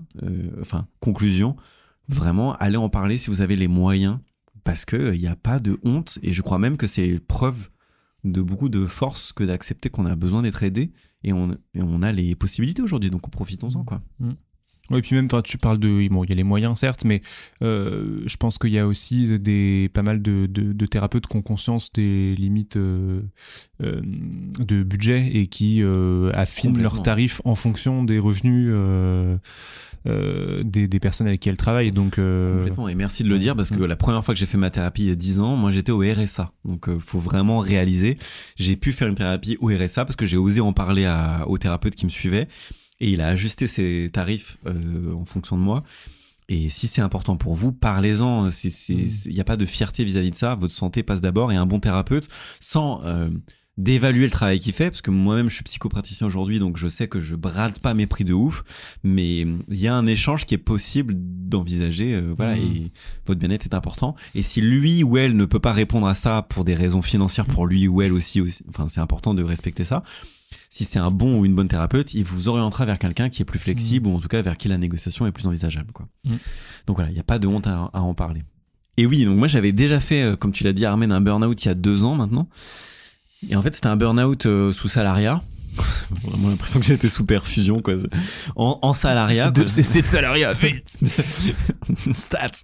enfin, 0.59 0.87
conclusion, 0.99 1.55
vraiment, 2.07 2.55
allez 2.55 2.77
en 2.77 2.89
parler 2.89 3.19
si 3.19 3.29
vous 3.29 3.41
avez 3.41 3.55
les 3.55 3.67
moyens 3.67 4.17
parce 4.63 4.85
que 4.85 5.13
il 5.13 5.21
n'y 5.21 5.27
a 5.27 5.35
pas 5.35 5.59
de 5.59 5.77
honte 5.83 6.17
et 6.23 6.33
je 6.33 6.41
crois 6.41 6.57
même 6.57 6.77
que 6.77 6.87
c'est 6.87 7.19
preuve 7.19 7.69
de 8.23 8.41
beaucoup 8.41 8.69
de 8.69 8.85
force 8.85 9.31
que 9.33 9.43
d'accepter 9.43 9.89
qu'on 9.89 10.05
a 10.05 10.15
besoin 10.15 10.41
d'être 10.41 10.63
aidé 10.63 10.91
et 11.23 11.33
on, 11.33 11.51
et 11.73 11.81
on 11.81 12.01
a 12.01 12.11
les 12.11 12.35
possibilités 12.35 12.81
aujourd'hui 12.81 13.09
donc 13.09 13.29
profitons-en 13.29 13.83
quoi. 13.83 14.01
Oui, 14.89 15.01
puis 15.01 15.15
même, 15.15 15.27
tu 15.43 15.57
parles 15.57 15.79
de, 15.79 16.07
bon, 16.07 16.23
il 16.23 16.29
y 16.29 16.33
a 16.33 16.35
les 16.35 16.43
moyens 16.43 16.79
certes, 16.79 17.03
mais 17.03 17.21
euh, 17.61 18.21
je 18.25 18.37
pense 18.37 18.57
qu'il 18.57 18.71
y 18.71 18.79
a 18.79 18.87
aussi 18.87 19.37
des 19.39 19.89
pas 19.93 20.01
mal 20.01 20.21
de, 20.21 20.45
de, 20.45 20.71
de 20.71 20.85
thérapeutes 20.85 21.27
qui 21.27 21.35
ont 21.35 21.41
conscience 21.41 21.91
des 21.91 22.35
limites 22.35 22.77
euh, 22.77 23.21
euh, 23.83 24.01
de 24.65 24.83
budget 24.83 25.29
et 25.33 25.47
qui 25.47 25.83
affinent 26.33 26.81
leurs 26.81 27.03
tarifs 27.03 27.41
en 27.43 27.55
fonction 27.55 28.03
des 28.03 28.19
revenus 28.19 28.73
euh, 30.07 30.63
des, 30.63 30.87
des 30.87 30.99
personnes 30.99 31.27
avec 31.27 31.39
qui 31.39 31.49
elles 31.49 31.57
travaillent. 31.57 31.91
Donc, 31.91 32.17
euh, 32.17 32.57
Complètement 32.59 32.87
et 32.89 32.95
merci 32.95 33.23
de 33.23 33.29
le 33.29 33.37
dire 33.39 33.55
parce 33.55 33.69
que 33.69 33.83
la 33.83 33.95
première 33.95 34.23
fois 34.23 34.33
que 34.33 34.39
j'ai 34.39 34.45
fait 34.45 34.57
ma 34.57 34.69
thérapie 34.69 35.03
il 35.03 35.07
y 35.09 35.11
a 35.11 35.15
10 35.15 35.39
ans, 35.39 35.55
moi 35.55 35.71
j'étais 35.71 35.91
au 35.91 35.99
RSA. 35.99 36.51
Donc 36.65 36.89
euh, 36.89 36.99
faut 36.99 37.19
vraiment 37.19 37.59
réaliser, 37.59 38.17
j'ai 38.55 38.75
pu 38.75 38.91
faire 38.91 39.07
une 39.07 39.15
thérapie 39.15 39.57
au 39.61 39.67
RSA 39.67 40.05
parce 40.05 40.15
que 40.15 40.25
j'ai 40.25 40.37
osé 40.37 40.61
en 40.61 40.73
parler 40.73 41.05
à, 41.05 41.43
au 41.47 41.57
thérapeute 41.57 41.95
qui 41.95 42.05
me 42.05 42.11
suivait 42.11 42.47
et 42.99 43.09
il 43.11 43.21
a 43.21 43.27
ajusté 43.27 43.67
ses 43.67 44.09
tarifs 44.11 44.57
euh, 44.65 45.13
en 45.13 45.25
fonction 45.25 45.57
de 45.57 45.61
moi. 45.61 45.83
Et 46.49 46.69
si 46.69 46.87
c'est 46.87 47.01
important 47.01 47.35
pour 47.35 47.55
vous, 47.55 47.73
parlez-en. 47.73 48.49
Il 48.49 48.71
Mm. 48.95 49.31
n'y 49.33 49.39
a 49.41 49.43
pas 49.43 49.57
de 49.57 49.65
fierté 49.65 50.05
vis-à-vis 50.05 50.31
de 50.31 50.35
ça. 50.35 50.55
Votre 50.55 50.73
santé 50.73 51.03
passe 51.03 51.19
d'abord 51.19 51.51
et 51.51 51.57
un 51.57 51.65
bon 51.65 51.79
thérapeute, 51.81 52.29
sans 52.61 53.01
d'évaluer 53.77 54.25
le 54.25 54.31
travail 54.31 54.59
qu'il 54.59 54.73
fait, 54.73 54.89
parce 54.89 55.01
que 55.01 55.11
moi-même 55.11 55.49
je 55.49 55.55
suis 55.55 55.63
psychopraticien 55.63 56.25
aujourd'hui, 56.25 56.57
donc 56.59 56.77
je 56.77 56.87
sais 56.87 57.07
que 57.07 57.21
je 57.21 57.35
brade 57.35 57.77
pas 57.79 57.93
mes 57.93 58.07
prix 58.07 58.23
de 58.23 58.33
ouf, 58.33 58.63
mais 59.03 59.41
il 59.41 59.57
y 59.69 59.87
a 59.87 59.95
un 59.95 60.07
échange 60.07 60.45
qui 60.47 60.55
est 60.55 60.57
possible 60.59 61.13
d'envisager. 61.15 62.13
euh, 62.15 62.33
voilà, 62.35 62.55
Mhm. 62.55 62.61
et 62.65 62.91
votre 63.27 63.39
bien-être 63.39 63.65
est 63.65 63.73
important. 63.75 64.15
Et 64.35 64.41
si 64.41 64.61
lui 64.61 65.03
ou 65.03 65.17
elle 65.17 65.35
ne 65.35 65.45
peut 65.45 65.59
pas 65.59 65.73
répondre 65.73 66.07
à 66.07 66.15
ça 66.15 66.41
pour 66.49 66.65
des 66.65 66.73
raisons 66.73 67.01
financières 67.01 67.45
pour 67.45 67.67
lui 67.67 67.87
ou 67.87 68.01
elle 68.01 68.13
aussi, 68.13 68.41
aussi 68.41 68.63
enfin 68.69 68.87
c'est 68.87 68.99
important 68.99 69.33
de 69.33 69.43
respecter 69.43 69.83
ça. 69.83 70.03
Si 70.69 70.83
c'est 70.85 70.99
un 70.99 71.11
bon 71.11 71.39
ou 71.39 71.45
une 71.45 71.55
bonne 71.55 71.67
thérapeute, 71.67 72.13
il 72.13 72.23
vous 72.23 72.47
orientera 72.47 72.85
vers 72.85 72.99
quelqu'un 72.99 73.29
qui 73.29 73.41
est 73.41 73.45
plus 73.45 73.59
flexible 73.59 74.07
ou 74.07 74.15
en 74.15 74.19
tout 74.19 74.27
cas 74.27 74.41
vers 74.41 74.57
qui 74.57 74.67
la 74.69 74.77
négociation 74.77 75.27
est 75.27 75.31
plus 75.31 75.45
envisageable. 75.45 75.91
Quoi. 75.93 76.07
Mhm. 76.25 76.37
Donc 76.87 76.97
voilà, 76.97 77.09
il 77.11 77.13
n'y 77.13 77.19
a 77.19 77.23
pas 77.23 77.37
de 77.39 77.47
honte 77.47 77.67
à, 77.67 77.89
à 77.93 77.99
en 78.01 78.13
parler. 78.13 78.43
Et 78.97 79.05
oui, 79.05 79.25
donc 79.25 79.37
moi 79.37 79.47
j'avais 79.47 79.71
déjà 79.71 79.99
fait, 79.99 80.23
euh, 80.23 80.35
comme 80.35 80.51
tu 80.51 80.63
l'as 80.63 80.73
dit, 80.73 80.83
Armen, 80.85 81.11
un 81.11 81.21
burn-out 81.21 81.63
il 81.63 81.67
y 81.67 81.71
a 81.71 81.75
deux 81.75 82.03
ans 82.03 82.15
maintenant. 82.15 82.49
Et 83.49 83.55
en 83.55 83.61
fait, 83.61 83.75
c'était 83.75 83.87
un 83.87 83.97
burn-out 83.97 84.45
euh, 84.45 84.71
sous 84.73 84.87
salariat. 84.87 85.41
Vraiment 86.23 86.49
l'impression 86.49 86.79
que 86.79 86.85
j'étais 86.85 87.09
sous 87.09 87.25
perfusion, 87.25 87.81
quoi. 87.81 87.95
En, 88.55 88.79
en 88.81 88.93
salariat. 88.93 89.51
De 89.51 89.67
cesser 89.67 90.01
de 90.01 90.07
salariat, 90.07 90.53
vite 90.53 90.97
Stats. 92.13 92.63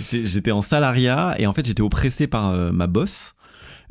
J'ai- 0.00 0.24
J'étais 0.26 0.50
en 0.50 0.62
salariat 0.62 1.36
et 1.38 1.46
en 1.46 1.52
fait 1.52 1.64
j'étais 1.66 1.82
oppressé 1.82 2.26
par 2.26 2.48
euh, 2.50 2.72
ma 2.72 2.86
boss 2.86 3.34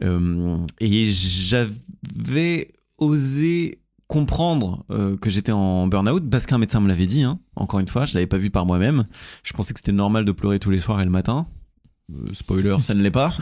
Euh, 0.04 0.58
et 0.80 1.12
j'avais 1.12 2.68
osé 2.98 3.80
comprendre 4.08 4.84
euh, 4.90 5.16
que 5.16 5.30
j'étais 5.30 5.52
en 5.54 5.88
burn-out 5.88 6.28
parce 6.30 6.46
qu'un 6.46 6.58
médecin 6.58 6.82
me 6.82 6.88
l'avait 6.90 7.08
dit. 7.08 7.24
Hein. 7.24 7.40
Encore 7.56 7.80
une 7.80 7.88
fois, 7.88 8.06
je 8.06 8.16
l'avais 8.16 8.28
pas 8.28 8.38
vu 8.40 8.50
par 8.50 8.66
moi-même. 8.66 9.06
Je 9.44 9.54
pensais 9.54 9.74
que 9.74 9.80
c'était 9.80 9.92
normal 9.94 10.26
de 10.26 10.32
pleurer 10.34 10.60
tous 10.60 10.72
les 10.72 10.80
soirs 10.82 11.00
et 11.00 11.06
le 11.06 11.12
matin. 11.12 11.48
Euh, 12.14 12.30
spoiler, 12.34 12.78
ça 12.82 12.94
ne 12.94 13.02
l'est 13.02 13.12
pas. 13.12 13.34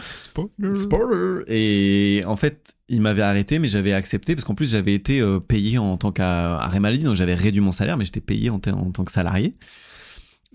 Spoiler. 0.74 1.44
Et 1.48 2.24
en 2.26 2.36
fait, 2.36 2.76
il 2.88 3.02
m'avait 3.02 3.22
arrêté, 3.22 3.60
mais 3.60 3.68
j'avais 3.68 3.94
accepté 3.94 4.36
parce 4.36 4.46
qu'en 4.46 4.56
plus 4.56 4.72
j'avais 4.72 4.94
été 4.94 5.20
euh, 5.22 5.40
payé 5.40 5.78
en 5.78 5.98
tant 5.98 6.12
qu'arrêt 6.12 6.80
maladie, 6.80 7.04
donc 7.04 7.16
j'avais 7.16 7.36
réduit 7.36 7.62
mon 7.62 7.72
salaire, 7.72 7.98
mais 7.98 8.06
j'étais 8.06 8.22
payé 8.22 8.50
en, 8.50 8.60
ta- 8.60 8.74
en 8.74 8.92
tant 8.92 9.04
que 9.06 9.12
salarié. 9.12 9.56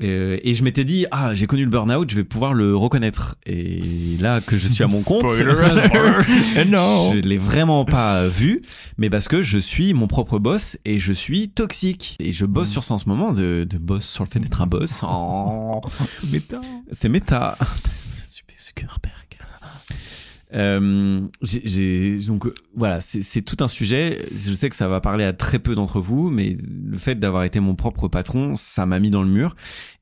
Euh, 0.03 0.39
et 0.43 0.55
je 0.55 0.65
m'étais 0.65 0.83
dit 0.83 1.07
ah 1.13 1.37
j'ai 1.37 1.47
connu 1.47 1.63
le 1.63 1.71
burn-out, 1.71 2.11
je 2.11 2.17
vais 2.17 2.25
pouvoir 2.25 2.53
le 2.53 2.75
reconnaître. 2.75 3.37
Et 3.47 4.17
là 4.19 4.41
que 4.41 4.57
je 4.57 4.67
suis 4.67 4.83
à 4.83 4.89
mon 4.89 5.01
compte, 5.05 5.23
Eh 6.59 6.65
non 6.65 7.13
je 7.15 7.19
l'ai 7.21 7.39
vraiment 7.39 7.85
pas 7.85 8.27
vu, 8.27 8.63
mais 8.99 9.09
parce 9.09 9.29
que 9.29 9.41
je 9.43 9.57
suis 9.57 9.95
mon 9.95 10.09
propre 10.09 10.41
boss 10.41 10.77
et 10.85 10.99
je 10.99 11.13
suis 11.13 11.51
toxique. 11.51 12.17
Et 12.19 12.33
je 12.33 12.45
bosse 12.45 12.71
Mm. 12.71 12.73
sur 12.73 12.83
ça 12.83 12.95
en 12.95 12.99
ce 12.99 13.09
moment, 13.09 13.31
de, 13.33 13.63
de 13.71 13.79
boss 13.79 14.05
sur 14.05 14.25
le 14.25 14.29
fait 14.31 14.41
d'être 14.41 14.61
un 14.63 14.67
boss. 14.67 15.03
Oh. 15.05 15.81
C'est 16.21 16.29
méta. 16.33 16.61
C'est 16.91 17.09
méta. 17.09 17.57
Zuckerberg. 18.65 19.15
Euh, 20.55 21.21
donc 22.27 22.47
euh, 22.47 22.55
voilà, 22.77 23.01
c'est 23.01 23.43
tout 23.43 23.57
un 23.61 23.69
sujet. 23.69 24.25
Je 24.33 24.53
sais 24.53 24.71
que 24.71 24.77
ça 24.77 24.87
va 24.87 25.01
parler 25.01 25.25
à 25.25 25.33
très 25.33 25.59
peu 25.59 25.75
d'entre 25.75 26.01
vous, 26.01 26.31
mais 26.31 26.57
le 26.85 26.97
fait 26.97 27.17
d'avoir 27.17 27.43
été 27.45 27.59
mon 27.61 27.75
propre 27.75 28.09
patron, 28.09 28.55
ça 28.57 28.87
m'a 28.87 29.01
mis 29.01 29.11
dans 29.11 29.23
le 29.23 29.29
mur. 29.29 29.57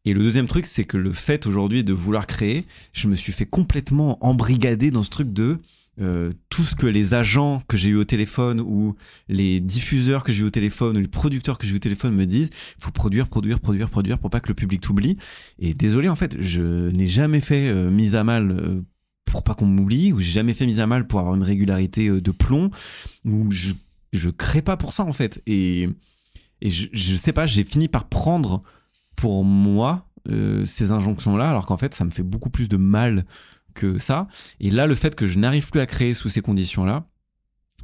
Et 0.04 0.12
le 0.12 0.20
deuxième 0.20 0.46
truc, 0.46 0.66
c'est 0.66 0.84
que 0.84 0.98
le 0.98 1.12
fait 1.12 1.46
aujourd'hui 1.46 1.84
de 1.84 1.92
vouloir 1.92 2.26
créer, 2.26 2.66
je 2.92 3.08
me 3.08 3.14
suis 3.14 3.32
fait 3.32 3.46
complètement 3.46 4.18
embrigader 4.24 4.90
dans 4.90 5.02
ce 5.02 5.10
truc 5.10 5.32
de 5.32 5.58
euh, 6.00 6.32
tout 6.48 6.62
ce 6.62 6.74
que 6.74 6.86
les 6.86 7.12
agents 7.12 7.62
que 7.68 7.76
j'ai 7.76 7.90
eu 7.90 7.96
au 7.96 8.04
téléphone 8.04 8.60
ou 8.60 8.96
les 9.28 9.60
diffuseurs 9.60 10.24
que 10.24 10.32
j'ai 10.32 10.42
eu 10.42 10.46
au 10.46 10.50
téléphone 10.50 10.96
ou 10.96 11.00
les 11.00 11.08
producteurs 11.08 11.58
que 11.58 11.66
j'ai 11.66 11.74
eu 11.74 11.76
au 11.76 11.80
téléphone 11.80 12.14
me 12.14 12.24
disent, 12.24 12.48
faut 12.78 12.90
produire, 12.90 13.28
produire, 13.28 13.60
produire, 13.60 13.90
produire 13.90 14.18
pour 14.18 14.30
pas 14.30 14.40
que 14.40 14.48
le 14.48 14.54
public 14.54 14.80
t'oublie. 14.80 15.18
Et 15.58 15.74
désolé, 15.74 16.08
en 16.08 16.16
fait, 16.16 16.40
je 16.40 16.88
n'ai 16.90 17.06
jamais 17.06 17.42
fait 17.42 17.68
euh, 17.68 17.90
mise 17.90 18.14
à 18.14 18.24
mal 18.24 18.52
euh, 18.52 18.80
pour 19.26 19.42
pas 19.42 19.54
qu'on 19.54 19.66
m'oublie, 19.66 20.12
ou 20.12 20.20
j'ai 20.20 20.32
jamais 20.32 20.54
fait 20.54 20.64
mise 20.64 20.80
à 20.80 20.86
mal 20.86 21.06
pour 21.06 21.20
avoir 21.20 21.34
une 21.34 21.42
régularité 21.42 22.08
de 22.08 22.30
plomb, 22.30 22.70
ou 23.24 23.50
je, 23.50 23.72
je 24.12 24.30
crée 24.30 24.62
pas 24.62 24.76
pour 24.76 24.92
ça, 24.92 25.04
en 25.04 25.12
fait. 25.12 25.42
Et, 25.46 25.88
et 26.62 26.70
je, 26.70 26.88
je 26.92 27.14
sais 27.16 27.32
pas, 27.32 27.46
j'ai 27.46 27.64
fini 27.64 27.88
par 27.88 28.08
prendre 28.08 28.62
pour 29.16 29.44
moi 29.44 30.08
ces 30.64 30.92
injonctions-là, 30.92 31.50
alors 31.50 31.66
qu'en 31.66 31.76
fait, 31.76 31.94
ça 31.94 32.04
me 32.04 32.10
fait 32.10 32.22
beaucoup 32.22 32.48
plus 32.48 32.68
de 32.68 32.76
mal 32.76 33.24
que 33.74 33.98
ça. 33.98 34.28
Et 34.60 34.70
là, 34.70 34.86
le 34.86 34.94
fait 34.94 35.14
que 35.14 35.26
je 35.26 35.38
n'arrive 35.38 35.70
plus 35.70 35.80
à 35.80 35.86
créer 35.86 36.14
sous 36.14 36.28
ces 36.28 36.40
conditions-là, 36.40 37.06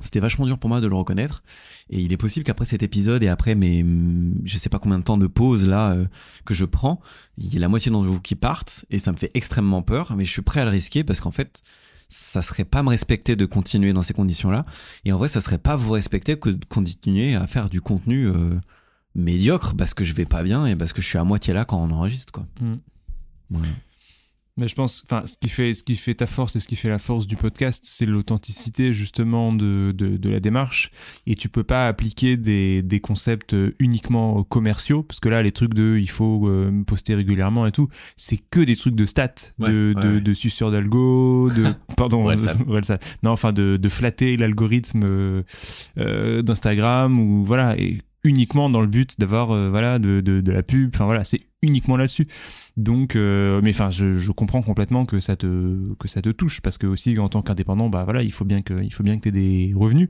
c'était 0.01 0.21
vachement 0.21 0.47
dur 0.47 0.59
pour 0.59 0.69
moi 0.69 0.81
de 0.81 0.87
le 0.87 0.95
reconnaître. 0.95 1.43
Et 1.91 2.01
il 2.01 2.13
est 2.13 2.17
possible 2.17 2.45
qu'après 2.45 2.65
cet 2.65 2.83
épisode 2.83 3.23
et 3.23 3.29
après 3.29 3.55
mes, 3.55 3.85
je 4.45 4.57
sais 4.57 4.69
pas 4.69 4.79
combien 4.79 4.99
de 4.99 5.05
temps 5.05 5.19
de 5.19 5.27
pause 5.27 5.69
là 5.69 5.93
euh, 5.93 6.07
que 6.45 6.55
je 6.55 6.65
prends, 6.65 7.01
il 7.37 7.53
y 7.53 7.57
ait 7.57 7.61
la 7.61 7.69
moitié 7.69 7.91
d'entre 7.91 8.09
vous 8.09 8.21
qui 8.21 8.37
partent 8.37 8.85
et 8.91 8.99
ça 8.99 9.11
me 9.11 9.17
fait 9.17 9.31
extrêmement 9.35 9.83
peur. 9.83 10.15
Mais 10.17 10.25
je 10.25 10.31
suis 10.31 10.43
prêt 10.43 10.61
à 10.61 10.65
le 10.65 10.71
risquer 10.71 11.03
parce 11.03 11.21
qu'en 11.21 11.33
fait, 11.33 11.63
ça 12.09 12.43
serait 12.43 12.65
pas 12.65 12.83
me 12.83 12.91
respecter 12.91 13.37
de 13.37 13.45
continuer 13.45 13.93
dans 13.93 14.03
ces 14.03 14.15
conditions-là. 14.15 14.65
Et 15.05 15.13
en 15.13 15.19
vrai, 15.19 15.29
ça 15.29 15.41
serait 15.41 15.59
pas 15.59 15.77
vous 15.77 15.93
respecter 15.93 16.39
que 16.39 16.51
de 16.51 16.65
continuer 16.65 17.35
à 17.35 17.47
faire 17.47 17.69
du 17.69 17.81
contenu 17.81 18.29
euh, 18.29 18.59
médiocre 19.15 19.75
parce 19.77 19.95
que 19.95 20.05
je 20.05 20.15
vais 20.15 20.27
pas 20.27 20.43
bien 20.43 20.67
et 20.67 20.77
parce 20.77 20.93
que 20.93 21.03
je 21.03 21.09
suis 21.09 21.19
à 21.19 21.25
moitié 21.25 21.53
là 21.53 21.65
quand 21.65 21.79
on 21.79 21.91
enregistre 21.91 22.33
quoi. 22.33 22.47
Mm. 22.61 22.75
Voilà. 23.51 23.69
Mais 24.59 24.69
je 24.69 24.75
pense, 24.75 25.05
enfin, 25.05 25.23
ce 25.27 25.39
qui 25.39 25.49
fait, 25.49 25.73
ce 25.73 25.83
qui 25.83 25.95
fait 25.95 26.15
ta 26.15 26.27
force 26.27 26.57
et 26.57 26.61
ce 26.61 26.67
qui 26.69 26.77
fait 26.77 26.89
la 26.89 26.99
force 26.99 27.27
du 27.27 27.37
podcast, 27.37 27.85
c'est 27.87 28.07
l'authenticité 28.07 28.93
justement 28.93 29.53
de, 29.53 29.93
de, 29.97 30.17
de 30.17 30.31
la 30.31 30.41
démarche. 30.41 30.91
Et 31.27 31.37
tu 31.37 31.49
peux 31.49 31.63
pas 31.65 31.87
appliquer 31.87 32.37
des, 32.37 32.83
des 32.83 33.01
concepts 33.01 33.55
uniquement 33.79 34.43
commerciaux, 34.43 35.03
parce 35.03 35.21
que 35.21 35.29
là, 35.29 35.43
les 35.43 35.53
trucs 35.53 35.75
de, 35.75 35.97
il 35.99 36.11
faut 36.11 36.49
euh, 36.49 36.83
poster 36.85 37.15
régulièrement 37.15 37.67
et 37.67 37.73
tout, 37.73 37.89
c'est 38.17 38.39
que 38.51 38.61
des 38.61 38.77
trucs 38.77 38.95
de 38.97 39.07
stats, 39.07 39.29
Ouais, 39.61 39.69
de, 39.71 39.95
ouais, 39.95 40.03
de, 40.03 40.09
ouais. 40.15 40.21
de 40.21 40.35
suceur 40.35 40.71
d'algo, 40.71 41.51
de, 41.51 41.67
pardon, 41.97 42.29
non, 43.23 43.31
enfin, 43.31 43.53
de, 43.53 43.77
de 43.77 43.89
flatter 43.89 44.37
l'algorithme 44.37 45.03
euh, 45.05 45.43
euh, 45.99 46.43
d'Instagram 46.43 47.19
ou 47.19 47.45
voilà, 47.45 47.79
et 47.79 47.99
uniquement 48.29 48.71
dans 48.71 48.81
le 48.81 48.87
but 48.87 49.19
d'avoir 49.19 49.51
euh, 49.51 49.71
voilà 49.71 49.99
de, 49.99 50.21
de, 50.21 50.41
de 50.41 50.53
la 50.53 50.63
pub. 50.63 50.91
Enfin 50.95 51.07
voilà, 51.07 51.25
c'est 51.25 51.41
uniquement 51.63 51.97
là-dessus. 51.97 52.29
Donc, 52.77 53.17
euh, 53.17 53.61
mais 53.65 53.71
enfin, 53.71 53.91
je, 53.91 54.31
comprends 54.31 54.63
complètement 54.63 55.05
que 55.05 55.19
ça 55.19 55.35
te 55.35 55.95
que 55.95 56.07
ça 56.07 56.23
te 56.23 56.29
touche 56.29 56.61
parce 56.61 56.79
que 56.79 56.87
aussi 56.87 57.19
en 57.19 57.29
tant 57.29 57.43
qu'indépendant, 57.43 57.89
bah 57.89 58.05
voilà, 58.05 58.23
il 58.23 58.33
faut 58.33 58.45
bien 58.45 58.63
que 58.63 58.83
il 58.83 58.93
faut 58.93 59.03
bien 59.03 59.17
que 59.17 59.23
t'aies 59.23 59.33
des 59.33 59.73
revenus. 59.75 60.09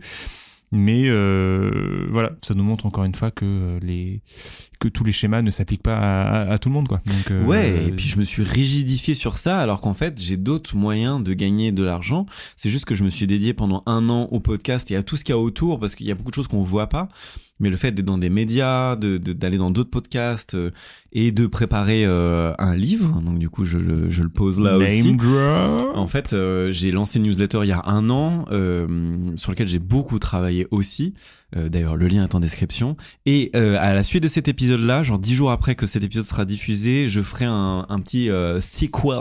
Mais 0.71 1.05
euh, 1.07 2.07
voilà, 2.11 2.33
ça 2.43 2.53
nous 2.53 2.63
montre 2.63 2.85
encore 2.85 3.05
une 3.05 3.15
fois 3.15 3.31
que 3.31 3.79
les 3.81 4.21
que 4.79 4.89
tous 4.89 5.03
les 5.03 5.13
schémas 5.13 5.41
ne 5.41 5.51
s'appliquent 5.51 5.83
pas 5.83 6.43
à, 6.43 6.59
tout 6.59 6.69
le 6.69 6.75
monde 6.75 6.89
quoi. 6.89 7.01
Ouais, 7.47 7.87
et 7.89 7.93
puis 7.93 8.07
je 8.07 8.19
me 8.19 8.25
suis 8.25 8.43
rigidifié 8.43 9.15
sur 9.15 9.39
ça 9.39 9.61
alors 9.61 9.81
qu'en 9.81 9.95
fait 9.95 10.21
j'ai 10.21 10.37
d'autres 10.37 10.77
moyens 10.77 11.23
de 11.23 11.33
gagner 11.33 11.73
de 11.73 11.83
l'argent. 11.83 12.27
C'est 12.59 12.69
juste 12.69 12.85
que 12.85 12.95
je 12.95 13.03
me 13.03 13.09
suis 13.09 13.27
dédié 13.27 13.55
pendant 13.55 13.83
un 13.87 14.11
an 14.11 14.25
au 14.31 14.41
podcast 14.41 14.91
et 14.91 14.97
à 14.97 15.03
tout 15.03 15.17
ce 15.17 15.25
qu'il 15.25 15.35
y 15.35 15.39
a 15.39 15.41
autour 15.41 15.81
parce 15.81 15.95
qu'il 15.95 16.07
y 16.07 16.11
a 16.11 16.15
beaucoup 16.15 16.31
de 16.31 16.37
choses 16.37 16.49
qu'on 16.49 16.63
voit 16.63 16.89
pas. 16.89 17.09
Mais 17.61 17.71
le 17.71 17.77
fait 17.77 17.93
d'être 17.93 18.05
dans 18.07 18.19
des 18.19 18.31
médias, 18.31 18.95
de- 18.97 19.19
de- 19.19 19.33
d'aller 19.33 19.59
dans 19.59 19.71
d'autres 19.71 19.91
podcasts 19.91 20.55
euh, 20.55 20.71
et 21.13 21.33
de 21.33 21.47
préparer 21.47 22.05
euh, 22.05 22.53
un 22.59 22.77
livre, 22.77 23.21
donc 23.23 23.39
du 23.39 23.49
coup 23.51 23.65
je 23.65 23.79
le, 23.79 24.11
je 24.11 24.23
le 24.23 24.29
pose 24.29 24.61
là 24.61 24.73
name 24.73 24.83
aussi. 24.83 25.17
drop. 25.17 25.97
En 25.97 26.07
fait, 26.07 26.33
euh, 26.35 26.71
j'ai 26.73 26.91
lancé 26.93 27.19
une 27.19 27.25
newsletter 27.25 27.61
il 27.63 27.69
y 27.69 27.73
a 27.73 27.83
un 27.87 28.11
an 28.11 28.45
euh, 28.53 28.87
sur 29.37 29.51
lequel 29.53 29.67
j'ai 29.69 29.79
beaucoup 29.79 30.19
travaillé 30.19 30.67
aussi. 30.71 31.15
Euh, 31.57 31.71
D'ailleurs, 31.71 31.97
le 31.97 32.09
lien 32.09 32.25
est 32.25 32.35
en 32.35 32.41
description. 32.41 32.97
Et 33.25 33.51
euh, 33.57 33.79
à 33.81 33.95
la 33.95 34.03
suite 34.05 34.23
de 34.23 34.29
cet 34.29 34.49
épisode-là, 34.49 35.03
genre 35.03 35.19
dix 35.19 35.35
jours 35.35 35.51
après 35.51 35.75
que 35.77 35.87
cet 35.87 36.05
épisode 36.05 36.27
sera 36.27 36.45
diffusé, 36.45 37.09
je 37.09 37.23
ferai 37.23 37.47
un, 37.47 37.87
un 37.89 38.01
petit 38.01 38.29
euh, 38.31 38.61
sequel, 38.61 39.19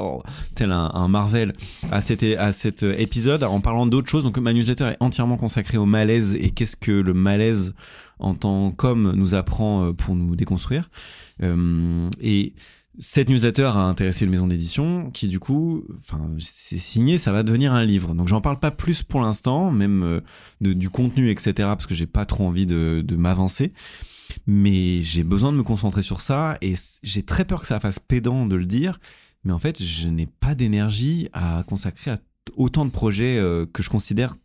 tel 0.53 0.71
un, 0.73 0.91
un 0.93 1.07
Marvel, 1.07 1.53
à 1.89 2.01
cet, 2.01 2.23
à 2.23 2.51
cet 2.51 2.83
épisode 2.83 3.43
en 3.45 3.61
parlant 3.61 3.85
d'autres 3.85 4.09
choses. 4.09 4.25
Donc 4.25 4.37
ma 4.39 4.51
newsletter 4.51 4.83
est 4.87 4.97
entièrement 4.99 5.37
consacrée 5.37 5.77
au 5.77 5.85
malaise 5.85 6.33
et 6.37 6.49
qu'est-ce 6.49 6.75
que 6.75 6.91
le 6.91 7.13
malaise 7.13 7.73
en 8.19 8.35
tant 8.35 8.71
qu'homme 8.71 9.13
nous 9.15 9.35
apprend 9.35 9.85
euh, 9.85 9.93
pour 9.93 10.15
nous 10.15 10.35
déconstruire. 10.35 10.89
Euh, 11.43 12.09
et 12.19 12.53
cette 12.99 13.29
newsletter 13.29 13.65
a 13.65 13.79
intéressé 13.79 14.25
une 14.25 14.31
maison 14.31 14.47
d'édition 14.47 15.11
qui 15.11 15.27
du 15.27 15.39
coup, 15.39 15.83
enfin 15.99 16.31
c'est 16.39 16.79
signé, 16.79 17.17
ça 17.17 17.31
va 17.31 17.43
devenir 17.43 17.73
un 17.73 17.83
livre. 17.83 18.15
Donc 18.15 18.27
j'en 18.27 18.41
parle 18.41 18.59
pas 18.59 18.71
plus 18.71 19.03
pour 19.03 19.21
l'instant, 19.21 19.71
même 19.71 20.03
euh, 20.03 20.21
de, 20.61 20.73
du 20.73 20.89
contenu 20.89 21.29
etc. 21.29 21.53
Parce 21.57 21.85
que 21.85 21.95
j'ai 21.95 22.07
pas 22.07 22.25
trop 22.25 22.45
envie 22.45 22.65
de, 22.65 23.03
de 23.05 23.15
m'avancer. 23.15 23.73
Mais 24.45 25.01
j'ai 25.03 25.23
besoin 25.23 25.51
de 25.51 25.57
me 25.57 25.63
concentrer 25.63 26.01
sur 26.01 26.21
ça 26.21 26.57
et 26.61 26.73
j'ai 27.01 27.23
très 27.23 27.45
peur 27.45 27.61
que 27.61 27.67
ça 27.67 27.79
fasse 27.79 27.99
pédant 27.99 28.45
de 28.45 28.55
le 28.55 28.65
dire. 28.65 28.99
Mais 29.43 29.53
en 29.53 29.59
fait, 29.59 29.81
je 29.81 30.09
n'ai 30.09 30.25
pas 30.25 30.53
d'énergie 30.53 31.29
à 31.31 31.63
consacrer 31.65 32.11
à 32.11 32.17
autant 32.55 32.85
de 32.85 32.91
projets 32.91 33.41
que 33.71 33.81
je 33.81 33.89
considère 33.89 34.35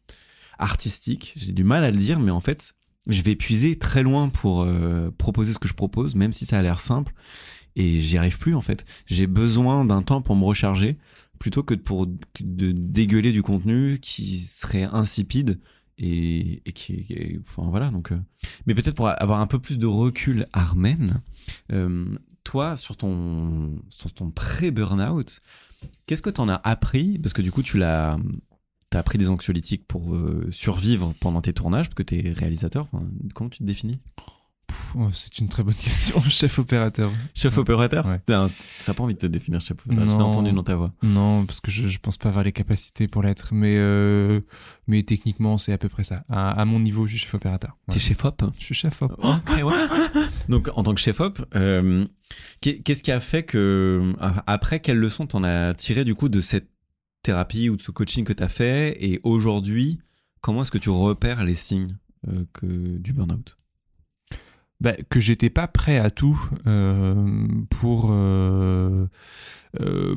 artistiques. 0.59 1.35
J'ai 1.37 1.53
du 1.53 1.65
mal 1.65 1.85
à 1.85 1.91
le 1.91 1.97
dire, 1.97 2.21
mais 2.21 2.31
en 2.31 2.41
fait, 2.41 2.75
je 3.09 3.23
vais 3.23 3.35
puiser 3.37 3.79
très 3.79 4.03
loin 4.03 4.29
pour 4.29 4.63
euh, 4.63 5.11
proposer 5.19 5.53
ce 5.53 5.59
que 5.59 5.69
je 5.69 5.75
propose, 5.75 6.15
même 6.15 6.33
si 6.33 6.47
ça 6.47 6.59
a 6.59 6.63
l'air 6.63 6.81
simple 6.81 7.13
et 7.75 8.01
j'y 8.01 8.19
arrive 8.19 8.39
plus 8.39 8.55
en 8.55 8.61
fait. 8.61 8.85
J'ai 9.07 9.27
besoin 9.27 9.85
d'un 9.85 10.03
temps 10.03 10.21
pour 10.23 10.37
me 10.37 10.45
recharger 10.45 10.99
plutôt 11.39 11.63
que 11.63 11.75
pour 11.75 12.07
de 12.07 12.71
dégueuler 12.73 13.33
du 13.33 13.43
contenu 13.43 13.99
qui 14.01 14.39
serait 14.39 14.85
insipide 14.85 15.59
et, 15.99 16.63
qui- 16.75 17.39
enfin 17.41 17.69
voilà 17.71 17.91
donc. 17.91 18.13
euh. 18.13 18.21
Mais 18.67 18.75
peut-être 18.75 18.95
pour 18.95 19.09
avoir 19.09 19.41
un 19.41 19.47
peu 19.47 19.59
plus 19.59 19.79
de 19.79 19.87
recul, 19.87 20.47
Armen, 20.53 21.21
euh, 21.73 22.05
toi 22.45 22.77
sur 22.77 22.97
ton 22.97 23.77
sur 23.89 24.13
ton 24.13 24.31
pré 24.31 24.71
burnout, 24.71 25.41
qu'est-ce 26.07 26.23
que 26.23 26.31
t'en 26.31 26.49
as 26.49 26.61
appris? 26.65 27.19
Parce 27.19 27.33
que 27.33 27.43
du 27.43 27.51
coup 27.51 27.63
tu 27.63 27.79
l'as 27.79 28.17
T'as 28.93 29.03
pris 29.03 29.17
des 29.17 29.29
anxiolytiques 29.31 29.87
pour 29.89 30.15
euh, 30.15 30.47
survivre 30.53 31.15
pendant 31.19 31.41
tes 31.41 31.55
tournages, 31.55 31.87
parce 31.87 31.95
que 31.95 32.03
t'es 32.03 32.33
réalisateur. 32.37 32.87
Enfin, 32.93 33.05
comment 33.35 33.49
tu 33.49 33.61
te 33.61 33.65
définis? 33.65 33.97
Oh, 34.95 35.09
c'est 35.15 35.39
une 35.39 35.49
très 35.49 35.63
bonne 35.63 35.75
question, 35.75 36.21
chef 36.29 36.59
opérateur. 36.59 37.11
Chef 37.35 37.57
opérateur? 37.57 38.07
Ouais. 38.07 38.21
T'as 38.27 38.49
pas 38.95 39.03
envie 39.03 39.15
de 39.15 39.19
te 39.19 39.27
définir 39.27 39.61
chef 39.63 39.79
opérateur, 39.87 40.11
je 40.13 40.17
l'ai 40.17 40.23
entendu 40.23 40.53
dans 40.53 40.63
ta 40.63 40.77
voix. 40.77 40.93
Non, 41.03 41.47
parce 41.47 41.61
que 41.63 41.71
je, 41.71 41.89
je 41.89 41.99
pense 41.99 42.19
pas 42.19 42.29
avoir 42.29 42.45
les 42.45 42.53
capacités 42.53 43.09
pour 43.09 43.23
l'être, 43.23 43.55
mais 43.55 43.77
euh, 43.79 44.41
mais 44.87 45.03
techniquement 45.03 45.57
c'est 45.57 45.73
à 45.73 45.79
peu 45.79 45.89
près 45.89 46.05
ça. 46.05 46.25
À, 46.29 46.51
à 46.51 46.65
mon 46.67 46.79
niveau, 46.79 47.07
je 47.07 47.13
suis 47.13 47.21
chef 47.21 47.35
opérateur. 47.35 47.79
T'es 47.91 47.99
chef 47.99 48.23
op? 48.27 48.43
Je 48.59 48.65
suis 48.65 48.75
chef 48.75 49.01
op. 49.03 49.13
Ouais. 49.25 49.73
Donc, 50.51 50.69
en 50.75 50.83
tant 50.83 50.95
que 50.95 51.01
chef 51.01 51.21
op, 51.21 51.43
euh, 51.55 52.05
qu'est- 52.61 52.81
qu'est-ce 52.83 53.03
qui 53.03 53.13
a 53.13 53.21
fait 53.21 53.43
que, 53.45 54.15
après, 54.47 54.81
quelles 54.81 54.99
leçons 54.99 55.27
t'en 55.27 55.45
as 55.45 55.73
tiré 55.75 56.05
du 56.05 56.15
coup 56.15 56.29
de 56.29 56.41
cette 56.43 56.69
thérapie 57.23 57.71
ou 57.71 57.77
de 57.77 57.83
ce 57.83 57.91
coaching 57.91 58.25
que 58.25 58.33
t'as 58.33 58.49
fait 58.49 58.97
Et 59.01 59.21
aujourd'hui, 59.23 59.99
comment 60.41 60.63
est-ce 60.63 60.71
que 60.71 60.79
tu 60.79 60.91
repères 60.91 61.45
les 61.45 61.55
signes 61.55 61.97
euh, 62.29 62.45
que 62.53 62.67
du 62.99 63.13
burn-out? 63.13 63.57
Bah, 64.81 64.95
que 65.11 65.21
j'étais 65.21 65.51
pas 65.51 65.69
prêt 65.69 65.99
à 65.99 66.11
tout 66.11 66.51
euh, 66.67 67.47
pour 67.71 68.09
euh, 68.11 69.07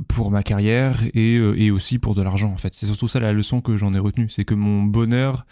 pour 0.08 0.32
ma 0.32 0.42
carrière 0.42 1.04
et, 1.14 1.36
et 1.36 1.70
aussi 1.70 2.00
pour 2.00 2.16
de 2.16 2.24
l'argent 2.24 2.52
en 2.52 2.58
fait. 2.58 2.74
C'est 2.74 2.88
surtout 2.88 3.08
ça 3.08 3.20
la 3.20 3.32
leçon 3.32 3.62
que 3.62 3.78
j'en 3.78 3.94
ai 3.94 4.00
retenue. 4.00 4.28
C'est 4.30 4.44
que 4.44 4.56
mon 4.56 4.82
bonheur 4.82 5.46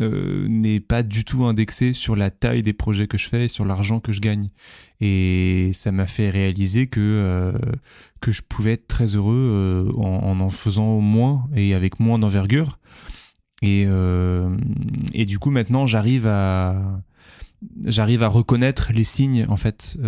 euh, 0.00 0.46
n'est 0.48 0.80
pas 0.80 1.02
du 1.02 1.24
tout 1.24 1.44
indexé 1.44 1.92
sur 1.92 2.16
la 2.16 2.30
taille 2.30 2.62
des 2.62 2.72
projets 2.72 3.06
que 3.06 3.18
je 3.18 3.28
fais 3.28 3.44
et 3.44 3.48
sur 3.48 3.64
l'argent 3.64 4.00
que 4.00 4.12
je 4.12 4.20
gagne. 4.20 4.50
Et 5.00 5.70
ça 5.72 5.92
m'a 5.92 6.06
fait 6.06 6.30
réaliser 6.30 6.86
que 6.86 7.00
euh, 7.00 7.52
que 8.20 8.32
je 8.32 8.42
pouvais 8.42 8.72
être 8.72 8.86
très 8.86 9.14
heureux 9.14 9.48
euh, 9.50 9.92
en, 9.96 10.30
en 10.30 10.40
en 10.40 10.50
faisant 10.50 11.00
moins 11.00 11.48
et 11.54 11.74
avec 11.74 12.00
moins 12.00 12.18
d'envergure. 12.18 12.78
Et 13.62 13.86
et 15.12 15.26
du 15.26 15.38
coup 15.38 15.50
maintenant 15.50 15.86
j'arrive 15.86 16.26
à 16.26 17.02
j'arrive 17.84 18.22
à 18.22 18.28
reconnaître 18.28 18.90
les 18.94 19.04
signes 19.04 19.44
en 19.50 19.56
fait 19.56 19.98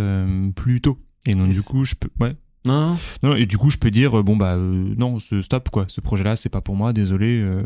plus 0.57 0.81
tôt. 0.81 0.99
Et 1.27 1.35
donc 1.35 1.51
du 1.51 1.63
coup 1.63 1.85
je 1.85 1.95
peux 1.95 2.09
ouais 2.19 2.35
Non, 2.65 2.97
non, 3.25 3.35
et 3.35 3.45
du 3.47 3.59
coup, 3.59 3.71
je 3.71 3.77
peux 3.77 3.91
dire, 3.91 4.21
euh, 4.21 4.23
bon, 4.23 4.37
bah, 4.37 4.55
euh, 4.55 4.95
non, 4.97 5.19
ce 5.19 5.41
stop, 5.41 5.69
quoi. 5.71 5.85
Ce 5.89 6.01
projet-là, 6.01 6.37
c'est 6.37 6.49
pas 6.49 6.61
pour 6.61 6.77
moi, 6.77 6.93
désolé. 6.93 7.41
euh, 7.41 7.65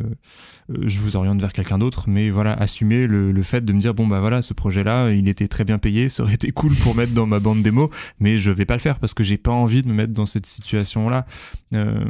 je 0.83 1.01
vous 1.01 1.17
oriente 1.17 1.39
vers 1.41 1.53
quelqu'un 1.53 1.79
d'autre. 1.79 2.05
Mais 2.09 2.31
voilà, 2.31 2.55
assumer 2.55 3.07
le, 3.07 3.31
le 3.31 3.43
fait 3.43 3.63
de 3.63 3.73
me 3.75 3.81
dire, 3.81 3.93
bon, 3.93 4.07
bah 4.07 4.21
voilà, 4.21 4.41
ce 4.41 4.55
projet-là, 4.55 5.11
il 5.13 5.29
était 5.29 5.49
très 5.49 5.65
bien 5.65 5.79
payé, 5.79 6.09
ça 6.09 6.23
aurait 6.23 6.35
été 6.35 6.51
cool 6.51 6.75
pour 6.77 6.95
mettre 6.95 7.13
dans 7.13 7.27
ma 7.27 7.41
bande 7.41 7.63
démo, 7.63 7.91
mais 8.21 8.39
je 8.39 8.51
vais 8.51 8.65
pas 8.65 8.75
le 8.75 8.81
faire 8.81 8.99
parce 8.99 9.13
que 9.13 9.23
j'ai 9.23 9.37
pas 9.37 9.53
envie 9.53 9.83
de 9.83 9.89
me 9.89 9.93
mettre 9.95 10.15
dans 10.15 10.27
cette 10.27 10.47
situation-là. 10.47 11.27
Euh, 11.75 12.05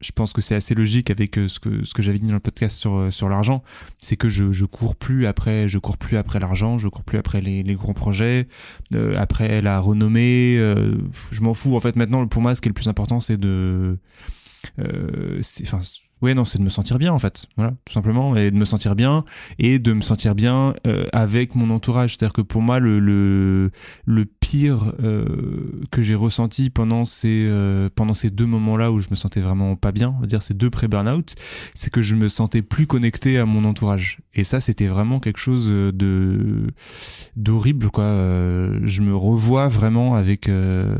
je 0.00 0.12
pense 0.12 0.32
que 0.32 0.40
c'est 0.40 0.54
assez 0.54 0.74
logique 0.74 1.10
avec 1.10 1.38
euh, 1.38 1.46
ce 1.48 1.60
que, 1.60 1.84
ce 1.84 1.92
que 1.92 2.02
j'avais 2.02 2.18
dit 2.18 2.26
dans 2.26 2.34
le 2.34 2.40
podcast 2.40 2.76
sur, 2.78 2.96
euh, 2.96 3.10
sur 3.10 3.28
l'argent. 3.28 3.62
C'est 3.98 4.16
que 4.16 4.30
je, 4.30 4.52
je 4.52 4.64
cours 4.64 4.96
plus 4.96 5.26
après, 5.26 5.68
je 5.68 5.78
cours 5.78 5.98
plus 5.98 6.16
après 6.16 6.40
l'argent, 6.40 6.78
je 6.78 6.88
cours 6.88 7.04
plus 7.04 7.18
après 7.18 7.40
les, 7.40 7.62
les 7.62 7.74
gros 7.74 7.92
projets, 7.92 8.48
après 9.16 9.62
la 9.62 9.80
renommée. 9.80 10.56
je 11.30 11.40
m'en 11.42 11.54
fous. 11.54 11.76
En 11.76 11.80
fait, 11.80 11.96
maintenant, 11.96 12.26
pour 12.26 12.42
moi, 12.42 12.54
ce 12.54 12.60
qui 12.60 12.68
est 12.68 12.70
le 12.70 12.74
plus 12.74 12.88
important, 12.88 13.20
c'est 13.20 13.36
de. 13.36 13.98
Euh, 14.78 15.40
ouais, 16.22 16.34
non, 16.34 16.44
c'est 16.44 16.58
de 16.58 16.62
me 16.62 16.68
sentir 16.70 16.98
bien, 16.98 17.12
en 17.12 17.18
fait. 17.18 17.46
Voilà, 17.56 17.74
tout 17.84 17.92
simplement. 17.92 18.36
Et 18.36 18.50
de 18.50 18.56
me 18.56 18.64
sentir 18.64 18.94
bien 18.94 19.24
et 19.58 19.78
de 19.78 19.92
me 19.92 20.00
sentir 20.00 20.34
bien 20.34 20.74
euh, 20.86 21.06
avec 21.12 21.54
mon 21.54 21.70
entourage. 21.70 22.16
C'est-à-dire 22.16 22.32
que 22.32 22.42
pour 22.42 22.62
moi, 22.62 22.78
le, 22.78 22.98
le, 23.00 23.70
le 24.06 24.24
pire 24.24 24.92
euh, 25.02 25.82
que 25.90 26.02
j'ai 26.02 26.14
ressenti 26.14 26.70
pendant 26.70 27.04
ces, 27.04 27.46
euh, 27.46 27.88
pendant 27.94 28.14
ces 28.14 28.30
deux 28.30 28.46
moments-là 28.46 28.92
où 28.92 29.00
je 29.00 29.08
me 29.10 29.16
sentais 29.16 29.40
vraiment 29.40 29.76
pas 29.76 29.92
bien, 29.92 30.14
on 30.16 30.20
va 30.20 30.26
dire 30.26 30.42
ces 30.42 30.54
deux 30.54 30.70
pré-burnout, 30.70 31.34
c'est 31.74 31.92
que 31.92 32.02
je 32.02 32.14
me 32.14 32.28
sentais 32.28 32.62
plus 32.62 32.86
connecté 32.86 33.38
à 33.38 33.44
mon 33.44 33.64
entourage. 33.64 34.20
Et 34.34 34.44
ça, 34.44 34.60
c'était 34.60 34.86
vraiment 34.86 35.20
quelque 35.20 35.38
chose 35.38 35.68
de 35.68 36.66
d'horrible, 37.36 37.90
quoi. 37.90 38.04
Euh, 38.04 38.80
je 38.84 39.02
me 39.02 39.14
revois 39.14 39.68
vraiment 39.68 40.14
avec 40.14 40.48
euh, 40.48 40.96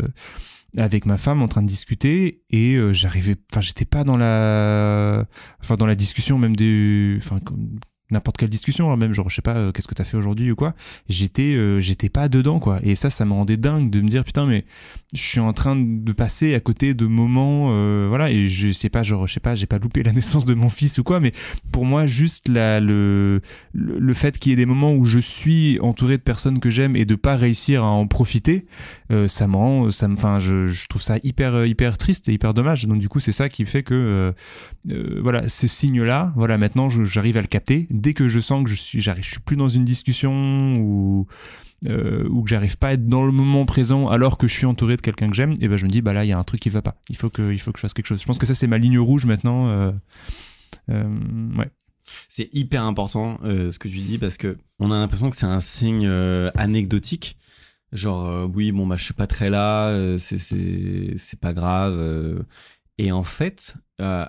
avec 0.76 1.06
ma 1.06 1.16
femme 1.16 1.42
en 1.42 1.48
train 1.48 1.62
de 1.62 1.68
discuter 1.68 2.42
et 2.50 2.74
euh, 2.74 2.92
j'arrivais, 2.92 3.36
enfin, 3.52 3.60
j'étais 3.60 3.84
pas 3.84 4.04
dans 4.04 4.16
la, 4.16 5.24
enfin, 5.60 5.76
dans 5.76 5.86
la 5.86 5.94
discussion 5.94 6.38
même 6.38 6.56
des, 6.56 7.16
enfin, 7.18 7.40
n'importe 8.10 8.36
quelle 8.36 8.50
discussion, 8.50 8.92
hein, 8.92 8.96
même 8.96 9.12
genre, 9.14 9.30
je 9.30 9.36
sais 9.36 9.42
pas, 9.42 9.56
euh, 9.56 9.72
qu'est-ce 9.72 9.88
que 9.88 9.94
t'as 9.94 10.04
fait 10.04 10.18
aujourd'hui 10.18 10.50
ou 10.50 10.54
quoi. 10.54 10.74
J'étais, 11.08 11.54
euh, 11.54 11.80
j'étais 11.80 12.10
pas 12.10 12.28
dedans, 12.28 12.58
quoi. 12.58 12.78
Et 12.82 12.94
ça, 12.94 13.08
ça 13.08 13.24
me 13.24 13.32
rendait 13.32 13.56
dingue 13.56 13.90
de 13.90 14.02
me 14.02 14.08
dire, 14.08 14.22
putain, 14.22 14.46
mais 14.46 14.64
je 15.14 15.20
suis 15.20 15.40
en 15.40 15.52
train 15.54 15.76
de 15.76 16.12
passer 16.12 16.54
à 16.54 16.60
côté 16.60 16.92
de 16.94 17.06
moments, 17.06 17.68
voilà, 18.08 18.30
et 18.30 18.48
je 18.48 18.70
sais 18.70 18.90
pas, 18.90 19.02
genre, 19.02 19.26
je 19.26 19.34
sais 19.34 19.40
pas, 19.40 19.54
j'ai 19.54 19.66
pas 19.66 19.78
loupé 19.78 20.02
la 20.04 20.12
naissance 20.12 20.44
de 20.44 20.54
mon 20.54 20.68
fils 20.68 20.98
ou 20.98 21.04
quoi, 21.04 21.20
mais 21.20 21.32
pour 21.70 21.84
moi, 21.84 22.06
juste 22.06 22.48
la, 22.48 22.80
le, 22.80 23.40
le, 23.72 23.98
le 23.98 24.14
fait 24.14 24.38
qu'il 24.38 24.50
y 24.50 24.52
ait 24.52 24.56
des 24.56 24.66
moments 24.66 24.94
où 24.94 25.04
je 25.04 25.18
suis 25.18 25.78
entouré 25.80 26.16
de 26.16 26.22
personnes 26.22 26.60
que 26.60 26.70
j'aime 26.70 26.96
et 26.96 27.04
de 27.04 27.14
pas 27.14 27.36
réussir 27.36 27.82
à 27.82 27.88
en 27.88 28.06
profiter, 28.06 28.66
euh, 29.12 29.28
ça 29.28 29.46
me 29.46 29.56
rend, 29.56 29.90
ça 29.90 30.08
me, 30.08 30.14
enfin, 30.14 30.38
je, 30.40 30.86
trouve 30.88 31.02
ça 31.02 31.16
hyper, 31.22 31.54
euh, 31.54 31.66
hyper 31.66 31.98
triste 31.98 32.28
et 32.28 32.32
hyper 32.32 32.54
dommage. 32.54 32.86
Donc 32.86 32.98
du 32.98 33.08
coup, 33.08 33.20
c'est 33.20 33.32
ça 33.32 33.48
qui 33.48 33.66
fait 33.66 33.82
que, 33.82 33.94
euh, 33.94 34.32
euh, 34.90 35.20
voilà, 35.22 35.48
ce 35.48 35.66
signe-là, 35.66 36.32
voilà, 36.36 36.56
maintenant, 36.56 36.88
j'arrive 36.88 37.36
à 37.36 37.42
le 37.42 37.46
capter. 37.46 37.86
Dès 37.90 38.14
que 38.14 38.28
je 38.28 38.40
sens 38.40 38.64
que 38.64 38.70
je 38.70 38.74
suis, 38.74 39.00
j'arrive, 39.00 39.24
je 39.24 39.30
suis 39.30 39.40
plus 39.40 39.56
dans 39.56 39.68
une 39.68 39.84
discussion 39.84 40.78
ou 40.78 41.26
euh, 41.86 42.28
ou 42.28 42.42
que 42.44 42.48
j'arrive 42.48 42.78
pas 42.78 42.88
à 42.88 42.92
être 42.92 43.06
dans 43.08 43.24
le 43.24 43.32
moment 43.32 43.64
présent 43.66 44.08
alors 44.08 44.38
que 44.38 44.46
je 44.46 44.54
suis 44.54 44.66
entouré 44.66 44.96
de 44.96 45.00
quelqu'un 45.00 45.28
que 45.28 45.34
j'aime, 45.34 45.54
et 45.60 45.66
ben 45.66 45.76
je 45.76 45.84
me 45.84 45.90
dis 45.90 46.00
bah 46.00 46.12
là 46.12 46.24
il 46.24 46.28
y 46.28 46.32
a 46.32 46.38
un 46.38 46.44
truc 46.44 46.60
qui 46.60 46.68
va 46.68 46.80
pas. 46.80 46.94
Il 47.08 47.16
faut 47.16 47.28
que, 47.28 47.52
il 47.52 47.58
faut 47.58 47.72
que 47.72 47.78
je 47.78 47.82
fasse 47.82 47.92
quelque 47.94 48.06
chose. 48.06 48.20
Je 48.20 48.26
pense 48.26 48.38
que 48.38 48.46
ça 48.46 48.54
c'est 48.54 48.68
ma 48.68 48.78
ligne 48.78 48.98
rouge 48.98 49.26
maintenant. 49.26 49.92
ouais. 50.88 51.70
C'est 52.28 52.48
hyper 52.52 52.84
important 52.84 53.38
ce 53.42 53.76
que 53.78 53.88
tu 53.88 53.98
dis 53.98 54.18
parce 54.18 54.36
que 54.36 54.58
on 54.78 54.90
a 54.90 54.98
l'impression 54.98 55.28
que 55.28 55.36
c'est 55.36 55.46
un 55.46 55.60
signe 55.60 56.08
anecdotique. 56.54 57.36
Genre 57.92 58.26
euh, 58.26 58.46
oui 58.54 58.72
bon 58.72 58.86
bah 58.86 58.96
je 58.96 59.04
suis 59.04 59.14
pas 59.14 59.26
très 59.26 59.50
là, 59.50 59.88
euh, 59.88 60.16
c'est 60.18 60.38
c'est 60.38 61.14
c'est 61.18 61.38
pas 61.38 61.52
grave. 61.52 61.94
euh. 61.98 62.42
et 62.98 63.12
en 63.12 63.22
fait 63.22 63.76
euh, 64.00 64.24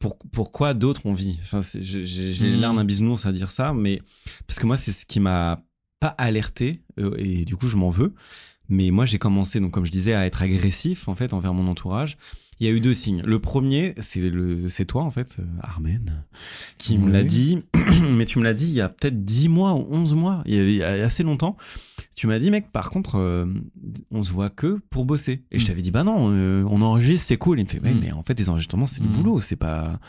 pour, 0.00 0.18
pourquoi 0.32 0.74
d'autres 0.74 1.06
ont 1.06 1.12
vie? 1.14 1.38
Enfin, 1.40 1.62
c'est- 1.62 1.80
J'ai 1.82 2.02
Mhm. 2.50 2.60
l'air 2.60 2.74
d'un 2.74 2.84
bisounours 2.84 3.24
à 3.26 3.32
dire 3.32 3.50
ça, 3.50 3.72
mais 3.72 4.02
parce 4.46 4.58
que 4.58 4.66
moi 4.66 4.76
c'est 4.76 4.92
ce 4.92 5.06
qui 5.06 5.20
m'a 5.20 5.60
pas 6.00 6.08
alerté 6.18 6.82
euh, 6.98 7.14
et 7.18 7.44
du 7.44 7.56
coup 7.56 7.68
je 7.68 7.76
m'en 7.76 7.90
veux. 7.90 8.14
Mais 8.68 8.90
moi 8.90 9.06
j'ai 9.06 9.18
commencé 9.18 9.60
donc 9.60 9.70
comme 9.72 9.86
je 9.86 9.90
disais 9.92 10.12
à 10.14 10.26
être 10.26 10.42
agressif 10.42 11.08
en 11.08 11.14
fait 11.14 11.32
envers 11.32 11.54
mon 11.54 11.68
entourage. 11.68 12.18
Il 12.60 12.66
y 12.66 12.70
a 12.70 12.72
eu 12.72 12.80
deux 12.80 12.92
signes. 12.92 13.22
Le 13.24 13.38
premier, 13.38 13.94
c'est 14.00 14.20
le, 14.20 14.68
c'est 14.68 14.84
toi 14.84 15.04
en 15.04 15.12
fait, 15.12 15.36
euh, 15.38 15.44
Armen, 15.60 16.24
qui 16.76 16.98
me 16.98 17.08
l'a 17.12 17.22
dit. 17.22 17.62
mais 18.12 18.26
tu 18.26 18.40
me 18.40 18.44
l'as 18.44 18.52
dit 18.54 18.66
il 18.66 18.74
y 18.74 18.80
a 18.80 18.88
peut-être 18.88 19.24
10 19.24 19.48
mois 19.48 19.74
ou 19.74 19.86
11 19.90 20.14
mois, 20.14 20.42
il 20.44 20.54
y 20.54 20.58
a, 20.58 20.62
il 20.64 20.74
y 20.74 20.82
a 20.82 21.06
assez 21.06 21.22
longtemps. 21.22 21.56
Tu 22.18 22.26
m'as 22.26 22.40
dit, 22.40 22.50
mec, 22.50 22.72
par 22.72 22.90
contre, 22.90 23.14
euh, 23.14 23.46
on 24.10 24.24
se 24.24 24.32
voit 24.32 24.50
que 24.50 24.80
pour 24.90 25.04
bosser. 25.04 25.44
Et 25.52 25.60
je 25.60 25.64
Mm. 25.64 25.68
t'avais 25.68 25.82
dit, 25.82 25.92
bah 25.92 26.02
non, 26.02 26.32
euh, 26.32 26.64
on 26.68 26.82
enregistre, 26.82 27.28
c'est 27.28 27.36
cool. 27.36 27.60
Il 27.60 27.62
me 27.62 27.68
fait, 27.68 27.78
Mm. 27.78 28.00
mais 28.00 28.10
en 28.10 28.24
fait, 28.24 28.36
les 28.36 28.48
enregistrements, 28.48 28.88
c'est 28.88 29.00
du 29.00 29.08
Mm. 29.08 29.12
boulot, 29.12 29.40
c'est 29.40 29.54
pas. 29.54 30.00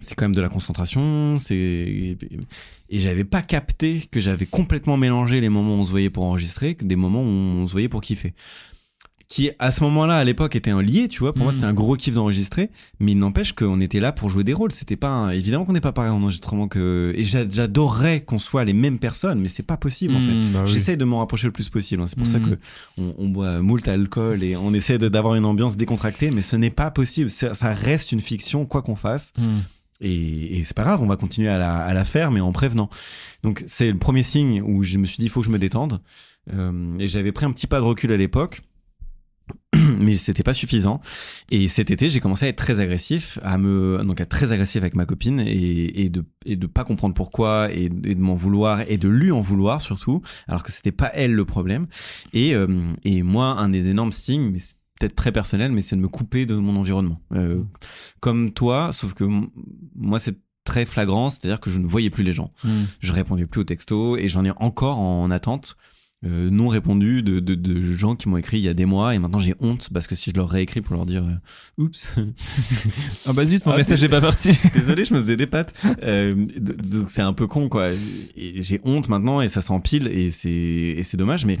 C'est 0.00 0.14
quand 0.14 0.24
même 0.24 0.34
de 0.34 0.40
la 0.40 0.48
concentration, 0.48 1.36
c'est. 1.38 2.16
Et 2.88 2.98
j'avais 2.98 3.24
pas 3.24 3.42
capté 3.42 4.04
que 4.10 4.20
j'avais 4.20 4.46
complètement 4.46 4.96
mélangé 4.96 5.42
les 5.42 5.50
moments 5.50 5.76
où 5.76 5.80
on 5.80 5.84
se 5.84 5.90
voyait 5.90 6.08
pour 6.08 6.24
enregistrer 6.24 6.76
que 6.76 6.86
des 6.86 6.96
moments 6.96 7.22
où 7.22 7.26
on 7.26 7.66
se 7.66 7.72
voyait 7.72 7.88
pour 7.90 8.00
kiffer 8.00 8.32
qui 9.26 9.50
à 9.58 9.70
ce 9.70 9.82
moment-là 9.84 10.16
à 10.18 10.24
l'époque 10.24 10.54
était 10.54 10.70
un 10.70 10.82
lié 10.82 11.08
tu 11.08 11.20
vois 11.20 11.32
pour 11.32 11.44
moi 11.44 11.52
Mhm. 11.52 11.54
c'était 11.54 11.66
un 11.66 11.72
gros 11.72 11.96
kiff 11.96 12.14
d'enregistrer 12.14 12.70
mais 13.00 13.12
il 13.12 13.18
n'empêche 13.18 13.52
qu'on 13.54 13.80
était 13.80 13.98
là 14.00 14.12
pour 14.12 14.28
jouer 14.28 14.44
des 14.44 14.52
rôles 14.52 14.70
c'était 14.70 14.96
pas 14.96 15.08
un- 15.08 15.30
évidemment 15.30 15.64
qu'on 15.64 15.72
n'est 15.72 15.80
pas 15.80 15.92
pareil 15.92 16.10
en 16.10 16.22
enregistrement 16.22 16.68
que 16.68 17.12
et 17.16 17.24
j'a- 17.24 17.48
j'adorerais 17.48 18.20
qu'on 18.22 18.38
soit 18.38 18.64
les 18.64 18.74
mêmes 18.74 18.98
personnes 18.98 19.40
mais 19.40 19.48
c'est 19.48 19.62
pas 19.62 19.76
possible 19.78 20.14
en 20.14 20.20
fait 20.20 20.34
Mmh, 20.34 20.50
bah 20.52 20.62
oui. 20.66 20.70
J'essaie 20.72 20.96
de 20.96 21.04
m'en 21.04 21.18
rapprocher 21.20 21.46
le 21.46 21.52
plus 21.52 21.68
possible. 21.70 22.02
hein. 22.02 22.06
C'est 22.06 22.18
pour 22.18 22.26
ça 22.26 22.38
Mhm. 22.38 22.50
que 22.50 22.58
on, 22.98 23.12
on 23.18 23.28
boit 23.28 23.62
moult 23.62 23.86
alcool 23.88 24.42
et 24.42 24.56
on 24.56 24.74
essaie 24.74 24.98
d'avoir 24.98 25.34
une 25.36 25.46
ambiance 25.46 25.76
décontractée, 25.76 26.30
mais 26.30 26.42
ce 26.42 26.56
n'est 26.56 26.70
pas 26.70 26.90
possible. 26.90 27.30
Ça, 27.30 27.54
ça 27.54 27.72
reste 27.72 28.12
une 28.12 28.20
fiction, 28.20 28.66
quoi 28.66 28.82
qu'on 28.82 28.96
fasse. 28.96 29.32
Et, 30.00 30.58
et 30.58 30.64
c'est 30.64 30.76
pas 30.76 30.82
grave, 30.82 31.00
on 31.02 31.06
va 31.06 31.16
continuer 31.16 31.48
à 31.48 31.56
la, 31.56 31.76
à 31.78 31.94
la 31.94 32.04
faire, 32.04 32.30
mais 32.30 32.40
en 32.40 32.52
prévenant. 32.52 32.90
Donc 33.42 33.62
c'est 33.66 33.90
le 33.90 33.98
premier 33.98 34.22
signe 34.22 34.60
où 34.62 34.82
je 34.82 34.98
me 34.98 35.06
suis 35.06 35.18
dit, 35.18 35.26
il 35.26 35.28
faut 35.30 35.40
que 35.40 35.46
je 35.46 35.52
me 35.52 35.58
détende. 35.58 36.00
Euh, 36.52 36.98
et 36.98 37.08
j'avais 37.08 37.32
pris 37.32 37.46
un 37.46 37.52
petit 37.52 37.66
pas 37.66 37.78
de 37.78 37.84
recul 37.84 38.12
à 38.12 38.16
l'époque. 38.16 38.60
Mais 40.00 40.16
c'était 40.16 40.42
pas 40.42 40.54
suffisant. 40.54 41.00
Et 41.50 41.68
cet 41.68 41.90
été, 41.90 42.08
j'ai 42.08 42.20
commencé 42.20 42.46
à 42.46 42.48
être 42.48 42.56
très 42.56 42.80
agressif, 42.80 43.38
à 43.42 43.58
me, 43.58 44.02
donc 44.04 44.20
à 44.20 44.22
être 44.22 44.28
très 44.28 44.52
agressif 44.52 44.80
avec 44.82 44.94
ma 44.94 45.04
copine 45.04 45.40
et, 45.40 46.04
et 46.04 46.08
de, 46.08 46.24
et 46.46 46.56
de 46.56 46.66
pas 46.66 46.84
comprendre 46.84 47.14
pourquoi 47.14 47.72
et, 47.72 47.84
et 47.84 48.14
de 48.14 48.20
m'en 48.20 48.36
vouloir 48.36 48.82
et 48.88 48.98
de 48.98 49.08
lui 49.08 49.30
en 49.32 49.40
vouloir 49.40 49.82
surtout, 49.82 50.22
alors 50.46 50.62
que 50.62 50.72
c'était 50.72 50.92
pas 50.92 51.10
elle 51.14 51.34
le 51.34 51.44
problème. 51.44 51.86
Et, 52.32 52.54
euh, 52.54 52.92
et 53.04 53.22
moi, 53.22 53.46
un 53.58 53.68
des 53.68 53.88
énormes 53.88 54.12
signes, 54.12 54.50
mais 54.50 54.58
peut-être 54.98 55.16
très 55.16 55.32
personnel, 55.32 55.72
mais 55.72 55.82
c'est 55.82 55.96
de 55.96 56.00
me 56.00 56.08
couper 56.08 56.46
de 56.46 56.54
mon 56.54 56.76
environnement. 56.76 57.20
Euh, 57.32 57.62
comme 58.20 58.52
toi, 58.52 58.92
sauf 58.92 59.12
que 59.12 59.24
moi, 59.96 60.18
c'est 60.18 60.38
très 60.64 60.86
flagrant, 60.86 61.30
c'est-à-dire 61.30 61.60
que 61.60 61.70
je 61.70 61.78
ne 61.78 61.86
voyais 61.86 62.10
plus 62.10 62.24
les 62.24 62.32
gens. 62.32 62.52
Mmh. 62.62 62.70
Je 63.00 63.12
répondais 63.12 63.46
plus 63.46 63.60
aux 63.60 63.64
textos 63.64 64.18
et 64.18 64.28
j'en 64.28 64.44
ai 64.44 64.52
encore 64.56 64.98
en 64.98 65.30
attente. 65.30 65.76
Euh, 66.24 66.48
non 66.50 66.68
répondu 66.68 67.22
de, 67.22 67.38
de, 67.40 67.54
de 67.54 67.82
gens 67.82 68.16
qui 68.16 68.28
m'ont 68.28 68.36
écrit 68.36 68.58
il 68.58 68.62
y 68.64 68.68
a 68.68 68.74
des 68.74 68.86
mois 68.86 69.14
et 69.14 69.18
maintenant 69.18 69.40
j'ai 69.40 69.54
honte 69.60 69.88
parce 69.92 70.06
que 70.06 70.14
si 70.14 70.30
je 70.30 70.36
leur 70.36 70.48
réécris 70.48 70.80
pour 70.80 70.94
leur 70.96 71.04
dire 71.06 71.24
euh, 71.24 71.82
oups. 71.82 72.16
Ah 73.26 73.32
bah 73.32 73.44
zut, 73.44 73.64
mon 73.66 73.72
Ah, 73.72 73.76
message 73.76 74.02
est 74.02 74.08
pas 74.08 74.20
parti. 74.20 74.50
désolé 74.74 75.04
je 75.04 75.14
me 75.14 75.20
faisais 75.20 75.36
des 75.36 75.46
pattes. 75.46 75.74
Euh, 76.02 76.34
donc 76.58 77.10
c'est 77.10 77.20
un 77.22 77.32
peu 77.32 77.46
con 77.46 77.68
quoi. 77.68 77.88
J'ai 78.36 78.80
honte 78.84 79.08
maintenant 79.08 79.40
et 79.40 79.48
ça 79.48 79.60
s'empile 79.60 80.06
et 80.08 80.30
c'est 80.30 80.50
et 80.50 81.02
c'est 81.04 81.16
dommage 81.16 81.44
mais 81.46 81.58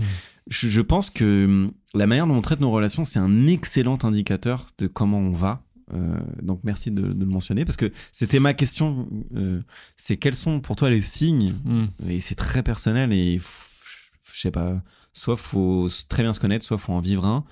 je, 0.48 0.68
je 0.68 0.80
pense 0.80 1.10
que 1.10 1.44
hum, 1.44 1.72
la 1.94 2.06
manière 2.06 2.26
dont 2.26 2.34
on 2.36 2.42
traite 2.42 2.60
nos 2.60 2.70
relations 2.70 3.04
c'est 3.04 3.18
un 3.18 3.46
excellent 3.46 3.98
indicateur 4.02 4.66
de 4.78 4.86
comment 4.86 5.18
on 5.18 5.32
va. 5.32 5.62
Euh, 5.92 6.18
donc 6.42 6.60
merci 6.64 6.90
de, 6.90 7.02
de 7.02 7.24
le 7.26 7.30
mentionner 7.30 7.66
parce 7.66 7.76
que 7.76 7.92
c'était 8.10 8.40
ma 8.40 8.54
question 8.54 9.06
euh, 9.36 9.60
c'est 9.98 10.16
quels 10.16 10.34
sont 10.34 10.60
pour 10.60 10.76
toi 10.76 10.88
les 10.88 11.02
signes 11.02 11.52
Mmh. 11.64 11.84
et 12.08 12.20
c'est 12.22 12.34
très 12.36 12.62
personnel 12.62 13.12
et 13.12 13.38
je 14.34 14.40
sais 14.40 14.50
pas 14.50 14.74
soit 15.12 15.36
faut 15.36 15.88
très 16.08 16.22
bien 16.22 16.32
se 16.32 16.40
connaître 16.40 16.64
soit 16.64 16.78
faut 16.78 16.92
en 16.92 17.00
vivre 17.00 17.24
un 17.26 17.44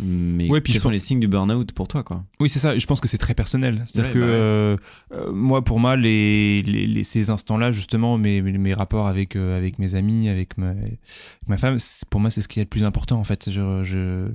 Mais 0.00 0.48
Ouais, 0.48 0.60
puis 0.60 0.72
quels 0.72 0.78
je 0.78 0.82
sont 0.82 0.88
pense- 0.90 0.92
les 0.94 1.00
signes 1.00 1.18
du 1.18 1.26
burn-out 1.26 1.72
pour 1.72 1.88
toi, 1.88 2.04
quoi? 2.04 2.24
Oui, 2.38 2.48
c'est 2.48 2.60
ça. 2.60 2.76
et 2.76 2.78
Je 2.78 2.86
pense 2.86 3.00
que 3.00 3.08
c'est 3.08 3.18
très 3.18 3.34
personnel. 3.34 3.82
C'est-à-dire 3.86 4.10
Ouais, 4.10 4.14
que 4.14 4.20
bah 4.20 4.26
ouais. 4.26 4.32
euh, 4.32 4.76
euh, 5.12 5.32
moi, 5.32 5.64
pour 5.64 5.80
moi, 5.80 5.96
les, 5.96 6.62
les, 6.62 6.86
les- 6.86 7.02
ces 7.02 7.30
instants-là, 7.30 7.72
justement, 7.72 8.16
mes, 8.16 8.40
mes, 8.40 8.56
rapports 8.74 9.08
avec 9.08 9.34
euh, 9.34 9.56
avec 9.58 9.80
mes 9.80 9.96
amis, 9.96 10.28
avec 10.28 10.56
ma, 10.56 10.68
avec 10.68 11.00
ma 11.48 11.58
femme, 11.58 11.78
pour 12.10 12.20
moi, 12.20 12.30
c'est 12.30 12.42
ce 12.42 12.46
qui 12.48 12.60
est 12.60 12.62
le 12.62 12.68
plus 12.68 12.84
important. 12.84 13.18
En 13.18 13.24
fait, 13.24 13.50
je 13.50 13.82
je 13.82 14.28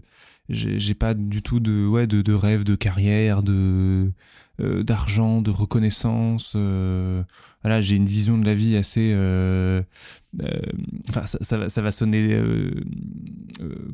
j'ai 0.50 0.78
j'ai 0.80 0.94
pas 0.96 1.14
du 1.14 1.42
tout 1.42 1.62
de 1.62 1.88
ouais 1.88 2.08
de, 2.08 2.22
de 2.22 2.34
rêve 2.34 2.66
de 2.66 2.76
carrière, 2.76 3.42
de 3.42 4.12
euh, 4.60 4.84
d'argent, 4.84 5.42
de 5.42 5.52
reconnaissance. 5.52 6.54
euh, 6.56 7.24
voilà, 7.64 7.82
j'ai 7.82 7.96
une 7.96 8.06
vision 8.06 8.38
de 8.38 8.46
la 8.46 8.56
vie 8.56 8.76
assez. 8.76 9.12
euh, 9.14 9.82
Enfin, 11.10 11.26
ça, 11.28 11.58
va, 11.60 11.70
ça 11.70 11.82
va 11.84 11.92
sonner. 11.92 12.42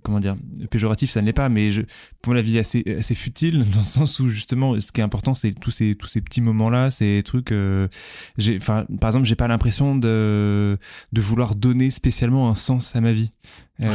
comment 0.03 0.19
dire 0.19 0.35
Péjoratif, 0.71 1.09
ça 1.09 1.21
ne 1.21 1.25
l'est 1.25 1.33
pas, 1.33 1.49
mais 1.49 1.71
je, 1.71 1.81
pour 2.21 2.33
la 2.33 2.41
vie 2.41 2.57
assez, 2.59 2.83
assez 2.97 3.15
futile, 3.15 3.65
dans 3.73 3.79
le 3.79 3.85
sens 3.85 4.19
où, 4.19 4.29
justement, 4.29 4.79
ce 4.79 4.91
qui 4.91 5.01
est 5.01 5.03
important, 5.03 5.33
c'est 5.33 5.51
tous 5.51 5.71
ces, 5.71 5.95
tous 5.95 6.07
ces 6.07 6.21
petits 6.21 6.41
moments-là, 6.41 6.91
ces 6.91 7.21
trucs. 7.25 7.51
enfin, 7.51 8.85
par 9.01 9.09
exemple, 9.09 9.25
j'ai 9.25 9.35
pas 9.35 9.47
l'impression 9.49 9.95
de, 9.97 10.77
de 11.11 11.21
vouloir 11.21 11.55
donner 11.55 11.91
spécialement 11.91 12.49
un 12.49 12.55
sens 12.55 12.95
à 12.95 13.01
ma 13.01 13.11
vie. 13.11 13.31
Ah, 13.81 13.85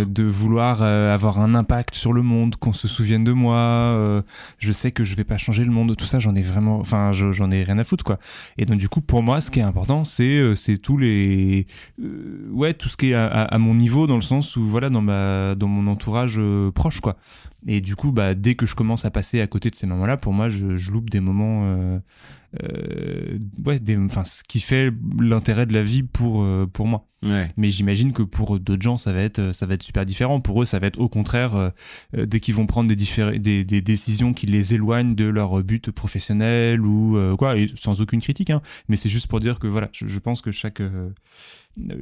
Euh, 0.00 0.04
de 0.04 0.24
vouloir 0.24 0.80
euh, 0.82 1.14
avoir 1.14 1.38
un 1.38 1.54
impact 1.54 1.94
sur 1.94 2.12
le 2.12 2.22
monde, 2.22 2.56
qu'on 2.56 2.72
se 2.72 2.88
souvienne 2.88 3.22
de 3.22 3.32
moi. 3.32 3.56
euh, 3.56 4.22
je 4.58 4.72
sais 4.72 4.90
que 4.90 5.04
je 5.04 5.14
vais 5.14 5.22
pas 5.24 5.38
changer 5.38 5.64
le 5.64 5.70
monde. 5.70 5.94
Tout 5.96 6.06
ça, 6.06 6.18
j'en 6.18 6.34
ai 6.34 6.42
vraiment, 6.42 6.78
enfin, 6.80 7.12
je- 7.12 7.30
j'en 7.32 7.50
ai 7.50 7.62
rien 7.62 7.78
à 7.78 7.84
foutre, 7.84 8.02
quoi. 8.04 8.18
Et 8.58 8.66
donc, 8.66 8.78
du 8.78 8.88
coup, 8.88 9.00
pour 9.00 9.22
moi, 9.22 9.40
ce 9.40 9.50
qui 9.52 9.60
est 9.60 9.62
important, 9.64 10.04
c'est, 10.04 10.24
euh, 10.38 10.56
c'est 10.56 10.78
tous 10.78 10.96
les, 10.98 11.66
euh, 12.02 12.48
ouais, 12.50 12.74
tout 12.74 12.88
ce 12.88 12.96
qui 12.96 13.10
est 13.10 13.14
à, 13.14 13.26
à- 13.26 13.42
à 13.44 13.58
mon 13.58 13.74
niveau, 13.74 14.06
dans 14.08 14.16
le 14.16 14.20
sens 14.22 14.56
où, 14.56 14.62
voilà, 14.66 14.88
dans 14.88 15.02
ma, 15.02 15.54
dans 15.54 15.68
mon 15.68 15.90
entourage 15.90 16.40
proche, 16.74 17.00
quoi. 17.00 17.16
Et 17.66 17.80
du 17.80 17.94
coup, 17.94 18.10
bah, 18.10 18.34
dès 18.34 18.54
que 18.54 18.66
je 18.66 18.74
commence 18.74 19.04
à 19.04 19.10
passer 19.10 19.40
à 19.40 19.46
côté 19.46 19.70
de 19.70 19.74
ces 19.76 19.86
moments-là, 19.86 20.16
pour 20.16 20.32
moi, 20.32 20.48
je, 20.48 20.76
je 20.76 20.90
loupe 20.90 21.10
des 21.10 21.20
moments, 21.20 22.00
euh, 22.62 22.68
euh, 22.90 23.38
ouais, 23.64 23.78
des, 23.78 23.96
enfin, 23.96 24.24
ce 24.24 24.42
qui 24.44 24.60
fait 24.60 24.92
l'intérêt 25.20 25.66
de 25.66 25.72
la 25.72 25.82
vie 25.82 26.02
pour, 26.02 26.42
euh, 26.42 26.66
pour 26.66 26.86
moi. 26.86 27.06
Ouais. 27.22 27.48
Mais 27.56 27.70
j'imagine 27.70 28.12
que 28.12 28.22
pour 28.22 28.58
d'autres 28.58 28.82
gens, 28.82 28.96
ça 28.96 29.12
va 29.12 29.20
être, 29.20 29.52
ça 29.52 29.66
va 29.66 29.74
être 29.74 29.82
super 29.82 30.06
différent. 30.06 30.40
Pour 30.40 30.62
eux, 30.62 30.64
ça 30.64 30.78
va 30.78 30.86
être 30.86 30.98
au 30.98 31.08
contraire, 31.08 31.54
euh, 31.54 31.70
euh, 32.16 32.26
dès 32.26 32.40
qu'ils 32.40 32.54
vont 32.54 32.66
prendre 32.66 32.88
des, 32.88 32.96
diffé- 32.96 33.38
des, 33.38 33.62
des 33.64 33.82
décisions 33.82 34.32
qui 34.32 34.46
les 34.46 34.74
éloignent 34.74 35.14
de 35.14 35.26
leur 35.26 35.62
but 35.62 35.90
professionnel 35.90 36.80
ou 36.80 37.16
euh, 37.16 37.36
quoi, 37.36 37.56
et 37.56 37.66
sans 37.76 38.00
aucune 38.00 38.20
critique. 38.20 38.50
Hein. 38.50 38.62
Mais 38.88 38.96
c'est 38.96 39.10
juste 39.10 39.26
pour 39.26 39.40
dire 39.40 39.58
que 39.58 39.66
voilà, 39.66 39.90
je, 39.92 40.06
je 40.06 40.18
pense 40.18 40.40
que 40.40 40.50
chaque 40.50 40.80
euh, 40.80 41.10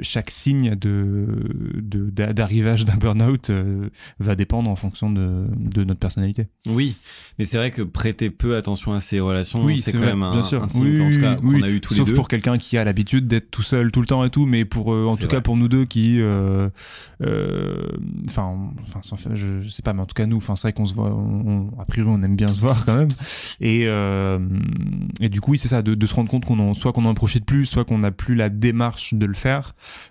chaque 0.03 0.31
signe 0.31 0.75
de 0.75 1.27
de- 1.75 2.11
d'arrivage 2.33 2.85
d'un 2.85 2.97
burn-out 2.97 3.51
euh, 3.51 3.89
va 4.19 4.35
dépendre 4.35 4.71
en 4.71 4.77
fonction 4.77 5.11
de, 5.11 5.45
de 5.57 5.85
notre 5.85 6.01
personnalité. 6.01 6.49
Oui, 6.69 6.97
mais 7.39 7.45
c'est 7.45 7.59
vrai 7.59 7.71
que 7.71 7.83
prêter 7.83 8.31
peu 8.31 8.57
attention 8.57 8.93
à 8.95 9.01
ces 9.01 9.21
relations, 9.21 9.69
c'est 9.77 9.93
quand 9.93 9.99
vrai, 9.99 10.07
même 10.09 10.23
un, 10.23 10.33
bien 10.33 10.43
sûr. 10.43 10.63
un 10.65 10.69
signe 10.69 10.85
Oui, 10.85 10.99
qu'en 10.99 11.13
tout 11.13 11.21
cas, 11.21 11.37
oui, 11.43 11.61
qu'on 11.61 11.63
oui. 11.63 11.65
a 11.65 11.71
eu 11.71 11.81
tous 11.81 11.95
Sauf 11.95 12.07
les 12.07 12.13
deux. 12.13 12.17
pour 12.17 12.29
quelqu'un 12.29 12.57
qui 12.59 12.77
a 12.79 12.85
l'habitude 12.85 13.27
d'être 13.29 13.51
tout 13.51 13.63
seul 13.63 13.93
tout 13.93 14.01
le 14.01 14.07
temps 14.07 14.25
et 14.25 14.31
tout, 14.31 14.47
mais 14.47 14.65
pour 14.65 14.93
euh, 14.93 15.07
en 15.07 15.17
tout 15.17 15.29
cas 15.29 15.41
pour 15.41 15.57
nous 15.57 15.69
deux 15.69 15.85
qui, 15.85 16.21
euh, 16.21 16.69
euh, 17.23 17.83
enfin, 18.29 18.55
enfin, 18.87 19.01
je, 19.35 19.61
je 19.61 19.69
sais 19.69 19.83
pas, 19.83 19.93
mais 19.93 20.03
en 20.03 20.07
tout 20.07 20.15
cas 20.15 20.27
nous, 20.27 20.37
enfin 20.39 20.57
c'est 20.57 20.69
vrai 20.69 20.73
qu'on 20.73 20.87
se 20.87 20.95
voit, 20.95 21.11
on, 21.15 21.69
on- 21.77 21.81
a 21.81 21.85
priori 21.85 22.11
on 22.11 22.23
aime 22.23 22.37
bien 22.37 22.53
se 22.53 22.61
voir 22.61 22.85
quand 22.87 22.97
même, 22.97 23.09
et 23.61 23.85
euh, 23.87 24.39
et 25.21 25.29
du 25.29 25.41
coup 25.41 25.53
oui 25.53 25.59
c'est 25.59 25.69
ça, 25.69 25.83
de, 25.83 25.95
de 25.95 26.07
se 26.07 26.15
rendre 26.15 26.31
compte 26.31 26.45
qu'on 26.45 26.59
en, 26.59 26.75
soit 26.75 26.93
qu'on 26.93 27.05
en 27.05 27.15
profite 27.15 27.45
plus, 27.45 27.67
soit 27.67 27.85
qu'on 27.85 27.99
n'a 27.99 28.11
plus 28.11 28.35
la 28.35 28.49
démarche 28.49 29.15
de 29.15 29.27
le 29.27 29.35
faire, 29.35 29.58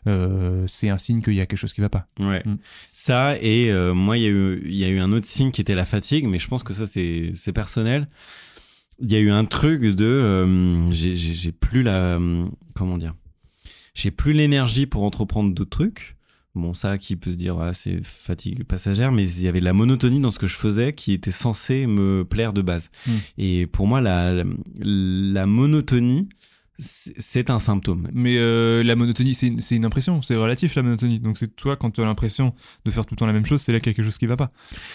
euh, 0.08 0.66
c'est 0.68 0.90
un 0.90 0.98
signe 0.98 1.22
qu'il 1.22 1.34
y 1.34 1.42
a 1.42 1.46
quelque 1.46 1.60
chose 1.60 1.74
qui 1.74 1.82
va 1.82 1.90
pas. 1.90 2.08
Ouais. 2.20 2.42
Mm. 2.46 2.58
Ça 2.92 3.38
et 3.42 3.72
euh, 3.72 3.94
moi 3.94 4.18
il 4.18 4.24
y 4.24 4.28
a 4.28 4.30
eu 4.30 4.62
il 4.66 4.76
y 4.76 4.84
a 4.84 4.90
eu 4.90 5.00
un 5.00 5.12
autre 5.12 5.28
signe 5.28 5.52
qui 5.52 5.62
était 5.62 5.76
la 5.76 5.86
fatigue, 5.86 6.26
mais 6.26 6.40
je 6.40 6.48
pense 6.48 6.64
que 6.64 6.74
ça 6.74 6.86
c'est 6.88 7.54
personnel. 7.54 8.08
Il 9.00 9.12
y 9.12 9.16
a 9.16 9.20
eu 9.20 9.30
un 9.30 9.46
truc 9.46 9.82
de 9.82 10.06
euh, 10.06 10.92
j'ai 10.92 11.52
plus 11.52 11.84
la 11.84 12.20
comment 12.74 12.98
dire 12.98 13.14
j'ai 13.94 14.12
plus 14.12 14.34
l'énergie 14.34 14.86
pour 14.86 15.04
entreprendre 15.04 15.54
d'autres 15.54 15.72
trucs. 15.72 16.18
Bon, 16.58 16.74
ça, 16.74 16.98
qui 16.98 17.16
peut 17.16 17.32
se 17.32 17.36
dire, 17.36 17.56
voilà, 17.56 17.74
c'est 17.74 18.04
fatigue 18.04 18.64
passagère, 18.64 19.12
mais 19.12 19.24
il 19.26 19.44
y 19.44 19.48
avait 19.48 19.60
de 19.60 19.66
la 19.66 19.74
monotonie 19.74 20.20
dans 20.20 20.32
ce 20.32 20.40
que 20.40 20.48
je 20.48 20.56
faisais 20.56 20.94
qui 20.94 21.14
était 21.14 21.32
censé 21.32 21.86
me 21.86 22.26
plaire 22.26 22.52
de 22.52 22.64
base. 22.64 22.90
Mm. 23.06 23.12
Et 23.38 23.68
pour 23.68 23.86
moi, 23.86 24.02
la, 24.02 24.34
la, 24.34 24.44
la 24.80 25.46
monotonie, 25.46 26.30
c'est 26.80 27.50
un 27.50 27.60
symptôme. 27.60 28.08
Mais 28.14 28.38
euh, 28.38 28.84
la 28.84 28.96
monotonie, 28.96 29.34
c'est 29.34 29.48
une, 29.48 29.62
c'est 29.62 29.76
une 29.76 29.86
impression, 29.86 30.22
c'est 30.22 30.36
relatif 30.36 30.76
la 30.76 30.84
monotonie. 30.84 31.20
Donc 31.20 31.38
c'est 31.38 31.56
toi 31.56 31.76
quand 31.76 31.92
tu 31.92 32.02
as 32.02 32.06
l'impression 32.06 32.54
de 32.86 32.92
faire 32.92 33.06
tout 33.06 33.16
le 33.16 33.18
temps 33.18 33.26
la 33.26 33.34
même 33.34 33.46
chose, 33.46 33.62
c'est 33.62 33.72
là 33.72 33.80
qu'il 33.80 33.92
y 33.92 33.94
a 33.94 33.96
quelque 33.96 34.06
chose 34.06 34.18
qui 34.18 34.28
va 34.28 34.38
pas. 34.38 34.52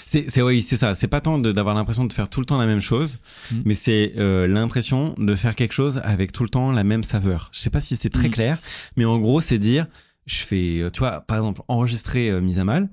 C'est, 0.06 0.30
c'est 0.30 0.42
oui, 0.42 0.62
c'est 0.62 0.76
ça. 0.76 0.94
C'est 0.94 1.08
pas 1.08 1.20
tant 1.20 1.38
de- 1.38 1.50
d'avoir 1.52 1.74
l'impression 1.74 2.04
de 2.04 2.12
faire 2.12 2.28
tout 2.28 2.40
le 2.40 2.46
temps 2.46 2.58
la 2.58 2.66
même 2.66 2.80
chose, 2.80 3.18
Mm. 3.50 3.56
mais 3.64 3.74
c'est 3.74 4.12
euh, 4.16 4.46
l'impression 4.46 5.14
de 5.18 5.34
faire 5.34 5.56
quelque 5.56 5.72
chose 5.72 6.00
avec 6.04 6.30
tout 6.32 6.44
le 6.44 6.48
temps 6.48 6.70
la 6.72 6.84
même 6.84 7.02
saveur. 7.04 7.50
Je 7.52 7.58
sais 7.60 7.70
pas 7.70 7.80
si 7.80 7.96
c'est 7.96 8.10
très 8.10 8.28
Mm. 8.28 8.32
clair, 8.32 8.58
mais 8.96 9.04
en 9.04 9.18
gros, 9.18 9.40
c'est 9.40 9.58
dire, 9.58 9.86
je 10.26 10.36
fais, 10.44 10.78
euh, 10.80 10.90
tu 10.90 11.00
vois, 11.00 11.20
par 11.22 11.36
exemple, 11.38 11.62
enregistrer 11.68 12.30
euh, 12.30 12.40
mise 12.40 12.58
à 12.60 12.64
mal. 12.64 12.88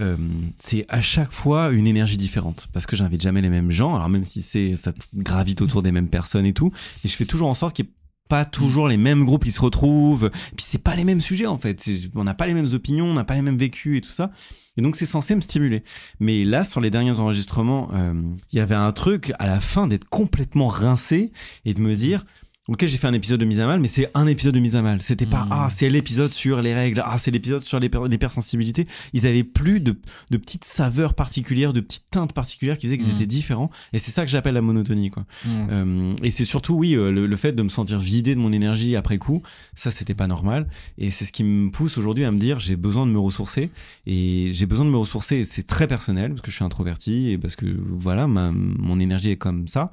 euh, 0.00 0.16
c'est 0.58 0.84
à 0.88 1.00
chaque 1.00 1.30
fois 1.30 1.70
une 1.70 1.86
énergie 1.86 2.16
différente 2.16 2.66
parce 2.72 2.84
que 2.84 2.96
j'invite 2.96 3.20
jamais 3.22 3.40
les 3.42 3.48
mêmes 3.48 3.70
gens 3.70 3.94
alors 3.94 4.08
même 4.08 4.24
si 4.24 4.42
c'est 4.42 4.74
ça 4.74 4.92
gravite 5.14 5.62
autour 5.62 5.82
des 5.84 5.92
mêmes 5.92 6.08
personnes 6.08 6.46
et 6.46 6.52
tout 6.52 6.72
et 7.04 7.08
je 7.08 7.14
fais 7.14 7.26
toujours 7.26 7.48
en 7.48 7.54
sorte 7.54 7.76
qu'il 7.76 7.84
n'y 7.84 7.90
ait 7.90 7.94
pas 8.28 8.44
toujours 8.44 8.88
les 8.88 8.96
mêmes 8.96 9.24
groupes 9.24 9.44
qui 9.44 9.52
se 9.52 9.60
retrouvent. 9.60 10.30
Et 10.52 10.56
puis 10.56 10.64
c'est 10.66 10.82
pas 10.82 10.96
les 10.96 11.04
mêmes 11.04 11.20
sujets 11.20 11.46
en 11.46 11.58
fait. 11.58 11.88
On 12.14 12.24
n'a 12.24 12.34
pas 12.34 12.46
les 12.46 12.54
mêmes 12.54 12.72
opinions 12.72 13.06
on 13.06 13.14
n'a 13.14 13.24
pas 13.24 13.34
les 13.34 13.42
mêmes 13.42 13.58
vécus 13.58 13.98
et 13.98 14.00
tout 14.00 14.10
ça. 14.10 14.30
Et 14.76 14.82
donc 14.82 14.96
c'est 14.96 15.06
censé 15.06 15.34
me 15.34 15.40
stimuler. 15.40 15.84
Mais 16.20 16.44
là, 16.44 16.64
sur 16.64 16.80
les 16.80 16.90
derniers 16.90 17.20
enregistrements, 17.20 17.90
euh, 17.92 18.14
il 18.52 18.58
y 18.58 18.60
avait 18.60 18.74
un 18.74 18.92
truc 18.92 19.32
à 19.38 19.46
la 19.46 19.60
fin 19.60 19.86
d'être 19.86 20.08
complètement 20.08 20.68
rincé 20.68 21.32
et 21.64 21.74
de 21.74 21.80
me 21.80 21.94
dire, 21.94 22.24
ok, 22.68 22.86
j'ai 22.86 22.96
fait 22.96 23.06
un 23.06 23.12
épisode 23.12 23.40
de 23.40 23.44
mise 23.44 23.60
à 23.60 23.66
mal, 23.66 23.78
mais 23.78 23.88
c'est 23.88 24.10
un 24.14 24.26
épisode 24.26 24.54
de 24.54 24.60
mise 24.60 24.74
à 24.74 24.80
mal. 24.80 25.02
C'était 25.02 25.26
pas, 25.26 25.42
Mhm. 25.44 25.48
ah, 25.50 25.68
c'est 25.70 25.90
l'épisode 25.90 26.32
sur 26.32 26.62
les 26.62 26.72
règles, 26.72 27.02
ah, 27.04 27.18
c'est 27.18 27.30
l'épisode 27.30 27.62
sur 27.62 27.78
les 27.78 27.90
per- 27.90 28.08
l'hypersensibilité. 28.08 28.86
Ils 29.12 29.26
avaient 29.26 29.44
plus 29.44 29.80
de, 29.80 29.94
de 30.30 30.36
petites 30.38 30.64
saveurs 30.64 31.12
particulières, 31.14 31.72
de 31.74 31.80
petites 31.80 32.08
teintes 32.10 32.32
particulières 32.32 32.78
qui 32.78 32.86
faisaient 32.86 32.96
qu'ils 32.96 33.08
Mhm. 33.08 33.16
étaient 33.16 33.26
différents. 33.26 33.70
Et 33.92 33.98
c'est 33.98 34.12
ça 34.12 34.24
que 34.24 34.30
j'appelle 34.30 34.54
la 34.54 34.62
monotonie, 34.62 35.10
quoi. 35.10 35.26
Euh, 35.46 36.14
et 36.22 36.30
c'est 36.30 36.46
surtout, 36.46 36.74
oui, 36.74 36.94
euh, 36.96 37.10
le, 37.10 37.26
le 37.26 37.36
fait 37.36 37.52
de 37.52 37.62
me 37.62 37.68
sentir 37.68 37.98
vidé 37.98 38.34
de 38.34 38.40
mon 38.40 38.50
énergie 38.52 38.96
après 38.96 39.18
coup, 39.18 39.42
ça, 39.74 39.90
c'était 39.90 40.14
pas 40.14 40.26
normal. 40.26 40.66
Et 40.96 41.10
c'est 41.10 41.26
ce 41.26 41.32
qui 41.32 41.44
me 41.44 41.70
pousse 41.70 41.98
aujourd'hui 41.98 42.24
à 42.24 42.30
me 42.32 42.38
dire, 42.38 42.60
j'ai 42.60 42.76
besoin 42.76 43.06
de 43.06 43.10
me 43.12 43.18
ressourcer. 43.18 43.70
Et 44.06 44.50
j'ai 44.54 44.64
besoin 44.66 44.86
de 44.86 44.90
me 44.90 44.96
ressourcer, 44.96 45.44
c'est 45.44 45.66
très 45.66 45.86
personnel, 45.86 46.30
parce 46.30 46.40
que 46.40 46.50
je 46.50 46.56
suis 46.56 46.64
introverti, 46.64 47.30
et 47.30 47.36
parce 47.38 47.56
que, 47.56 47.66
voilà, 47.88 48.26
ma, 48.26 48.52
mon 48.52 48.98
énergie 49.00 49.30
est 49.30 49.36
comme 49.36 49.68
ça. 49.68 49.92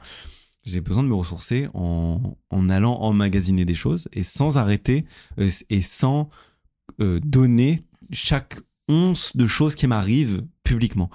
J'ai 0.63 0.81
besoin 0.81 1.03
de 1.03 1.07
me 1.07 1.15
ressourcer 1.15 1.67
en, 1.73 2.35
allant 2.69 2.93
emmagasiner 3.01 3.65
des 3.65 3.73
choses, 3.73 4.07
et 4.13 4.23
sans 4.23 4.57
arrêter, 4.57 5.05
euh, 5.39 5.49
et 5.69 5.81
sans 5.81 6.29
euh, 6.99 7.19
donner 7.23 7.81
chaque 8.11 8.59
once 8.87 9.35
de 9.35 9.47
choses 9.47 9.75
qui 9.75 9.87
m'arrivent 9.87 10.45
publiquement. 10.71 11.09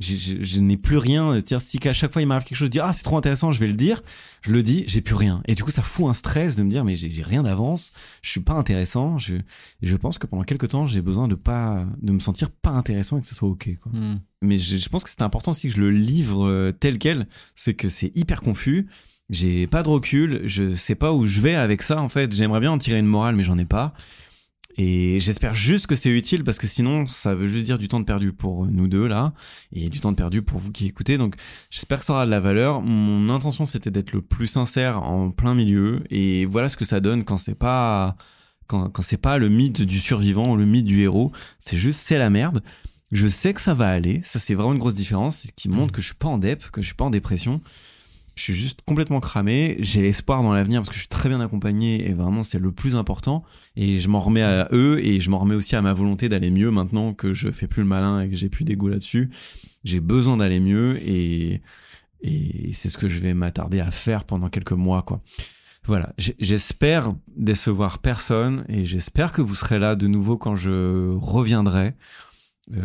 Je, 0.00 0.16
je- 0.16 0.42
je 0.42 0.60
n'ai 0.60 0.76
plus 0.76 0.96
rien. 0.98 1.40
Si 1.60 1.78
qu'à 1.78 1.92
chaque 1.92 2.12
fois 2.12 2.22
il 2.22 2.26
m'arrive 2.26 2.44
quelque 2.44 2.58
chose, 2.58 2.66
je 2.66 2.72
dis 2.72 2.80
ah 2.80 2.92
c'est 2.92 3.02
trop 3.04 3.16
intéressant, 3.16 3.52
je 3.52 3.60
vais 3.60 3.66
le 3.68 3.74
dire. 3.74 4.02
Je 4.42 4.52
le 4.52 4.62
dis, 4.62 4.84
j'ai 4.86 5.00
plus 5.00 5.14
rien. 5.14 5.42
Et 5.46 5.54
du 5.54 5.64
coup, 5.64 5.70
ça 5.72 5.82
fout 5.82 6.06
un 6.06 6.12
stress 6.12 6.54
de 6.56 6.62
me 6.62 6.70
dire 6.70 6.84
mais 6.84 6.94
j'ai 6.96 7.22
rien 7.22 7.42
d'avance, 7.42 7.92
je 8.22 8.30
suis 8.30 8.40
pas 8.40 8.52
intéressant. 8.54 9.18
Je, 9.18 9.96
pense 9.96 10.18
que 10.18 10.26
pendant 10.26 10.42
quelques 10.44 10.68
temps, 10.68 10.86
j'ai 10.86 11.00
besoin 11.02 11.26
de 11.28 11.34
pas, 11.34 11.84
de 12.02 12.12
me 12.12 12.20
sentir 12.20 12.50
pas 12.50 12.70
intéressant 12.70 13.18
et 13.18 13.20
que 13.20 13.26
ça 13.26 13.34
soit 13.34 13.48
ok. 13.48 13.70
Quoi. 13.82 13.92
Hmm. 13.92 14.18
Mais 14.42 14.58
je, 14.58 14.76
je 14.76 14.88
pense 14.88 15.02
que 15.04 15.10
c'est 15.10 15.22
important 15.22 15.52
aussi 15.52 15.68
que 15.68 15.74
je 15.74 15.80
le 15.80 15.90
livre 15.90 16.46
euh, 16.46 16.72
tel 16.72 16.98
quel. 16.98 17.26
C'est 17.54 17.74
que 17.74 17.88
c'est 17.88 18.10
hyper 18.14 18.40
confus. 18.40 18.86
J'ai 19.30 19.66
pas 19.66 19.82
de 19.82 19.88
recul. 19.88 20.42
Je 20.44 20.74
sais 20.76 20.94
pas 20.94 21.12
où 21.12 21.26
je 21.26 21.40
vais 21.40 21.54
avec 21.56 21.82
ça 21.82 22.00
en 22.00 22.08
fait. 22.08 22.32
J'aimerais 22.34 22.60
bien 22.60 22.70
en 22.72 22.78
tirer 22.78 22.98
une 22.98 23.06
morale, 23.06 23.34
mais 23.34 23.42
j'en 23.44 23.58
ai 23.58 23.64
pas. 23.64 23.94
Et 24.78 25.20
j'espère 25.20 25.54
juste 25.54 25.86
que 25.86 25.94
c'est 25.94 26.10
utile 26.10 26.44
parce 26.44 26.58
que 26.58 26.66
sinon, 26.66 27.06
ça 27.06 27.34
veut 27.34 27.48
juste 27.48 27.64
dire 27.64 27.78
du 27.78 27.88
temps 27.88 28.00
de 28.00 28.04
perdu 28.04 28.32
pour 28.32 28.66
nous 28.66 28.88
deux 28.88 29.06
là 29.06 29.32
et 29.72 29.88
du 29.88 30.00
temps 30.00 30.12
de 30.12 30.16
perdu 30.16 30.42
pour 30.42 30.58
vous 30.58 30.70
qui 30.70 30.86
écoutez. 30.86 31.16
Donc, 31.16 31.36
j'espère 31.70 32.00
que 32.00 32.04
ça 32.04 32.12
aura 32.12 32.26
de 32.26 32.30
la 32.30 32.40
valeur. 32.40 32.82
Mon 32.82 33.32
intention, 33.32 33.64
c'était 33.64 33.90
d'être 33.90 34.12
le 34.12 34.20
plus 34.20 34.48
sincère 34.48 35.02
en 35.02 35.30
plein 35.30 35.54
milieu 35.54 36.02
et 36.10 36.44
voilà 36.44 36.68
ce 36.68 36.76
que 36.76 36.84
ça 36.84 37.00
donne 37.00 37.24
quand 37.24 37.38
c'est 37.38 37.54
pas 37.54 38.16
quand, 38.66 38.90
c'est 39.02 39.16
pas 39.16 39.38
le 39.38 39.48
mythe 39.48 39.82
du 39.82 40.00
survivant 40.00 40.52
ou 40.52 40.56
le 40.56 40.66
mythe 40.66 40.86
du 40.86 41.00
héros. 41.00 41.32
C'est 41.58 41.78
juste 41.78 42.00
c'est 42.00 42.18
la 42.18 42.30
merde. 42.30 42.62
Je 43.12 43.28
sais 43.28 43.54
que 43.54 43.60
ça 43.60 43.74
va 43.74 43.88
aller. 43.88 44.20
Ça, 44.24 44.38
c'est 44.38 44.54
vraiment 44.54 44.72
une 44.72 44.78
grosse 44.78 44.94
différence. 44.94 45.42
Ce 45.42 45.52
qui 45.52 45.68
montre 45.68 45.92
que 45.92 46.02
je 46.02 46.06
suis 46.08 46.16
pas 46.16 46.28
en 46.28 46.38
dep, 46.38 46.70
que 46.70 46.82
je 46.82 46.86
suis 46.86 46.94
pas 46.94 47.04
en 47.04 47.10
dépression. 47.10 47.60
Je 48.36 48.42
suis 48.42 48.54
juste 48.54 48.82
complètement 48.82 49.18
cramé. 49.20 49.76
J'ai 49.80 50.02
l'espoir 50.02 50.42
dans 50.42 50.52
l'avenir 50.52 50.80
parce 50.80 50.90
que 50.90 50.94
je 50.94 51.00
suis 51.00 51.08
très 51.08 51.30
bien 51.30 51.40
accompagné 51.40 52.06
et 52.06 52.12
vraiment 52.12 52.42
c'est 52.42 52.58
le 52.58 52.70
plus 52.70 52.94
important. 52.94 53.42
Et 53.76 53.98
je 53.98 54.08
m'en 54.08 54.20
remets 54.20 54.42
à 54.42 54.68
eux 54.72 55.00
et 55.02 55.20
je 55.20 55.30
m'en 55.30 55.38
remets 55.38 55.54
aussi 55.54 55.74
à 55.74 55.80
ma 55.80 55.94
volonté 55.94 56.28
d'aller 56.28 56.50
mieux 56.50 56.70
maintenant 56.70 57.14
que 57.14 57.32
je 57.32 57.50
fais 57.50 57.66
plus 57.66 57.80
le 57.80 57.88
malin 57.88 58.20
et 58.20 58.28
que 58.28 58.36
j'ai 58.36 58.50
plus 58.50 58.64
d'ego 58.64 58.88
là-dessus. 58.88 59.30
J'ai 59.84 60.00
besoin 60.00 60.36
d'aller 60.36 60.60
mieux 60.60 60.98
et, 61.02 61.62
c'est 62.72 62.90
ce 62.90 62.98
que 62.98 63.08
je 63.08 63.20
vais 63.20 63.32
m'attarder 63.32 63.80
à 63.80 63.90
faire 63.90 64.24
pendant 64.24 64.50
quelques 64.50 64.72
mois. 64.72 65.06
Voilà. 65.86 66.12
J'espère 66.18 67.14
décevoir 67.36 68.00
personne 68.00 68.66
et 68.68 68.84
j'espère 68.84 69.32
que 69.32 69.40
vous 69.40 69.54
serez 69.54 69.78
là 69.78 69.96
de 69.96 70.08
nouveau 70.08 70.36
quand 70.36 70.56
je 70.56 71.14
reviendrai. 71.16 71.94
Euh, 72.76 72.82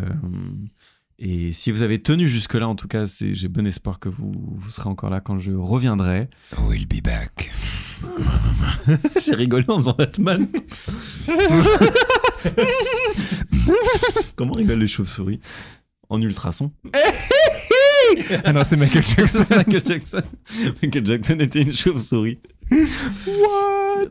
Et 1.24 1.52
si 1.52 1.70
vous 1.70 1.82
avez 1.82 2.02
tenu 2.02 2.26
jusque-là, 2.26 2.66
en 2.66 2.74
tout 2.74 2.88
cas, 2.88 3.04
j'ai 3.06 3.46
bon 3.46 3.64
espoir 3.64 4.00
que 4.00 4.08
vous, 4.08 4.32
vous 4.34 4.70
serez 4.72 4.88
encore 4.88 5.08
là 5.08 5.20
quand 5.20 5.38
je 5.38 5.52
reviendrai. 5.52 6.28
We'll 6.58 6.88
be 6.88 7.00
back. 7.00 7.52
j'ai 9.24 9.36
rigolé 9.36 9.64
en 9.68 9.78
faisant 9.78 9.94
Batman. 9.96 10.48
Comment 14.34 14.50
rigolent 14.50 14.80
les 14.80 14.88
chauves-souris 14.88 15.38
En 16.08 16.20
ultrason. 16.20 16.72
Ah 18.44 18.52
non, 18.52 18.64
c'est 18.64 18.76
Michael 18.76 19.06
Jackson. 19.06 19.44
C'est 19.46 19.54
Michael 19.54 19.82
Jackson. 19.86 20.22
Michael 20.82 21.06
Jackson 21.06 21.38
était 21.38 21.62
une 21.62 21.72
chauve-souris. 21.72 22.40
What? 22.68 24.10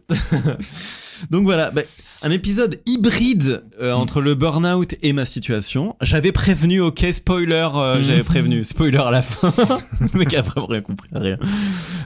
Donc 1.30 1.44
voilà, 1.44 1.72
bah, 1.72 1.82
un 2.24 2.30
épisode 2.32 2.80
hybride 2.86 3.64
euh, 3.82 3.94
entre 3.94 4.22
le 4.22 4.36
burn-out 4.36 4.96
et 5.02 5.12
ma 5.14 5.26
situation. 5.26 5.96
J'avais 6.02 6.32
prévenu, 6.32 6.80
ok, 6.82 7.06
spoiler, 7.12 7.68
euh, 7.76 7.98
Mhm. 7.98 8.04
j'avais 8.04 8.24
prévenu, 8.24 8.64
spoiler 8.64 8.98
à 9.00 9.10
la 9.12 9.22
fin. 9.22 9.52
le 10.14 10.20
mec 10.20 10.34
a 10.34 10.42
vraiment 10.42 10.68
rien 10.68 10.82
compris, 10.82 11.10
rien. 11.14 11.38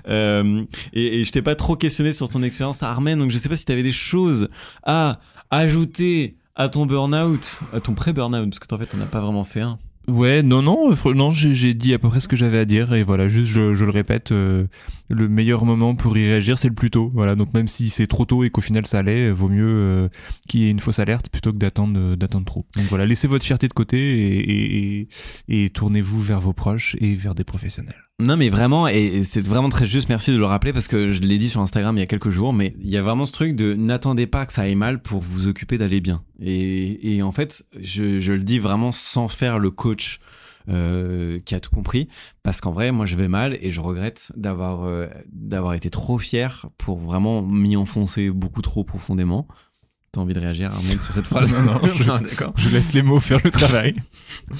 Euh, 0.07 0.63
et, 0.93 1.22
et 1.22 1.26
je 1.26 1.32
t'ai 1.32 1.41
pas 1.41 1.55
trop 1.55 1.76
questionné 1.76 2.13
sur 2.13 2.30
ton 2.30 2.43
expérience 2.43 2.82
à 2.84 2.89
Armen, 2.89 3.20
donc 3.20 3.32
je 3.32 3.38
sais 3.38 3.49
pas 3.49 3.57
si 3.57 3.66
t'avais 3.66 3.84
des 3.84 3.91
choses 3.91 4.47
à 4.84 5.20
ajouter 5.51 6.38
à 6.55 6.70
ton 6.70 6.86
burn-out, 6.86 7.59
à 7.74 7.80
ton 7.82 7.93
pré-burn-out, 7.93 8.49
parce 8.49 8.59
que 8.59 8.74
en 8.74 8.78
fait, 8.78 8.88
on 8.93 8.97
n'a 8.97 9.05
pas 9.05 9.20
vraiment 9.20 9.43
fait 9.43 9.61
un. 9.61 9.78
Ouais, 10.08 10.43
non, 10.43 10.62
non, 10.62 10.91
euh, 10.91 11.14
non, 11.14 11.32
j'ai 11.32 11.74
dit 11.74 11.93
à 11.93 11.99
peu 11.99 12.10
près 12.10 12.20
ce 12.20 12.28
que 12.28 12.36
j'avais 12.36 12.60
à 12.60 12.66
dire 12.66 12.93
et 12.93 13.01
voilà, 13.03 13.28
juste 13.28 13.47
je, 13.47 13.74
je 13.74 13.86
le 13.86 13.89
répète, 13.89 14.32
euh, 14.32 14.68
le 15.10 15.28
meilleur 15.28 15.66
moment 15.66 15.95
pour 15.95 16.16
y 16.18 16.26
réagir, 16.28 16.60
c'est 16.60 16.68
le 16.68 16.76
plus 16.76 16.91
tôt. 16.91 17.10
Voilà, 17.14 17.36
donc 17.36 17.53
même 17.53 17.68
si 17.68 17.89
c'est 17.89 18.06
trop 18.06 18.26
tôt 18.26 18.43
et 18.43 18.51
qu'au 18.51 18.62
final 18.62 18.86
ça 18.86 18.99
allait, 18.99 19.32
vaut 19.32 19.49
mieux 19.49 19.66
euh, 19.66 20.10
qu'il 20.47 20.62
y 20.62 20.68
ait 20.68 20.70
une 20.70 20.80
fausse 20.80 20.99
alerte 20.99 21.30
plutôt 21.30 21.51
que 21.51 21.58
d'attendre 21.58 21.99
euh, 21.99 22.16
d'attendre 22.16 22.45
trop. 22.45 22.66
Donc 22.76 22.86
voilà, 22.86 23.08
laissez 23.08 23.28
votre 23.28 23.45
fierté 23.45 23.68
de 23.68 23.74
côté 23.74 25.08
et 25.47 25.70
tournez-vous 25.72 26.22
vers 26.22 26.39
vos 26.39 26.53
proches 26.53 26.95
et 26.99 27.16
vers 27.16 27.34
des 27.34 27.43
professionnels. 27.43 28.06
Non 28.18 28.38
mais 28.38 28.47
vraiment, 28.47 28.88
et, 28.88 29.26
c'est 29.26 29.45
vraiment 29.45 29.68
très 29.68 29.86
juste, 29.86 30.07
merci 30.07 30.32
de 30.32 30.38
le 30.38 30.45
rappeler 30.45 30.72
parce 30.72 30.88
que 30.88 31.11
je 31.11 31.20
l'ai 31.20 31.38
dit 31.38 31.49
sur 31.49 31.59
Instagram 31.59 31.97
il 31.97 31.99
y 31.99 32.03
a 32.03 32.07
quelques 32.07 32.30
jours, 32.30 32.53
mais 32.53 32.74
il 32.80 32.89
y 32.89 32.95
a 32.95 33.01
vraiment 33.01 33.26
ce 33.26 33.34
truc 33.34 33.57
de 33.57 33.74
n'attendez 33.74 34.26
pas 34.26 34.45
que 34.45 34.53
ça 34.53 34.61
aille 34.61 34.76
mal 34.76 35.01
pour 35.01 35.20
vous 35.20 35.47
occuper 35.47 35.78
d'aller 35.78 35.99
bien. 35.99 36.24
Et, 36.39 37.22
en 37.22 37.34
fait, 37.34 37.66
je, 37.78 38.20
je 38.20 38.32
le 38.32 38.43
dis 38.43 38.57
vraiment 38.57 38.93
sans 38.93 39.28
faire 39.28 39.59
le 39.59 39.70
coach 39.70 40.22
euh, 40.70 41.39
qui 41.43 41.55
a 41.55 41.59
tout 41.59 41.72
compris, 41.72 42.07
parce 42.41 42.61
qu'en 42.61 42.72
vrai, 42.72 42.91
moi 42.91 43.05
je 43.05 43.18
vais 43.18 43.28
mal 43.28 43.57
et 43.61 43.70
je 43.70 43.82
regrette 43.82 44.32
d'avoir 44.38 44.86
euh, 44.86 45.07
d'avoir 45.32 45.74
été 45.74 45.89
trop 45.89 46.18
fier 46.18 46.68
pour 46.78 46.97
vraiment 46.97 47.41
m'y 47.41 47.76
enfoncer 47.76 48.30
beaucoup 48.30 48.61
trop 48.61 48.86
profondément. 48.86 49.45
T'as 50.16 50.22
envie 50.22 50.34
de 50.34 50.39
réagir 50.39 50.72
Armel 50.72 50.97
sur 50.97 51.13
cette 51.13 51.26
phrase. 51.26 51.51
Non, 51.66 51.74
non, 51.74 52.18
je- 52.55 52.70
laisse 52.70 52.93
les 52.93 53.01
mots 53.01 53.20
faire 53.20 53.39
le 53.43 53.51
travail. 53.51 53.95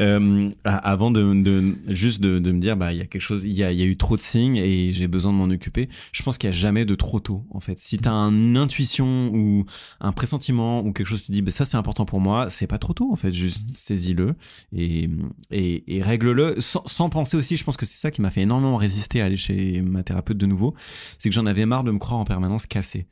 Euh, 0.00 0.50
avant 0.64 1.12
de, 1.12 1.40
de 1.42 1.76
juste 1.86 2.20
de, 2.20 2.40
de 2.40 2.50
me 2.50 2.58
dire 2.58 2.76
bah 2.76 2.92
il 2.92 2.98
y 2.98 3.00
a 3.00 3.06
quelque 3.06 3.22
chose 3.22 3.42
il 3.44 3.52
y 3.52 3.62
a, 3.62 3.70
il 3.70 3.78
y 3.78 3.82
a 3.82 3.86
eu 3.86 3.96
trop 3.96 4.16
de 4.16 4.20
signes 4.20 4.56
et 4.56 4.90
j'ai 4.90 5.06
besoin 5.06 5.32
de 5.32 5.36
m'en 5.36 5.44
occuper 5.44 5.88
je 6.10 6.20
pense 6.24 6.36
qu'il 6.36 6.48
y 6.50 6.52
a 6.52 6.56
jamais 6.56 6.84
de 6.84 6.96
trop 6.96 7.20
tôt 7.20 7.44
en 7.52 7.60
fait. 7.60 7.78
Si 7.78 7.98
t'as 7.98 8.10
une 8.12 8.56
intuition 8.56 9.30
ou 9.32 9.66
un 10.00 10.10
pressentiment 10.10 10.80
ou 10.80 10.92
quelque 10.92 11.06
chose 11.06 11.22
tu 11.22 11.30
dis 11.30 11.42
bah 11.42 11.52
ça 11.52 11.64
c'est 11.64 11.76
important 11.76 12.06
pour 12.06 12.18
moi 12.20 12.50
c'est 12.50 12.66
pas 12.66 12.78
trop 12.78 12.92
tôt 12.92 13.10
en 13.12 13.16
fait. 13.16 13.32
Juste 13.32 13.70
saisis-le 13.70 14.34
et, 14.76 15.08
et, 15.52 15.96
et 15.96 16.02
règle-le. 16.02 16.56
Sans, 16.58 16.82
sans 16.86 17.08
penser 17.08 17.36
aussi 17.36 17.56
je 17.56 17.62
pense 17.62 17.76
que 17.76 17.86
c'est 17.86 18.00
ça 18.00 18.10
qui 18.10 18.20
m'a 18.20 18.30
fait 18.30 18.42
énormément 18.42 18.76
résister 18.76 19.22
à 19.22 19.26
aller 19.26 19.36
chez 19.36 19.80
ma 19.80 20.02
thérapeute 20.02 20.38
de 20.38 20.46
nouveau 20.46 20.74
c'est 21.20 21.28
que 21.28 21.34
j'en 21.34 21.46
avais 21.46 21.66
marre 21.66 21.84
de 21.84 21.92
me 21.92 21.98
croire 21.98 22.18
en 22.18 22.24
permanence 22.24 22.66
cassé 22.66 23.06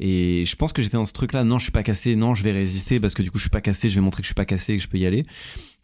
et 0.00 0.44
je 0.44 0.56
pense 0.56 0.72
que 0.72 0.82
j'étais 0.82 0.96
dans 0.96 1.04
ce 1.04 1.12
truc 1.12 1.32
là 1.32 1.44
non 1.44 1.58
je 1.58 1.64
suis 1.64 1.72
pas 1.72 1.82
cassé 1.82 2.16
non 2.16 2.34
je 2.34 2.42
vais 2.42 2.52
résister 2.52 2.98
parce 2.98 3.14
que 3.14 3.22
du 3.22 3.30
coup 3.30 3.38
je 3.38 3.44
suis 3.44 3.50
pas 3.50 3.60
cassé 3.60 3.88
je 3.88 3.94
vais 3.94 4.00
montrer 4.00 4.22
que 4.22 4.24
je 4.24 4.28
suis 4.28 4.34
pas 4.34 4.46
cassé 4.46 4.72
et 4.72 4.76
que 4.78 4.82
je 4.82 4.88
peux 4.88 4.98
y 4.98 5.06
aller 5.06 5.26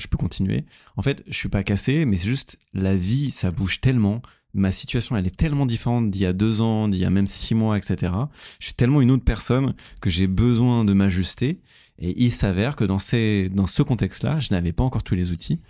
je 0.00 0.06
peux 0.06 0.16
continuer. 0.16 0.64
En 0.96 1.02
fait, 1.02 1.22
je 1.26 1.36
suis 1.36 1.48
pas 1.48 1.62
cassé, 1.62 2.04
mais 2.04 2.16
c'est 2.16 2.28
juste 2.28 2.58
la 2.74 2.96
vie, 2.96 3.30
ça 3.30 3.50
bouge 3.50 3.80
tellement. 3.80 4.22
Ma 4.54 4.72
situation, 4.72 5.16
elle 5.16 5.26
est 5.26 5.36
tellement 5.36 5.66
différente 5.66 6.10
d'il 6.10 6.22
y 6.22 6.26
a 6.26 6.32
deux 6.32 6.60
ans, 6.60 6.88
d'il 6.88 7.00
y 7.00 7.04
a 7.04 7.10
même 7.10 7.26
six 7.26 7.54
mois, 7.54 7.76
etc. 7.76 8.12
Je 8.58 8.66
suis 8.66 8.74
tellement 8.74 9.00
une 9.00 9.10
autre 9.10 9.24
personne 9.24 9.74
que 10.00 10.10
j'ai 10.10 10.26
besoin 10.26 10.84
de 10.84 10.92
m'ajuster. 10.92 11.60
Et 11.98 12.22
il 12.22 12.30
s'avère 12.30 12.76
que 12.76 12.84
dans, 12.84 12.98
ces, 12.98 13.48
dans 13.50 13.66
ce 13.66 13.82
contexte-là, 13.82 14.38
je 14.38 14.48
n'avais 14.52 14.72
pas 14.72 14.84
encore 14.84 15.02
tous 15.02 15.14
les 15.14 15.30
outils. 15.30 15.60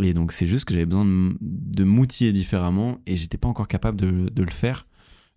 Et 0.00 0.12
donc, 0.12 0.32
c'est 0.32 0.46
juste 0.46 0.64
que 0.64 0.74
j'avais 0.74 0.86
besoin 0.86 1.04
de, 1.04 1.36
de 1.40 1.84
m'outiller 1.84 2.32
différemment 2.32 3.00
et 3.06 3.16
j'étais 3.16 3.38
pas 3.38 3.48
encore 3.48 3.68
capable 3.68 3.98
de, 4.00 4.28
de 4.28 4.42
le 4.42 4.50
faire, 4.50 4.86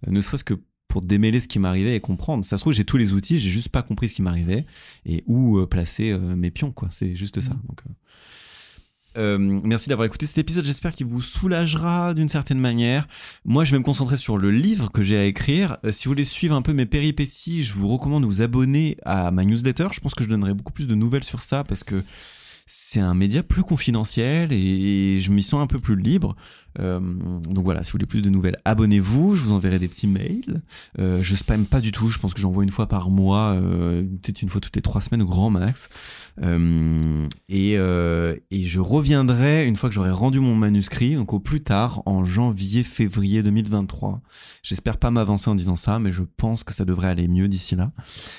euh, 0.08 0.12
ne 0.12 0.22
serait-ce 0.22 0.44
que 0.44 0.56
pour 0.92 1.02
démêler 1.02 1.40
ce 1.40 1.48
qui 1.48 1.58
m'arrivait 1.58 1.96
et 1.96 2.02
comprendre. 2.02 2.44
Ça 2.44 2.58
se 2.58 2.64
trouve, 2.64 2.74
j'ai 2.74 2.84
tous 2.84 2.98
les 2.98 3.14
outils, 3.14 3.40
j'ai 3.40 3.50
juste 3.50 3.70
pas 3.70 3.82
compris 3.82 4.10
ce 4.10 4.16
qui 4.16 4.22
m'arrivait 4.22 4.66
et 5.06 5.24
où 5.26 5.58
euh, 5.58 5.66
placer 5.66 6.12
euh, 6.12 6.36
mes 6.36 6.52
pions, 6.52 6.74
quoi. 6.74 6.90
C'est 6.92 7.16
juste 7.16 7.40
ça. 7.40 7.52
Donc, 7.52 7.82
euh, 7.88 7.94
euh, 9.18 9.38
merci 9.38 9.88
d'avoir 9.88 10.06
écouté 10.06 10.26
cet 10.26 10.38
épisode. 10.38 10.66
J'espère 10.66 10.92
qu'il 10.92 11.08
vous 11.08 11.22
soulagera 11.22 12.14
d'une 12.14 12.28
certaine 12.28 12.60
manière. 12.60 13.08
Moi, 13.46 13.64
je 13.64 13.72
vais 13.72 13.80
me 13.80 13.84
concentrer 13.84 14.18
sur 14.18 14.38
le 14.38 14.52
livre 14.52 14.92
que 14.92 15.02
j'ai 15.02 15.18
à 15.18 15.24
écrire. 15.24 15.78
Euh, 15.86 15.94
si 15.94 16.06
vous 16.06 16.12
voulez 16.12 16.26
suivre 16.26 16.56
un 16.56 16.62
peu 16.62 16.74
mes 16.74 16.86
péripéties, 16.86 17.64
je 17.64 17.74
vous 17.74 17.88
recommande 17.88 18.24
de 18.24 18.28
vous 18.28 18.42
abonner 18.42 18.98
à 19.04 19.32
ma 19.32 19.46
newsletter. 19.46 19.88
Je 19.94 20.02
pense 20.02 20.14
que 20.14 20.26
je 20.26 20.30
donnerai 20.30 20.54
beaucoup 20.54 20.74
plus 20.74 20.88
de 20.88 20.96
nouvelles 20.96 21.24
sur 21.24 21.40
ça 21.40 21.64
parce 21.64 21.86
que 21.86 22.04
c'est 22.74 23.02
un 23.02 23.14
média 23.14 23.44
plus 23.44 23.64
confidentiel 23.64 24.54
et 24.54 25.20
je 25.20 25.30
m'y 25.32 25.44
sens 25.44 25.62
un 25.62 25.68
peu 25.68 25.80
plus 25.80 25.98
libre. 25.98 26.38
Euh, 26.80 27.02
donc 27.50 27.66
voilà, 27.66 27.84
si 27.84 27.90
vous 27.90 27.98
voulez 27.98 28.06
plus 28.06 28.22
de 28.22 28.30
nouvelles, 28.30 28.56
abonnez-vous. 28.64 29.36
Je 29.36 29.42
vous 29.42 29.52
enverrai 29.52 29.78
des 29.78 29.90
petits 29.90 30.08
mails. 30.08 30.62
Euh, 30.98 31.22
je 31.22 31.36
spamme 31.36 31.66
pas 31.66 31.82
du 31.82 31.92
tout. 31.92 32.08
Je 32.08 32.18
pense 32.18 32.34
que 32.34 32.40
j'envoie 32.40 32.64
une 32.64 32.72
fois 32.72 32.88
par 32.88 33.10
mois, 33.10 33.56
euh, 33.56 34.04
peut-être 34.04 34.42
une 34.42 34.48
fois 34.48 34.62
toutes 34.62 34.78
les 34.78 34.82
trois 34.82 35.02
semaines 35.02 35.22
au 35.22 35.26
grand 35.26 35.50
max. 35.50 35.90
Euh, 36.42 37.28
et, 37.50 37.74
euh, 37.78 38.38
et 38.52 38.64
je 38.64 38.80
reviendrai 38.80 39.68
une 39.68 39.76
fois 39.76 39.90
que 39.90 39.96
j'aurai 39.96 40.12
rendu 40.12 40.40
mon 40.40 40.56
manuscrit, 40.56 41.16
donc 41.16 41.34
au 41.34 41.40
plus 41.40 41.62
tard, 41.62 42.02
en 42.06 42.24
janvier-février 42.24 43.44
2023. 43.44 44.22
J'espère 44.64 44.98
pas 44.98 45.12
m'avancer 45.12 45.50
en 45.50 45.56
disant 45.56 45.76
ça, 45.76 46.00
mais 46.00 46.14
je 46.14 46.24
pense 46.24 46.64
que 46.64 46.74
ça 46.74 46.86
devrait 46.86 47.10
aller 47.10 47.28
mieux 47.28 47.50
d'ici 47.50 47.76
là. 47.76 47.92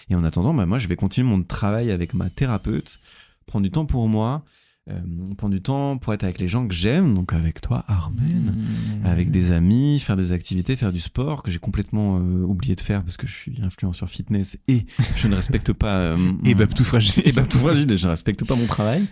Et 0.09 0.15
en 0.15 0.25
attendant, 0.25 0.55
bah, 0.55 0.65
moi, 0.65 0.79
je 0.79 0.89
vais 0.89 0.97
continuer 0.97 1.29
mon 1.29 1.43
travail 1.43 1.91
avec 1.91 2.15
ma 2.15 2.31
thérapeute, 2.31 2.99
prendre 3.47 3.65
du 3.65 3.71
temps 3.71 3.87
pour 3.87 4.09
moi, 4.09 4.45
euh, 4.91 4.99
prendre 5.39 5.55
du 5.55 5.63
temps 5.63 5.97
pour 5.97 6.13
être 6.13 6.25
avec 6.25 6.41
les 6.41 6.49
gens 6.49 6.67
que 6.67 6.75
j'aime, 6.75 7.15
donc 7.15 7.33
avec 7.33 7.61
toi, 7.61 7.85
Armen 7.87 8.67
avec 9.05 9.31
des 9.31 9.53
amis, 9.53 10.01
faire 10.01 10.17
des 10.17 10.33
activités, 10.33 10.75
faire 10.77 10.93
du 10.93 10.99
sport 10.99 11.45
que 11.45 11.51
j'ai 11.53 11.61
complètement 11.61 12.19
euh, 12.19 12.43
oublié 12.45 12.75
de 12.75 12.81
faire 12.81 13.05
parce 13.05 13.17
que 13.17 13.27
je 13.29 13.33
suis 13.33 13.61
influenceur 13.63 14.09
fitness 14.11 14.59
et 14.67 14.85
je 15.17 15.29
ne 15.29 15.35
respecte 15.37 15.73
pas 15.85 15.95
euh, 15.99 16.33
Et 16.45 16.55
bah 16.57 16.67
tout 16.67 16.83
fragile. 16.83 17.23
et 17.25 17.31
bah 17.33 17.43
tout 17.49 17.59
fragile 17.59 17.91
et 17.93 17.97
je 17.97 18.09
respecte 18.09 18.45
pas 18.45 18.57
mon 18.57 18.67
travail 18.67 19.05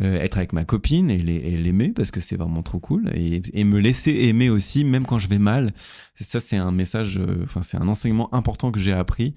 Euh, 0.00 0.20
être 0.20 0.36
avec 0.36 0.52
ma 0.52 0.64
copine 0.64 1.10
et 1.10 1.18
l'ai- 1.18 1.36
et 1.52 1.56
l'aimer 1.56 1.88
parce 1.88 2.10
que 2.12 2.20
c'est 2.20 2.36
vraiment 2.36 2.62
trop 2.62 2.78
cool 2.78 3.10
et, 3.14 3.42
et 3.52 3.64
me 3.64 3.80
laisser 3.80 4.12
aimer 4.28 4.48
aussi 4.50 4.84
même 4.84 5.06
quand 5.06 5.18
je 5.18 5.28
vais 5.28 5.38
mal 5.38 5.72
ça 6.20 6.38
c'est 6.38 6.56
un 6.56 6.70
message 6.70 7.18
euh, 7.18 7.40
enfin 7.44 7.62
c'est 7.62 7.78
un 7.78 7.88
enseignement 7.88 8.32
important 8.34 8.70
que 8.70 8.78
j'ai 8.78 8.92
appris 8.92 9.34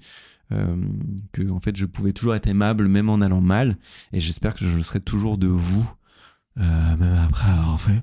que 1.32 1.50
en 1.50 1.60
fait 1.60 1.76
je 1.76 1.86
pouvais 1.86 2.12
toujours 2.12 2.34
être 2.34 2.48
aimable 2.48 2.88
même 2.88 3.08
en 3.08 3.20
allant 3.20 3.40
mal 3.40 3.76
et 4.12 4.20
j'espère 4.20 4.54
que 4.54 4.64
je 4.64 4.76
le 4.76 4.82
serai 4.82 5.00
toujours 5.00 5.38
de 5.38 5.46
vous 5.46 5.88
euh, 6.58 6.96
même 6.96 7.18
après 7.28 7.50
avoir 7.50 7.80
fait 7.80 8.02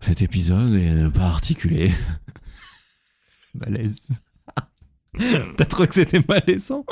cet 0.00 0.22
épisode 0.22 0.74
et 0.74 0.90
ne 0.90 1.08
pas 1.08 1.26
articuler 1.26 1.92
Malaise. 3.54 4.08
T'as 5.56 5.64
trouvé 5.66 5.88
que 5.88 5.94
c'était 5.94 6.22
malaisant? 6.28 6.84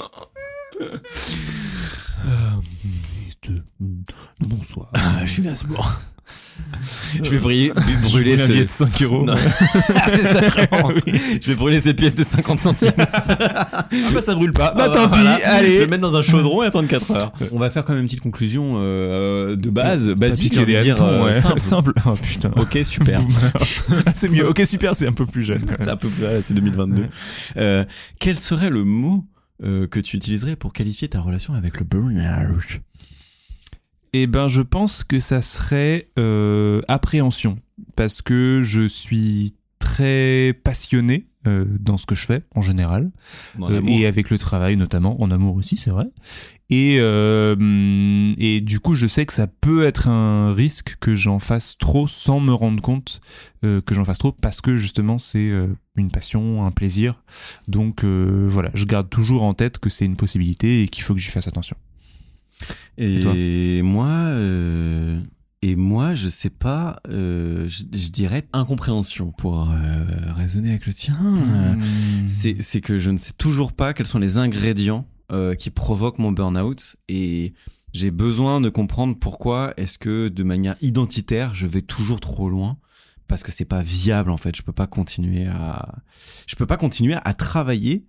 Bonsoir. 4.40 4.90
Ah, 4.94 5.24
je 5.24 5.32
suis 5.32 5.42
Gainsbourg. 5.42 6.00
Je 7.22 7.30
vais 7.30 7.38
briller, 7.38 7.72
brûler 8.02 8.36
Je 8.36 8.42
ce... 8.44 8.52
de 8.52 8.66
5 8.68 9.02
euros. 9.02 9.26
Ah, 9.94 10.08
c'est 10.08 10.22
ça 10.32 10.40
vraiment. 10.48 10.92
Je 11.06 11.48
vais 11.48 11.54
brûler 11.54 11.80
cette 11.80 11.96
pièce 11.96 12.14
de 12.14 12.24
50 12.24 12.58
centimes. 12.58 12.92
Ah 12.98 13.86
bah 14.12 14.20
ça 14.22 14.34
brûle 14.34 14.52
pas. 14.52 14.72
Ah, 14.74 14.74
Bah 14.76 14.88
tant 14.88 15.04
pis, 15.08 15.20
voilà. 15.20 15.36
Je 15.36 15.40
vais 15.40 15.44
allez. 15.46 15.78
le 15.80 15.86
mettre 15.86 16.02
dans 16.02 16.16
un 16.16 16.22
chaudron 16.22 16.62
et 16.62 16.66
attendre 16.66 16.88
4 16.88 17.10
heures. 17.12 17.32
On 17.52 17.58
va 17.58 17.70
faire 17.70 17.84
quand 17.84 17.92
même 17.92 18.02
une 18.02 18.06
petite 18.06 18.20
conclusion 18.20 18.74
euh, 18.76 19.56
de 19.56 19.70
base, 19.70 20.10
basique, 20.10 20.58
de 20.58 20.64
dire 20.64 21.02
euh, 21.02 21.24
ouais. 21.26 21.32
simple. 21.32 21.60
simple. 21.60 21.92
Oh 22.06 22.14
putain. 22.14 22.50
Ok, 22.56 22.78
super. 22.84 23.20
C'est 24.14 24.28
mieux. 24.28 24.48
Ok, 24.48 24.62
super, 24.68 24.94
c'est 24.96 25.06
un 25.06 25.12
peu 25.12 25.26
plus 25.26 25.42
jeune. 25.42 25.62
c'est 25.78 25.88
un 25.88 25.96
peu 25.96 26.08
plus, 26.08 26.24
ouais, 26.24 26.40
c'est 26.42 26.54
2022. 26.54 27.06
Euh, 27.56 27.84
quel 28.18 28.38
serait 28.38 28.70
le 28.70 28.84
mot 28.84 29.24
euh, 29.62 29.86
que 29.86 30.00
tu 30.00 30.16
utiliserais 30.16 30.56
pour 30.56 30.72
qualifier 30.72 31.08
ta 31.08 31.20
relation 31.20 31.54
avec 31.54 31.78
le 31.78 31.84
burn-out? 31.84 32.80
Eh 34.12 34.26
ben, 34.26 34.48
je 34.48 34.62
pense 34.62 35.04
que 35.04 35.20
ça 35.20 35.40
serait 35.42 36.10
euh, 36.18 36.80
appréhension. 36.88 37.58
Parce 37.96 38.22
que 38.22 38.60
je 38.62 38.86
suis 38.86 39.54
très 39.78 40.58
passionné 40.64 41.26
euh, 41.46 41.64
dans 41.80 41.98
ce 41.98 42.06
que 42.06 42.14
je 42.14 42.26
fais, 42.26 42.42
en 42.54 42.60
général. 42.60 43.10
Euh, 43.60 43.82
et 43.86 44.06
avec 44.06 44.30
le 44.30 44.38
travail 44.38 44.76
notamment, 44.76 45.20
en 45.20 45.30
amour 45.30 45.56
aussi, 45.56 45.76
c'est 45.76 45.90
vrai. 45.90 46.06
Et, 46.70 46.96
euh, 47.00 48.32
et 48.38 48.62
du 48.62 48.80
coup, 48.80 48.94
je 48.94 49.06
sais 49.06 49.26
que 49.26 49.32
ça 49.34 49.46
peut 49.46 49.84
être 49.84 50.08
un 50.08 50.54
risque 50.54 50.96
que 51.00 51.14
j'en 51.14 51.38
fasse 51.38 51.76
trop 51.76 52.06
sans 52.06 52.40
me 52.40 52.54
rendre 52.54 52.80
compte 52.80 53.20
euh, 53.62 53.82
que 53.82 53.94
j'en 53.94 54.06
fasse 54.06 54.16
trop 54.16 54.32
parce 54.32 54.62
que 54.62 54.78
justement 54.78 55.18
c'est 55.18 55.50
euh, 55.50 55.66
une 55.96 56.10
passion, 56.10 56.64
un 56.64 56.70
plaisir. 56.70 57.24
Donc 57.68 58.04
euh, 58.04 58.46
voilà, 58.48 58.70
je 58.72 58.86
garde 58.86 59.10
toujours 59.10 59.42
en 59.42 59.52
tête 59.52 59.80
que 59.80 59.90
c'est 59.90 60.06
une 60.06 60.16
possibilité 60.16 60.82
et 60.82 60.88
qu'il 60.88 61.02
faut 61.02 61.12
que 61.12 61.20
j'y 61.20 61.30
fasse 61.30 61.46
attention. 61.46 61.76
Et, 62.98 63.82
moi, 63.82 64.08
euh, 64.08 65.20
Et 65.62 65.76
moi, 65.76 66.14
je 66.14 66.28
sais 66.28 66.50
pas, 66.50 67.00
euh, 67.08 67.68
je, 67.68 67.84
je 67.92 68.08
dirais 68.08 68.48
incompréhension 68.52 69.30
pour 69.30 69.70
euh, 69.70 69.76
raisonner 70.34 70.70
avec 70.70 70.86
le 70.86 70.92
tien. 70.92 71.14
Hmm. 71.14 72.26
C'est 72.26 72.60
c'est 72.60 72.80
que 72.80 72.98
je 72.98 73.10
ne 73.10 73.16
sais 73.16 73.32
toujours 73.32 73.72
pas 73.72 73.94
quels 73.94 74.08
sont 74.08 74.18
les 74.18 74.38
ingrédients 74.38 75.06
euh, 75.30 75.54
qui 75.54 75.70
provoquent 75.70 76.18
mon 76.18 76.32
burn-out 76.32 76.96
et 77.08 77.54
j'ai 77.94 78.10
besoin 78.10 78.60
de 78.60 78.70
comprendre 78.70 79.16
pourquoi 79.18 79.72
est-ce 79.76 79.98
que 79.98 80.28
de 80.28 80.42
manière 80.42 80.74
identitaire, 80.80 81.54
je 81.54 81.66
vais 81.66 81.82
toujours 81.82 82.18
trop 82.20 82.50
loin 82.50 82.78
parce 83.28 83.42
que 83.42 83.52
c'est 83.52 83.64
pas 83.64 83.82
viable 83.82 84.30
en 84.30 84.36
fait. 84.36 84.56
Je 84.56 84.62
peux 84.62 84.72
pas 84.72 84.86
continuer 84.88 85.46
à, 85.46 85.94
je 86.46 86.56
peux 86.56 86.66
pas 86.66 86.76
continuer 86.76 87.16
à 87.22 87.34
travailler 87.34 88.04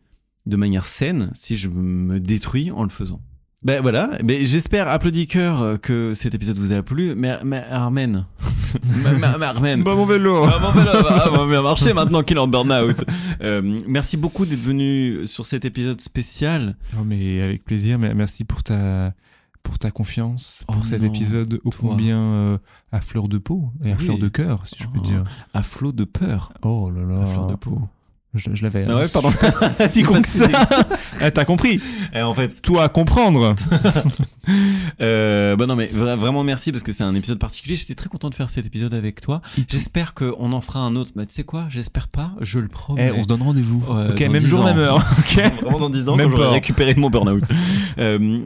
de 0.47 0.57
manière 0.57 0.85
saine 0.85 1.31
si 1.35 1.55
je 1.55 1.69
me 1.69 2.19
détruis 2.19 2.71
en 2.71 2.83
le 2.83 2.89
faisant. 2.89 3.21
Ben 3.63 3.81
voilà, 3.81 4.09
ben 4.23 4.45
j'espère, 4.45 4.89
applaudis-cœur, 4.89 5.61
euh, 5.61 5.77
que 5.77 6.13
cet 6.15 6.35
épisode 6.35 6.59
vous 6.59 6.73
a 6.73 6.83
plu. 6.83 7.15
Mais, 7.15 7.37
mais 7.45 7.63
Armen, 7.69 8.25
mais, 8.83 9.13
mais- 9.19 9.37
mais 9.39 9.45
Armen, 9.45 9.83
Bah, 9.83 9.95
mon 9.95 10.05
vélo 10.05 10.43
ah, 10.43 10.59
bon, 10.59 10.67
ben 10.75 10.83
là, 10.83 11.01
bah, 11.01 11.29
va 11.31 11.47
bien 11.47 11.61
marcher 11.61 11.93
maintenant 11.93 12.23
qu'il 12.23 12.35
est 12.35 12.41
en 12.41 12.47
burn-out. 12.49 13.05
Euh, 13.41 13.61
merci 13.87 14.17
beaucoup 14.17 14.45
d'être 14.45 14.61
venu 14.61 15.25
sur 15.27 15.45
cet 15.45 15.63
épisode 15.63 16.01
spécial. 16.01 16.75
Oh, 16.99 17.03
mais 17.05 17.41
avec 17.41 17.63
plaisir, 17.63 17.97
mais 17.99 18.13
merci 18.13 18.43
pour 18.43 18.63
ta, 18.63 19.13
pour 19.63 19.79
ta 19.79 19.91
confiance, 19.91 20.65
pour 20.67 20.81
Oh 20.81 20.85
cet 20.85 21.01
non, 21.01 21.07
épisode 21.13 21.61
ô 21.63 21.69
combien 21.69 22.19
euh, 22.19 22.57
à 22.91 22.99
fleur 22.99 23.29
de 23.29 23.37
peau 23.37 23.71
et 23.85 23.93
à 23.93 23.95
Oui. 23.95 24.03
fleur 24.03 24.17
de 24.17 24.27
cœur, 24.27 24.67
si 24.67 24.75
je 24.77 24.87
peux 24.89 24.99
Oh. 24.99 25.07
dire. 25.07 25.23
À 25.53 25.63
flot 25.63 25.93
de 25.93 26.03
peur. 26.03 26.51
Oh 26.63 26.91
là 26.93 27.05
là. 27.05 27.23
À 27.23 27.25
fleur 27.27 27.47
de 27.47 27.55
peau. 27.55 27.79
Je, 28.35 28.49
je 28.53 28.63
l'avais. 28.63 28.85
Ah 28.89 28.95
ouais, 28.95 29.03
hein. 29.03 29.07
pardon. 29.13 29.29
Si 29.87 30.01
con 30.03 30.21
que 30.21 30.27
ça. 30.27 30.47
Eh, 31.21 31.29
T'as 31.31 31.45
compris 31.45 31.79
Et 32.13 32.21
en 32.21 32.33
fait, 32.33 32.61
Toi 32.63 32.83
à 32.83 32.89
comprendre. 32.89 33.55
euh, 35.01 35.55
bah 35.55 35.65
non 35.67 35.75
mais 35.75 35.85
vra- 35.93 36.15
vraiment 36.15 36.43
merci 36.43 36.71
parce 36.71 36.83
que 36.83 36.91
c'est 36.93 37.03
un 37.03 37.15
épisode 37.15 37.39
particulier. 37.39 37.75
J'étais 37.75 37.95
très 37.95 38.09
content 38.09 38.29
de 38.29 38.35
faire 38.35 38.49
cet 38.49 38.65
épisode 38.65 38.93
avec 38.93 39.21
toi. 39.21 39.41
J'espère 39.69 40.13
qu'on 40.13 40.51
en 40.51 40.61
fera 40.61 40.79
un 40.79 40.95
autre. 40.95 41.11
Mais 41.15 41.25
tu 41.25 41.33
sais 41.33 41.43
quoi? 41.43 41.65
J'espère 41.69 42.07
pas. 42.07 42.31
Je 42.41 42.59
le 42.59 42.65
Eh, 42.65 42.69
promets. 42.69 43.11
on 43.15 43.23
se 43.23 43.27
donne 43.27 43.41
rendez-vous. 43.41 43.83
Ok, 43.87 44.19
dans 44.19 44.31
même 44.31 44.41
10 44.41 44.47
jour, 44.47 44.61
ans. 44.61 44.65
même 44.65 44.79
heure. 44.79 44.97
Ok. 45.19 45.39
Vraiment 45.61 45.79
dans 45.79 45.89
10 45.89 46.09
ans 46.09 46.15
Même 46.15 46.29
quand 46.31 46.37
j'aurai 46.37 46.49
récupéré 46.49 46.95
mon 46.95 47.09
burn-out. 47.09 47.43
Euh, 47.99 48.39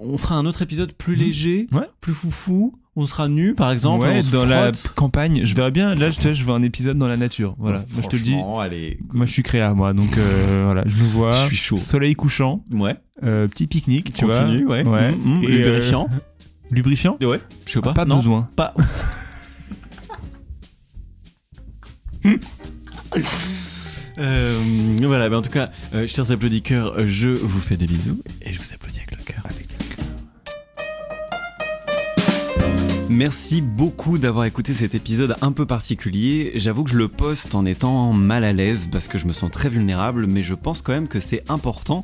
on 0.00 0.18
fera 0.18 0.34
un 0.36 0.46
autre 0.46 0.62
épisode 0.62 0.92
plus 0.92 1.14
léger, 1.14 1.66
Ouais. 1.72 1.86
plus 2.00 2.12
foufou. 2.12 2.74
On 2.96 3.06
sera 3.06 3.28
nu 3.28 3.54
par 3.54 3.72
exemple. 3.72 4.04
ouais, 4.06 4.18
on 4.18 4.22
se 4.22 4.32
dans 4.32 4.44
la 4.44 4.70
campagne, 4.94 5.40
je 5.44 5.54
verrais 5.56 5.72
bien. 5.72 5.94
Là, 5.96 6.10
je, 6.10 6.18
te- 6.20 6.32
je 6.32 6.44
veux 6.44 6.52
un 6.52 6.62
épisode 6.62 6.96
dans 6.96 7.08
la 7.08 7.16
nature. 7.16 7.56
Voilà, 7.58 7.78
Ouais, 7.78 7.84
moi, 7.94 8.02
je 8.04 8.08
te 8.08 8.16
le 8.16 8.22
dis. 8.22 8.36
Allez. 8.60 8.98
Moi, 9.12 9.26
je 9.26 9.32
suis 9.32 9.42
créa, 9.42 9.74
moi, 9.74 9.92
donc 9.92 10.16
euh, 10.16 10.62
voilà, 10.66 10.84
je 10.86 10.96
nous 11.02 11.08
vois. 11.10 11.42
Je 11.44 11.48
suis 11.48 11.56
chaud. 11.56 11.76
Soleil 11.76 12.14
couchant, 12.14 12.62
Ouais. 12.70 12.94
euh, 13.24 13.48
petit 13.48 13.66
pique-nique, 13.66 14.12
tu 14.14 14.24
vois. 14.26 14.38
Continue, 14.38 14.66
ouais. 14.66 14.84
ouais. 14.86 15.10
Mm, 15.12 15.38
mm, 15.40 15.42
Et, 15.42 15.46
euh, 15.46 15.56
lubrifiant. 15.72 16.08
lubrifiant 16.70 17.16
Ouais. 17.22 17.40
Je 17.66 17.72
sais 17.72 17.80
pas. 17.80 17.94
Pas 17.94 18.04
non, 18.04 18.16
besoin. 18.18 18.48
Pas. 18.54 18.72
Euh, 24.18 24.62
voilà, 25.02 25.28
mais 25.28 25.36
en 25.36 25.42
tout 25.42 25.50
cas, 25.50 25.70
euh, 25.92 26.06
chers 26.06 26.30
applaudisseurs, 26.30 27.04
je 27.06 27.28
vous 27.28 27.60
fais 27.60 27.76
des 27.76 27.86
bisous 27.86 28.22
et 28.42 28.52
je 28.52 28.58
vous 28.60 28.72
applaudis 28.72 28.98
avec 28.98 29.10
le 29.10 29.24
cœur. 29.24 29.42
Merci 33.14 33.62
beaucoup 33.62 34.18
d'avoir 34.18 34.44
écouté 34.44 34.74
cet 34.74 34.96
épisode 34.96 35.36
un 35.40 35.52
peu 35.52 35.66
particulier. 35.66 36.50
J'avoue 36.56 36.82
que 36.82 36.90
je 36.90 36.96
le 36.96 37.06
poste 37.06 37.54
en 37.54 37.64
étant 37.64 38.12
mal 38.12 38.42
à 38.42 38.52
l'aise 38.52 38.88
parce 38.90 39.06
que 39.06 39.18
je 39.18 39.26
me 39.26 39.32
sens 39.32 39.52
très 39.52 39.68
vulnérable, 39.68 40.26
mais 40.26 40.42
je 40.42 40.54
pense 40.54 40.82
quand 40.82 40.92
même 40.92 41.06
que 41.06 41.20
c'est 41.20 41.48
important. 41.48 42.02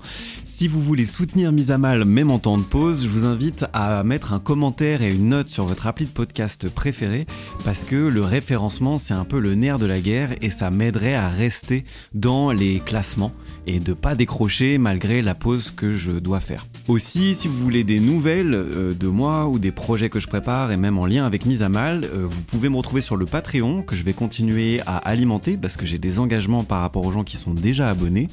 Si 0.52 0.66
vous 0.66 0.82
voulez 0.82 1.06
soutenir 1.06 1.52
Mise 1.52 1.70
à 1.70 1.78
Mal 1.78 2.04
même 2.04 2.28
en 2.28 2.40
temps 2.40 2.58
de 2.58 2.64
pause, 2.64 3.04
je 3.04 3.08
vous 3.08 3.24
invite 3.24 3.66
à 3.72 4.02
mettre 4.02 4.32
un 4.32 4.40
commentaire 4.40 5.00
et 5.00 5.14
une 5.14 5.28
note 5.28 5.48
sur 5.48 5.64
votre 5.64 5.86
appli 5.86 6.06
de 6.06 6.10
podcast 6.10 6.68
préféré 6.68 7.24
parce 7.64 7.84
que 7.84 7.94
le 7.94 8.20
référencement 8.22 8.98
c'est 8.98 9.14
un 9.14 9.24
peu 9.24 9.38
le 9.38 9.54
nerf 9.54 9.78
de 9.78 9.86
la 9.86 10.00
guerre 10.00 10.34
et 10.42 10.50
ça 10.50 10.72
m'aiderait 10.72 11.14
à 11.14 11.28
rester 11.28 11.84
dans 12.14 12.50
les 12.50 12.82
classements 12.84 13.32
et 13.68 13.78
de 13.78 13.92
pas 13.92 14.16
décrocher 14.16 14.76
malgré 14.76 15.22
la 15.22 15.36
pause 15.36 15.70
que 15.74 15.94
je 15.94 16.12
dois 16.12 16.40
faire. 16.40 16.66
Aussi, 16.88 17.36
si 17.36 17.46
vous 17.46 17.56
voulez 17.56 17.84
des 17.84 18.00
nouvelles 18.00 18.52
euh, 18.54 18.92
de 18.92 19.06
moi 19.06 19.46
ou 19.46 19.60
des 19.60 19.70
projets 19.70 20.10
que 20.10 20.18
je 20.18 20.26
prépare 20.26 20.72
et 20.72 20.76
même 20.76 20.98
en 20.98 21.06
lien 21.06 21.24
avec 21.24 21.46
Mise 21.46 21.62
à 21.62 21.68
Mal, 21.68 22.04
euh, 22.04 22.26
vous 22.28 22.42
pouvez 22.42 22.68
me 22.68 22.76
retrouver 22.76 23.02
sur 23.02 23.16
le 23.16 23.24
Patreon 23.24 23.82
que 23.82 23.94
je 23.94 24.02
vais 24.02 24.14
continuer 24.14 24.80
à 24.84 24.96
alimenter 24.96 25.56
parce 25.56 25.76
que 25.76 25.86
j'ai 25.86 25.98
des 25.98 26.18
engagements 26.18 26.64
par 26.64 26.80
rapport 26.80 27.06
aux 27.06 27.12
gens 27.12 27.22
qui 27.22 27.36
sont 27.36 27.54
déjà 27.54 27.88
abonnés. 27.88 28.26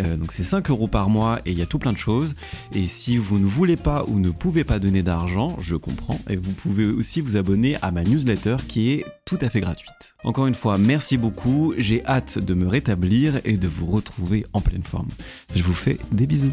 Euh, 0.00 0.16
donc 0.16 0.32
c'est 0.32 0.42
5 0.42 0.70
euros 0.70 0.88
par 0.88 1.08
mois 1.08 1.40
et 1.46 1.52
il 1.52 1.58
y 1.58 1.62
a 1.62 1.66
tout 1.66 1.78
plein 1.78 1.92
de 1.92 1.98
choses. 1.98 2.34
Et 2.74 2.86
si 2.86 3.16
vous 3.16 3.38
ne 3.38 3.44
voulez 3.44 3.76
pas 3.76 4.04
ou 4.08 4.18
ne 4.18 4.30
pouvez 4.30 4.64
pas 4.64 4.78
donner 4.78 5.02
d'argent, 5.02 5.56
je 5.60 5.76
comprends. 5.76 6.20
Et 6.28 6.36
vous 6.36 6.52
pouvez 6.52 6.86
aussi 6.86 7.20
vous 7.20 7.36
abonner 7.36 7.76
à 7.82 7.90
ma 7.90 8.04
newsletter 8.04 8.56
qui 8.68 8.92
est 8.92 9.04
tout 9.24 9.38
à 9.40 9.48
fait 9.48 9.60
gratuite. 9.60 10.14
Encore 10.24 10.46
une 10.46 10.54
fois, 10.54 10.78
merci 10.78 11.16
beaucoup. 11.16 11.74
J'ai 11.78 12.04
hâte 12.06 12.38
de 12.38 12.54
me 12.54 12.66
rétablir 12.66 13.40
et 13.44 13.56
de 13.56 13.68
vous 13.68 13.86
retrouver 13.86 14.46
en 14.52 14.60
pleine 14.60 14.82
forme. 14.82 15.08
Je 15.54 15.62
vous 15.62 15.74
fais 15.74 15.98
des 16.12 16.26
bisous. 16.26 16.52